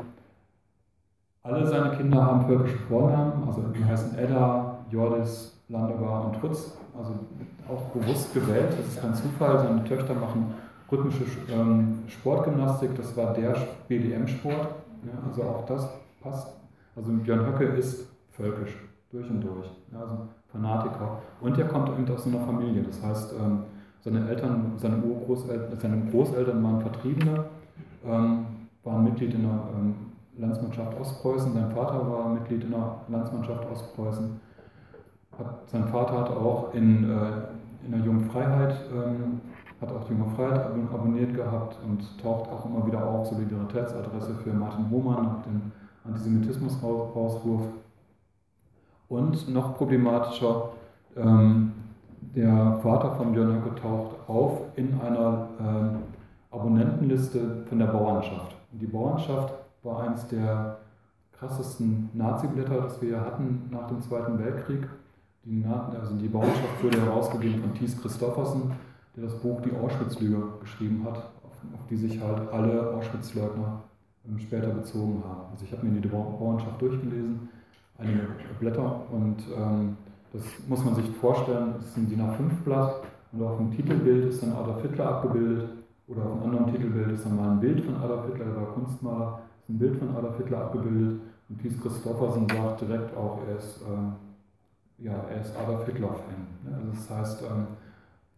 [1.47, 7.13] alle seine Kinder haben völkische Vornamen, also die heißen Edda, Jordis, Landogar und Trutz, also
[7.69, 9.59] auch bewusst gewählt, das ist kein Zufall.
[9.59, 10.53] Seine Töchter machen
[10.91, 13.55] rhythmische ähm, Sportgymnastik, das war der
[13.87, 14.67] BDM-Sport,
[15.27, 15.89] also auch das
[16.21, 16.53] passt.
[16.95, 18.75] Also Björn Höcke ist völkisch,
[19.11, 21.21] durch und durch, also Fanatiker.
[21.41, 23.63] Und er kommt eben aus einer Familie, das heißt, ähm,
[24.01, 25.01] seine Eltern, seine,
[25.79, 27.45] seine Großeltern waren Vertriebene,
[28.05, 28.45] ähm,
[28.83, 29.95] waren Mitglied in ähm,
[30.37, 34.39] Landsmannschaft Ostpreußen, sein Vater war Mitglied in der Landsmannschaft Ostpreußen.
[35.37, 39.41] Hat, sein Vater hat auch in, äh, in der Jungen Freiheit, ähm,
[39.79, 44.53] hat auch die Junge Freiheit abonniert gehabt und taucht auch immer wieder auf, Solidaritätsadresse für
[44.53, 45.71] Martin Hohmann, den
[46.05, 47.63] Antisemitismus-Rauswurf.
[49.09, 50.69] Und noch problematischer,
[51.15, 51.73] ähm,
[52.35, 58.55] der Vater von Björn Höcke taucht auf in einer äh, Abonnentenliste von der Bauernschaft.
[58.71, 59.53] Die Bauernschaft
[59.87, 60.77] war eines der
[61.31, 64.87] krassesten Nazi-Blätter, das wir hatten nach dem Zweiten Weltkrieg.
[65.43, 68.71] Die, also die Bauernschaft wurde herausgegeben von Thies Christoffersen,
[69.15, 73.83] der das Buch Die Auschwitz-Lüge geschrieben hat, auf, die sich halt alle Auschwitz-Leugner
[74.27, 75.51] ähm, später bezogen haben.
[75.51, 77.49] Also ich habe mir die Bauernschaft durchgelesen,
[77.97, 78.27] einige
[78.59, 79.97] Blätter und ähm,
[80.33, 84.43] das muss man sich vorstellen, es ist ein DIN A5-Blatt und auf dem Titelbild ist
[84.43, 85.69] dann Adolf Hitler abgebildet
[86.07, 88.73] oder auf einem anderen Titelbild ist dann mal ein Bild von Adolf Hitler, der war
[88.73, 89.39] Kunstmaler,
[89.69, 91.19] ein Bild von Adolf Hitler abgebildet
[91.49, 96.73] und Thies Christoffersen sagt direkt auch, er ist, äh, ja, er ist Adolf Hitler-Fan.
[96.73, 97.67] Also das heißt, ähm,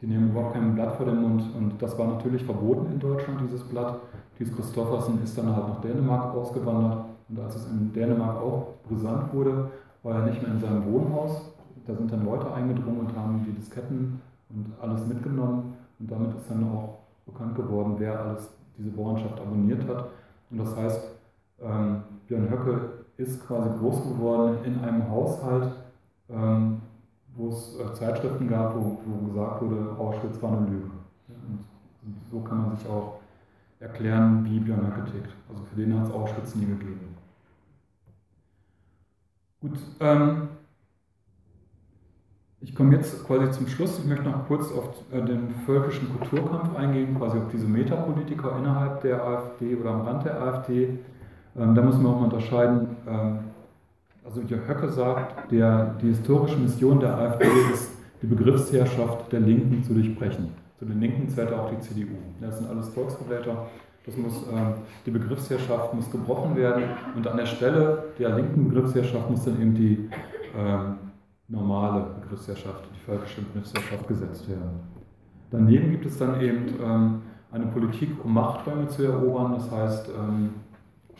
[0.02, 3.42] die nehmen überhaupt kein Blatt vor den Mund und das war natürlich verboten in Deutschland,
[3.42, 4.00] dieses Blatt.
[4.38, 9.34] Thies Christoffersen ist dann halt nach Dänemark ausgewandert und als es in Dänemark auch brisant
[9.34, 9.70] wurde,
[10.04, 11.52] war er nicht mehr in seinem Wohnhaus,
[11.90, 15.74] da sind dann Leute eingedrungen und haben die Disketten und alles mitgenommen.
[16.00, 20.10] Und damit ist dann auch bekannt geworden, wer alles diese Bauernschaft abonniert hat.
[20.52, 21.02] Und das heißt,
[21.62, 25.72] ähm, Björn Höcke ist quasi groß geworden in einem Haushalt,
[26.30, 26.82] ähm,
[27.36, 30.92] wo es äh, Zeitschriften gab, wo, wo, gesagt wurde, Auschwitz war eine Lüge.
[31.28, 33.20] Und so kann man sich auch
[33.80, 35.36] erklären, wie Björn Höcke tickt.
[35.50, 37.16] Also für den hat es Auschwitz nie gegeben.
[39.62, 40.50] Gut, ähm,
[42.62, 44.00] ich komme jetzt quasi zum Schluss.
[44.00, 49.02] Ich möchte noch kurz auf äh, den völkischen Kulturkampf eingehen, quasi auf diese Metapolitiker innerhalb
[49.02, 51.00] der AfD oder am Rand der AfD.
[51.58, 52.96] Ähm, da muss man auch mal unterscheiden.
[53.08, 53.40] Ähm,
[54.26, 59.84] also Jörg Höcke sagt, der, die historische Mission der AfD ist, die Begriffsherrschaft der Linken
[59.84, 60.50] zu durchbrechen.
[60.78, 62.16] Zu den Linken zählt auch die CDU.
[62.40, 63.68] Das sind alles Volksverräter.
[64.06, 64.74] Das muss, äh,
[65.06, 66.84] die Begriffsherrschaft muss gebrochen werden
[67.16, 70.10] und an der Stelle der linken Begriffsherrschaft muss dann eben die
[70.58, 70.94] äh,
[71.48, 74.80] normale Begriffsherrschaft, die völkische Begriffsherrschaft gesetzt werden.
[75.52, 77.22] Daneben gibt es dann eben ähm,
[77.52, 80.52] eine Politik, um Machträume zu erobern, das heißt ähm,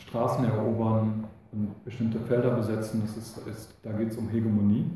[0.00, 3.02] Straßen erobern und bestimmte Felder besetzen.
[3.04, 4.90] Das ist, ist da geht es um Hegemonie.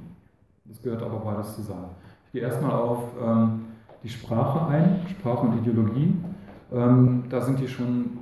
[0.64, 1.90] Das gehört aber beides zusammen.
[2.26, 3.66] Ich gehe erstmal auf ähm,
[4.02, 6.14] die Sprache ein, Sprache und Ideologie.
[6.72, 8.18] Ähm, da sind die schon,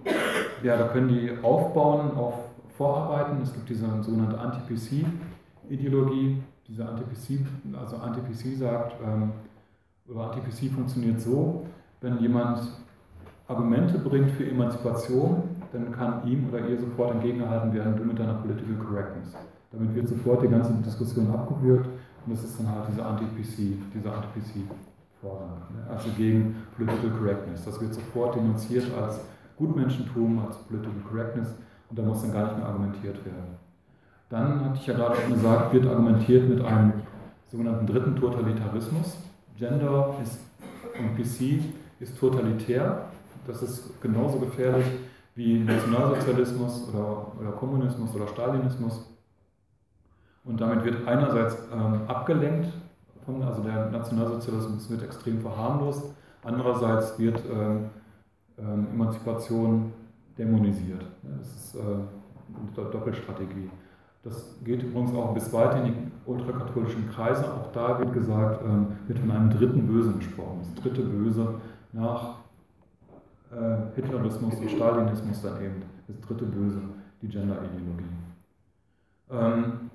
[0.63, 2.35] ja, da können die aufbauen auf
[2.77, 3.41] Vorarbeiten.
[3.43, 7.47] Es gibt diese sogenannte Anti-PC-Ideologie, diese Anti-PC,
[7.79, 9.33] also Anti-PC sagt, ähm,
[10.09, 11.67] oder Anti-PC funktioniert so,
[12.01, 12.61] wenn jemand
[13.47, 15.43] Argumente bringt für Emanzipation,
[15.73, 19.35] dann kann ihm oder ihr sofort entgegengehalten werden, du mit deiner Political Correctness.
[19.71, 21.89] Damit wird sofort die ganze Diskussion abgewürgt
[22.27, 25.49] und das ist dann halt diese Anti-PC, dieser Anti-PC-Vorgang.
[25.75, 25.91] Ne?
[25.91, 27.65] Also gegen Political Correctness.
[27.65, 29.21] Das wird sofort denunziert als
[29.57, 31.55] Gutmenschentum, als Political Correctness
[31.89, 33.57] und da muss dann gar nicht mehr argumentiert werden.
[34.29, 36.93] Dann hatte ich ja gerade schon gesagt, wird argumentiert mit einem
[37.49, 39.19] sogenannten dritten Totalitarismus.
[39.59, 40.39] Gender ist
[40.99, 41.63] und PC
[42.01, 43.07] ist totalitär.
[43.47, 44.87] Das ist genauso gefährlich
[45.35, 49.09] wie Nationalsozialismus oder, oder Kommunismus oder Stalinismus.
[50.45, 52.69] Und damit wird einerseits ähm, abgelenkt,
[53.25, 57.91] von, also der Nationalsozialismus wird extrem verharmlost, andererseits wird ähm,
[58.59, 59.93] ähm, Emanzipation
[60.37, 61.05] dämonisiert.
[61.23, 63.71] Das ist äh, eine Doppelstrategie.
[64.25, 65.95] Das geht übrigens auch bis weit in die
[66.27, 67.45] ultrakatholischen Kreise.
[67.45, 70.61] Auch da wird gesagt, ähm, wird von einem dritten Bösen gesprochen.
[70.61, 71.55] Das dritte Böse
[71.93, 72.42] nach
[73.53, 75.83] äh, Hitlerismus und Stalinismus dann eben.
[76.09, 76.81] Das dritte Böse,
[77.21, 78.05] die Gender-Ideologie.
[79.31, 79.91] Ähm,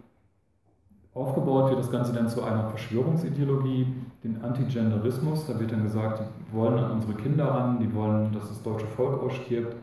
[1.14, 3.88] aufgebaut wird das Ganze dann zu einer Verschwörungsideologie,
[4.24, 5.48] den Antigenderismus.
[5.48, 8.88] Da wird dann gesagt, die wollen an unsere Kinder ran, die wollen, dass das deutsche
[8.88, 9.76] Volk ausstirbt,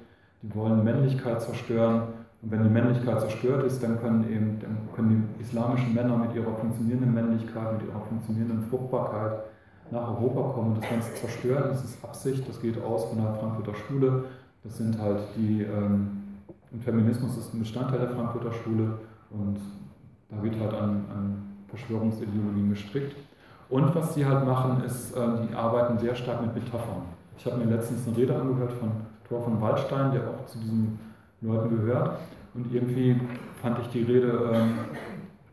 [0.42, 2.02] die wollen Männlichkeit zerstören.
[2.42, 6.34] Und wenn die Männlichkeit zerstört ist, dann können eben dann können die islamischen Männer mit
[6.34, 9.40] ihrer funktionierenden Männlichkeit, mit ihrer funktionierenden Fruchtbarkeit
[9.90, 11.64] nach Europa kommen und das Ganze zerstören.
[11.68, 14.24] Das ist Absicht, das geht aus von der Frankfurter Schule.
[14.62, 16.24] Das sind halt die, ähm,
[16.80, 18.98] Feminismus ist ein Bestandteil der Frankfurter Schule
[19.30, 19.58] und
[20.28, 23.16] da wird halt an, an Verschwörungsideologien gestrickt.
[23.68, 27.02] Und was sie halt machen, ist, äh, die arbeiten sehr stark mit Metaphern.
[27.38, 28.90] Ich habe mir letztens eine Rede angehört von
[29.28, 30.98] Thor von Waldstein, der auch zu diesen
[31.40, 32.18] Leuten gehört.
[32.54, 33.20] Und irgendwie
[33.60, 34.74] fand ich die Rede, ähm,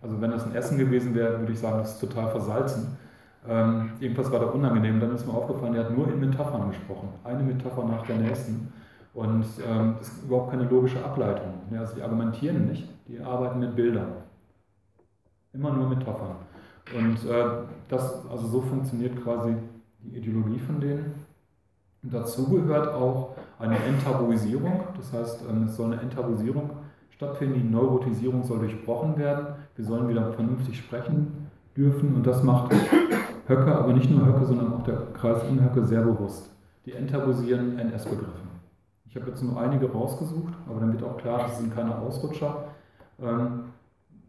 [0.02, 2.98] also wenn das ein Essen gewesen wäre, würde ich sagen, das ist total versalzen.
[3.48, 5.00] Ähm, irgendwas war da unangenehm.
[5.00, 7.10] Dann ist mir aufgefallen, er hat nur in Metaphern gesprochen.
[7.24, 8.72] Eine Metapher nach der nächsten.
[9.14, 11.54] Und ähm, das ist überhaupt keine logische Ableitung.
[11.72, 14.14] Ja, also die argumentieren nicht, die arbeiten mit Bildern.
[15.54, 16.36] Immer nur Metaphern.
[16.96, 17.46] Und äh,
[17.90, 19.56] das, also so funktioniert quasi
[20.00, 21.14] die Ideologie von denen.
[22.04, 24.84] Und dazu gehört auch eine Enttabuisierung.
[24.96, 26.70] Das heißt, ähm, es soll eine Enttabuisierung
[27.10, 27.56] stattfinden.
[27.56, 29.48] Die Neurotisierung soll durchbrochen werden.
[29.76, 32.16] Wir sollen wieder vernünftig sprechen dürfen.
[32.16, 32.74] Und das macht
[33.48, 36.50] Höcke, aber nicht nur Höcke, sondern auch der Kreis um Höcke sehr bewusst.
[36.86, 38.52] Die enttabuisieren NS-Begriffe.
[39.08, 42.66] Ich habe jetzt nur einige rausgesucht, aber dann wird auch klar, das sind keine Ausrutscher.
[43.22, 43.66] Ähm,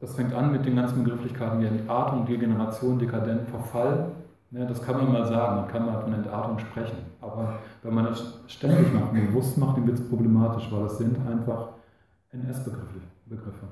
[0.00, 4.10] das fängt an mit den ganzen Begrifflichkeiten wie Entartung, Degeneration, Dekadent, Verfall.
[4.50, 6.98] das kann man mal sagen, man kann mal von Entartung sprechen.
[7.20, 11.16] Aber wenn man das ständig macht, bewusst macht, dann wird es problematisch, weil das sind
[11.24, 11.68] einfach
[12.32, 13.68] NS-Begriffe.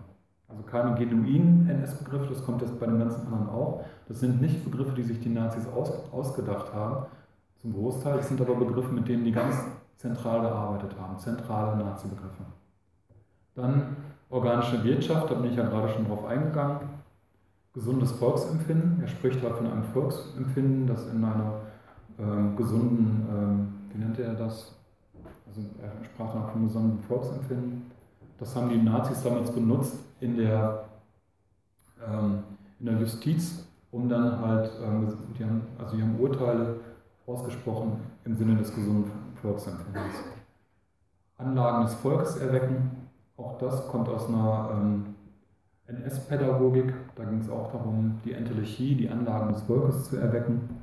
[0.50, 3.84] Also keine genuinen NS-Begriffe, das kommt jetzt bei den ganzen anderen auch.
[4.08, 7.06] Das sind nicht Begriffe, die sich die Nazis aus, ausgedacht haben,
[7.62, 8.16] zum Großteil.
[8.16, 9.56] Das sind aber Begriffe, mit denen die ganz
[9.96, 12.42] zentral gearbeitet haben, zentrale Nazi-Begriffe.
[13.54, 13.96] Dann
[14.28, 16.80] organische Wirtschaft, da bin ich ja gerade schon drauf eingegangen.
[17.72, 21.60] Gesundes Volksempfinden, er spricht halt von einem Volksempfinden, das in einer
[22.18, 24.74] ähm, gesunden, ähm, wie nannte er das?
[25.46, 27.90] Also er sprach dann von gesunden Volksempfinden.
[28.38, 30.84] Das haben die Nazis damals benutzt in der,
[32.06, 32.42] ähm,
[32.78, 36.76] in der Justiz, um dann halt, ähm, die haben, also die haben Urteile
[37.26, 40.14] ausgesprochen im Sinne des gesunden Volksempfindens.
[41.38, 45.14] Anlagen des Volkes erwecken, auch das kommt aus einer ähm,
[45.86, 46.92] NS-Pädagogik.
[47.16, 50.82] Da ging es auch darum, die Entelechie, die Anlagen des Volkes zu erwecken.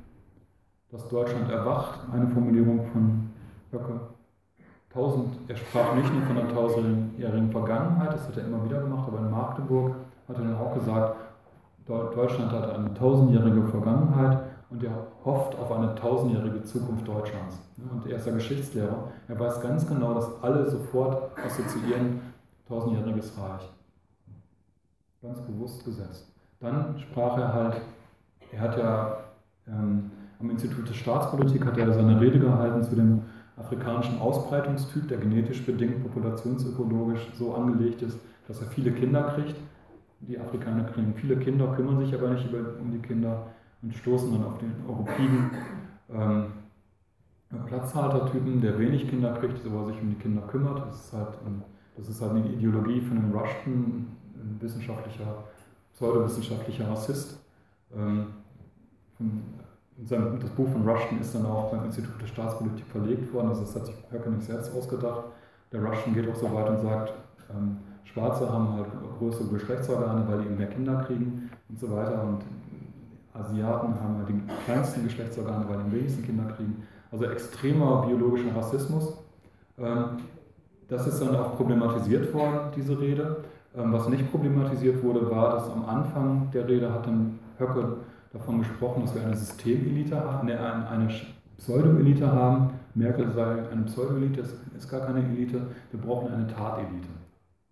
[0.90, 3.30] Dass Deutschland erwacht, eine Formulierung von
[3.70, 4.00] Höcke.
[4.98, 9.06] Tausend, er sprach nicht nur von der tausendjährigen Vergangenheit, das hat er immer wieder gemacht,
[9.06, 9.94] aber in Magdeburg
[10.26, 11.16] hat er dann auch gesagt,
[11.86, 17.60] Deutschland hat eine tausendjährige Vergangenheit und er hofft auf eine tausendjährige Zukunft Deutschlands.
[17.92, 19.12] Und er ist ja Geschichtslehrer.
[19.28, 22.20] Er weiß ganz genau, dass alle sofort assoziieren,
[22.66, 23.70] tausendjähriges Reich.
[25.22, 26.26] Ganz bewusst gesetzt.
[26.58, 27.80] Dann sprach er halt,
[28.50, 29.18] er hat ja
[29.68, 30.10] ähm,
[30.40, 33.22] am Institut der Staatspolitik hat er seine Rede gehalten zu dem
[33.58, 39.56] afrikanischen Ausbreitungstyp, der genetisch bedingt populationsökologisch so angelegt ist, dass er viele Kinder kriegt.
[40.20, 42.46] Die Afrikaner kriegen viele Kinder, kümmern sich aber nicht
[42.80, 43.46] um die Kinder
[43.82, 45.50] und stoßen dann auf den Europiden
[46.12, 46.46] ähm,
[47.66, 50.86] Platzhaltertypen, der wenig Kinder kriegt, aber sich um die Kinder kümmert.
[50.86, 51.38] Das ist halt,
[51.96, 55.44] das ist halt eine Ideologie von einem Rushton, ein wissenschaftlicher,
[55.94, 57.40] pseudowissenschaftlicher Rassist.
[57.96, 58.26] Ähm,
[60.06, 63.74] das Buch von Rushton ist dann auch beim Institut der Staatspolitik verlegt worden, also das
[63.74, 65.24] hat sich Höcke nicht selbst ausgedacht.
[65.72, 67.12] Der Rushton geht auch so weit und sagt,
[67.50, 68.86] ähm, Schwarze haben halt
[69.18, 72.22] größere Geschlechtsorgane, weil die eben mehr Kinder kriegen und so weiter.
[72.22, 72.42] Und
[73.34, 76.82] Asiaten haben halt die kleinsten Geschlechtsorgane, weil die am wenigsten Kinder kriegen.
[77.10, 79.14] Also extremer biologischer Rassismus.
[79.78, 80.18] Ähm,
[80.88, 83.44] das ist dann auch problematisiert worden, diese Rede.
[83.76, 87.96] Ähm, was nicht problematisiert wurde, war, dass am Anfang der Rede hat dann Höcke
[88.38, 90.58] davon gesprochen, dass wir eine Systemelite haben, ne,
[90.88, 91.08] eine
[91.58, 92.70] Pseudo-Elite haben.
[92.94, 95.60] Merkel sei eine Pseudo-Elite, es ist gar keine Elite.
[95.90, 97.08] Wir brauchen eine Tat-Elite.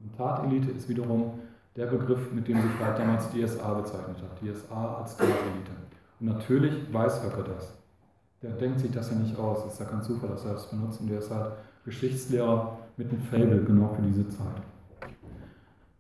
[0.01, 1.41] Und Tat-Elite ist wiederum
[1.77, 4.41] der Begriff, mit dem sich halt damals DSA bezeichnet hat.
[4.41, 5.73] DSA als Tat-Elite.
[6.21, 7.77] Und natürlich weiß Höcke das.
[8.43, 9.67] Der denkt sich das ja nicht aus.
[9.67, 11.01] Es ist ja kein Zufall, dass er das benutzt.
[11.01, 11.53] Und der ist halt
[11.85, 14.63] Geschichtslehrer mit einem Fable, genau für diese Zeit.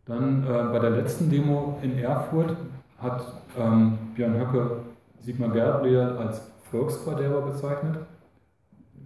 [0.05, 2.57] Dann äh, bei der letzten Demo in Erfurt
[2.99, 3.23] hat
[3.59, 4.81] ähm, Björn Höcke
[5.20, 7.99] Sigmar Gabriel als Volksverderber bezeichnet.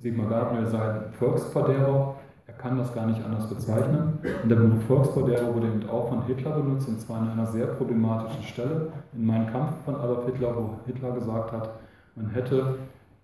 [0.01, 2.16] Sigmar Gabriel sei ein Volksverderber,
[2.47, 4.18] er kann das gar nicht anders bezeichnen.
[4.43, 7.66] Und der Begriff Volksverderber wurde eben auch von Hitler benutzt, und zwar an einer sehr
[7.66, 11.70] problematischen Stelle in Mein Kampf von Adolf Hitler, wo Hitler gesagt hat,
[12.16, 12.77] man hätte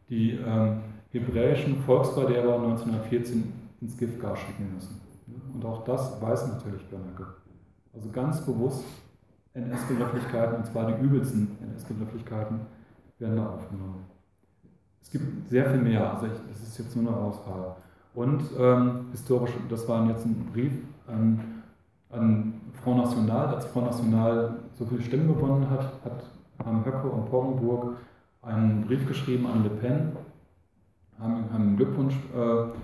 [0.08, 0.80] die ähm,
[1.10, 5.00] hebräischen Volksverderber 1914 ins Giftgas schicken müssen.
[5.52, 7.26] Und auch das weiß natürlich Bernacke.
[7.94, 8.84] Also ganz bewusst
[9.56, 12.60] NS-Begrifflichkeiten, und zwar die übelsten NS-Begrifflichkeiten,
[13.18, 14.04] werden da aufgenommen.
[15.02, 17.76] Es gibt sehr viel mehr, also ich, das ist jetzt nur eine Auswahl.
[18.14, 20.72] Und ähm, historisch, das war jetzt ein Brief
[21.06, 21.62] an,
[22.10, 26.24] an Front National, als Front National so viele Stimmen gewonnen hat, hat
[26.64, 27.96] haben Höcke und Poggenburg
[28.42, 30.12] einen Brief geschrieben an Le Pen,
[31.18, 32.74] haben, haben ein Glückwunschschreiben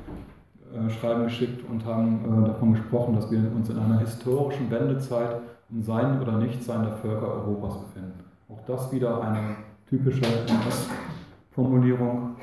[0.73, 5.41] äh, äh, geschickt und haben äh, davon gesprochen, dass wir uns in einer historischen Wendezeit
[5.73, 8.25] um Sein oder Nichtsein der Völker Europas befinden.
[8.49, 12.37] Auch das wieder eine typische NS-Formulierung.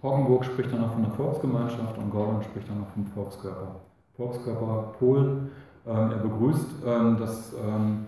[0.00, 3.76] Poggenburg spricht dann auch von der Volksgemeinschaft und Gordon spricht dann auch vom Volkskörper.
[4.16, 5.50] Volkskörper Polen.
[5.86, 8.06] Ähm, er begrüßt, ähm, dass ähm,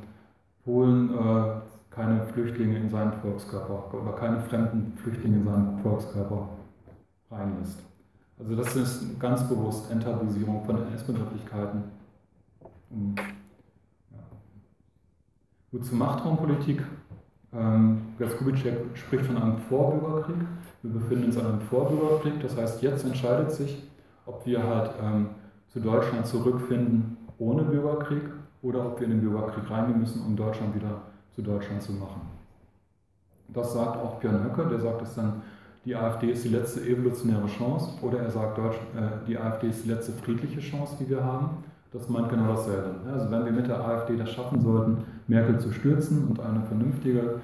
[0.64, 6.48] Polen äh, keine Flüchtlinge in seinen Volkskörper oder keine fremden Flüchtlinge in seinen Volkskörper
[7.30, 7.82] reinlässt.
[8.38, 11.84] Also das ist ganz bewusst Enttabuisierung von NS-Begrifflichkeiten.
[13.16, 13.22] Ja.
[15.72, 16.82] Gut, zur Machtraumpolitik.
[17.54, 20.36] Ähm, Gaskubitschek spricht von einem Vorbürgerkrieg.
[20.82, 22.42] Wir befinden uns in einem Vorbürgerkrieg.
[22.42, 23.82] Das heißt, jetzt entscheidet sich,
[24.26, 25.30] ob wir halt ähm,
[25.68, 28.22] zu Deutschland zurückfinden ohne Bürgerkrieg
[28.60, 31.00] oder ob wir in den Bürgerkrieg reingehen müssen, um Deutschland wieder
[31.34, 32.20] zu Deutschland zu machen.
[33.48, 35.40] Das sagt auch Björn Höcke, der sagt es dann,
[35.86, 39.84] die AfD ist die letzte evolutionäre Chance oder er sagt, Deutsch, äh, die AfD ist
[39.84, 41.64] die letzte friedliche Chance, die wir haben.
[41.92, 42.94] Das meint genau dasselbe.
[43.10, 47.40] Also wenn wir mit der AfD das schaffen sollten, Merkel zu stürzen und eine vernünftige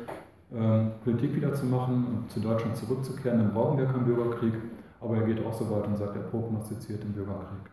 [0.50, 4.54] äh, Politik wieder zu machen und zu Deutschland zurückzukehren, dann brauchen wir keinen Bürgerkrieg.
[5.00, 7.70] Aber er geht auch so weit und sagt, er prognostiziert den Bürgerkrieg.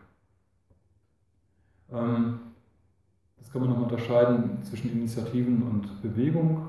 [1.92, 2.40] Ähm,
[3.38, 6.68] das kann man noch unterscheiden zwischen Initiativen und Bewegung.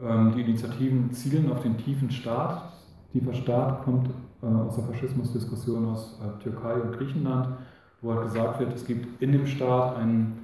[0.00, 2.72] Ähm, die Initiativen zielen auf den tiefen Staat.
[3.12, 4.08] Tiefer Staat kommt
[4.42, 7.56] äh, aus der Faschismusdiskussion aus äh, Türkei und Griechenland,
[8.02, 10.38] wo halt gesagt wird, es gibt in dem Staat einen,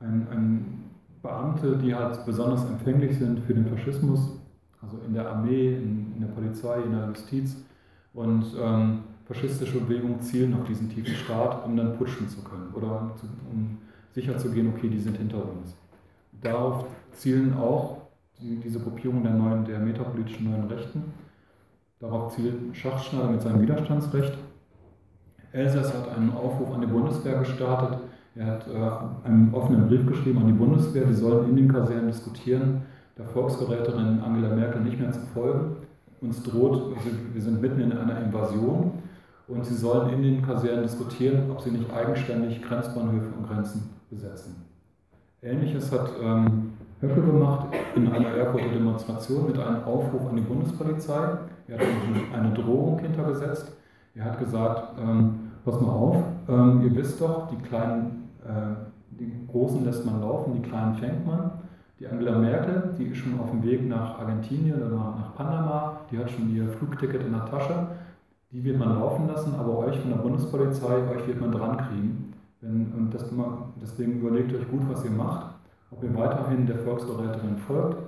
[0.00, 0.90] einen, einen
[1.22, 4.38] Beamte, die halt besonders empfänglich sind für den Faschismus,
[4.82, 7.56] also in der Armee, in, in der Polizei, in der Justiz.
[8.12, 13.10] Und ähm, faschistische Bewegungen zielen auf diesen tiefen Staat, um dann putschen zu können oder
[13.18, 13.78] zu, um
[14.12, 15.76] sicher zu gehen, okay, die sind hinter uns.
[16.42, 18.02] Darauf zielen auch
[18.40, 21.04] die, diese Gruppierungen der, neuen, der metapolitischen neuen Rechten.
[22.00, 24.36] Darauf zielt Schachschneider mit seinem Widerstandsrecht.
[25.54, 28.00] Elsass hat einen Aufruf an die Bundeswehr gestartet.
[28.34, 32.08] Er hat äh, einen offenen Brief geschrieben an die Bundeswehr, die sollen in den Kasernen
[32.08, 32.82] diskutieren,
[33.16, 35.76] der Volksverräterin Angela Merkel nicht mehr zu folgen.
[36.20, 36.96] Uns droht,
[37.32, 38.92] wir sind mitten in einer Invasion
[39.46, 44.56] und sie sollen in den Kasernen diskutieren, ob sie nicht eigenständig Grenzbahnhöfe und Grenzen besetzen.
[45.40, 51.38] Ähnliches hat ähm, Höcke gemacht in einer Erfurter Demonstration mit einem Aufruf an die Bundespolizei.
[51.68, 51.86] Er hat
[52.32, 53.76] eine Drohung hintergesetzt.
[54.16, 56.16] Er hat gesagt, ähm, pass mal auf,
[56.48, 58.74] ähm, ihr wisst doch, die kleinen, äh,
[59.10, 61.52] die Großen lässt man laufen, die Kleinen fängt man.
[62.00, 66.18] Die Angela Merkel, die ist schon auf dem Weg nach Argentinien oder nach Panama, die
[66.18, 67.86] hat schon ihr Flugticket in der Tasche.
[68.50, 72.34] Die wird man laufen lassen, aber euch von der Bundespolizei, euch wird man dran kriegen.
[72.60, 73.24] Wenn, und das,
[73.80, 75.54] deswegen überlegt euch gut, was ihr macht,
[75.90, 77.98] ob ihr weiterhin der Volksverräterin folgt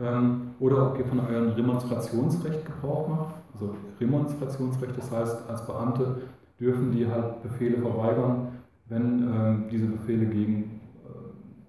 [0.00, 3.34] ähm, oder ob ihr von eurem Remonstrationsrecht Gebrauch macht.
[3.52, 6.16] Also Remonstrationsrecht, das heißt, als Beamte
[6.60, 8.48] dürfen die halt Befehle verweigern,
[8.86, 10.80] wenn ähm, diese Befehle gegen,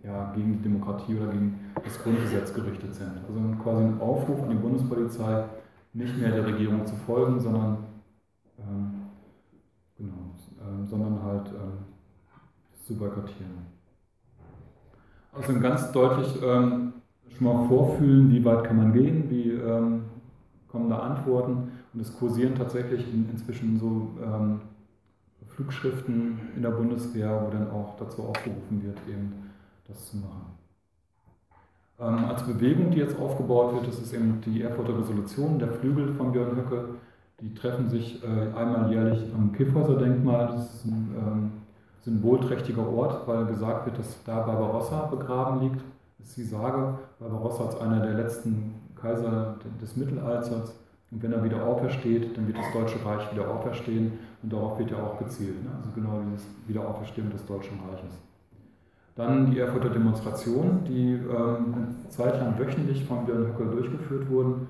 [0.04, 3.12] äh, ja, gegen die Demokratie oder gegen das Grundgesetz gerichtet sind.
[3.28, 5.46] Also quasi ein Aufruf an die Bundespolizei,
[5.94, 7.78] nicht mehr der Regierung zu folgen, sondern,
[8.60, 8.94] ähm,
[9.98, 10.14] genau,
[10.60, 11.86] äh, sondern halt ähm,
[12.82, 13.76] zu boykottieren.
[15.32, 16.94] Also ganz deutlich ähm,
[17.30, 20.04] schon mal vorfühlen, wie weit kann man gehen, wie ähm,
[20.68, 21.72] kommen da Antworten.
[21.94, 24.62] Und es kursieren tatsächlich in, inzwischen so ähm,
[25.56, 29.52] Flugschriften in der Bundeswehr, wo dann auch dazu aufgerufen wird, eben
[29.88, 30.56] das zu machen.
[32.00, 36.14] Ähm, als Bewegung, die jetzt aufgebaut wird, das ist eben die Erfurter Resolution, der Flügel
[36.14, 36.90] von Björn Höcke.
[37.40, 40.48] Die treffen sich äh, einmal jährlich am Kiffhäuser-Denkmal.
[40.48, 41.52] Das ist ein ähm,
[42.02, 45.82] symbolträchtiger Ort, weil gesagt wird, dass da Barbarossa begraben liegt.
[46.18, 50.76] Das ist die Sage, Barbarossa als einer der letzten Kaiser des Mittelalters.
[51.12, 54.14] Und wenn er wieder aufersteht, dann wird das Deutsche Reich wieder auferstehen
[54.46, 55.64] und darauf wird ja auch gezielt.
[55.64, 55.72] Ne?
[55.78, 58.14] Also genau dieses Wiederauferstehen des Deutschen Reiches.
[59.16, 64.68] Dann die Erfurter Demonstrationen, die ähm, zeitlang wöchentlich von Björn Höckel durchgeführt wurden,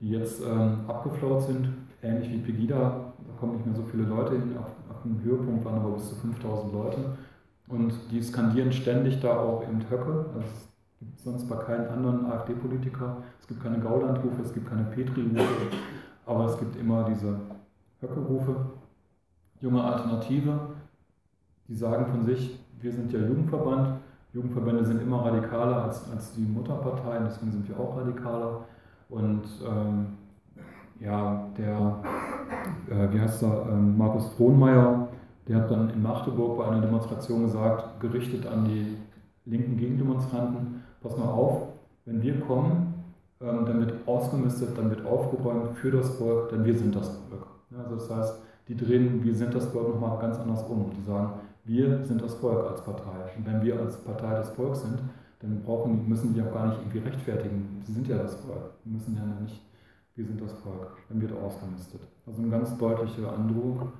[0.00, 1.68] die jetzt ähm, abgeflaut sind,
[2.02, 3.12] ähnlich wie Pegida.
[3.26, 4.56] Da kommen nicht mehr so viele Leute hin.
[4.58, 6.98] Auf auf dem Höhepunkt waren aber bis zu 5000 Leute.
[7.68, 10.26] Und die skandieren ständig da auch eben Höcke.
[10.34, 10.68] Also es
[10.98, 13.18] gibt sonst bei keinen anderen AfD-Politiker.
[13.40, 15.76] Es gibt keine Gaulandrufe, es gibt keine Petri-Rufe,
[16.26, 17.38] aber es gibt immer diese
[18.00, 18.56] Höcke-Rufe.
[19.60, 20.58] Junge Alternative,
[21.66, 24.00] die sagen von sich, wir sind ja Jugendverband,
[24.32, 28.64] Jugendverbände sind immer radikaler als, als die Mutterparteien, deswegen sind wir auch radikaler.
[29.08, 30.06] Und ähm,
[31.00, 32.02] ja, der,
[32.90, 35.08] äh, wie heißt er, ähm, Markus Frohnmeier,
[35.46, 38.96] der hat dann in Magdeburg bei einer Demonstration gesagt, gerichtet an die
[39.46, 41.68] linken Gegendemonstranten, pass mal auf,
[42.04, 42.94] wenn wir kommen,
[43.40, 47.46] ähm, dann wird ausgemistet, dann wird aufgeräumt für das Volk, denn wir sind das Volk.
[47.70, 50.90] Ja, also das heißt, die drehen Wir sind das Volk nochmal ganz anders um.
[50.94, 53.32] Die sagen, wir sind das Volk als Partei.
[53.36, 54.98] Und wenn wir als Partei des Volks sind,
[55.40, 57.82] dann brauchen, müssen die auch gar nicht irgendwie rechtfertigen.
[57.86, 58.72] Sie sind ja das Volk.
[58.84, 59.62] Wir müssen ja nicht,
[60.14, 60.96] wir sind das Volk.
[61.08, 62.00] Dann wird ausgemistet.
[62.26, 63.92] Also eine ganz deutliche Androhung.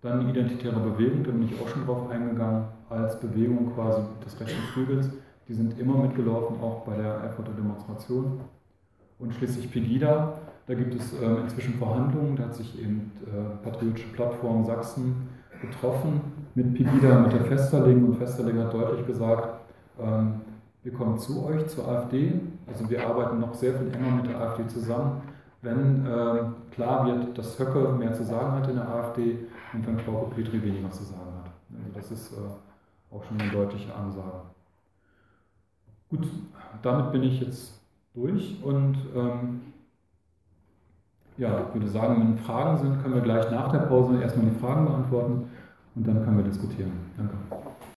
[0.00, 4.62] Dann identitäre Bewegung, da bin ich auch schon drauf eingegangen, als Bewegung quasi des rechten
[4.72, 5.10] Flügels.
[5.48, 8.40] Die sind immer mitgelaufen, auch bei der Erfurter Demonstration.
[9.18, 14.08] Und schließlich Pegida, da gibt es äh, inzwischen Verhandlungen, da hat sich eben äh, Patriotische
[14.08, 15.28] Plattform Sachsen
[15.60, 16.20] getroffen
[16.54, 19.60] mit Pegida, mit der Festerling und Festerling hat deutlich gesagt,
[20.00, 20.40] ähm,
[20.82, 24.40] wir kommen zu euch, zur AfD, also wir arbeiten noch sehr viel enger mit der
[24.40, 25.22] AfD zusammen,
[25.62, 26.38] wenn äh,
[26.70, 29.38] klar wird, dass Höcke mehr zu sagen hat in der AfD
[29.72, 31.50] und wenn Klauke Petri weniger zu sagen hat.
[31.76, 34.42] Also das ist äh, auch schon eine deutliche Ansage.
[36.08, 36.28] Gut,
[36.82, 37.80] damit bin ich jetzt
[38.14, 39.60] durch und ähm,
[41.38, 44.58] ja, ich würde sagen, wenn Fragen sind, können wir gleich nach der Pause erstmal die
[44.58, 45.50] Fragen beantworten
[45.94, 46.92] und dann können wir diskutieren.
[47.16, 47.34] Danke.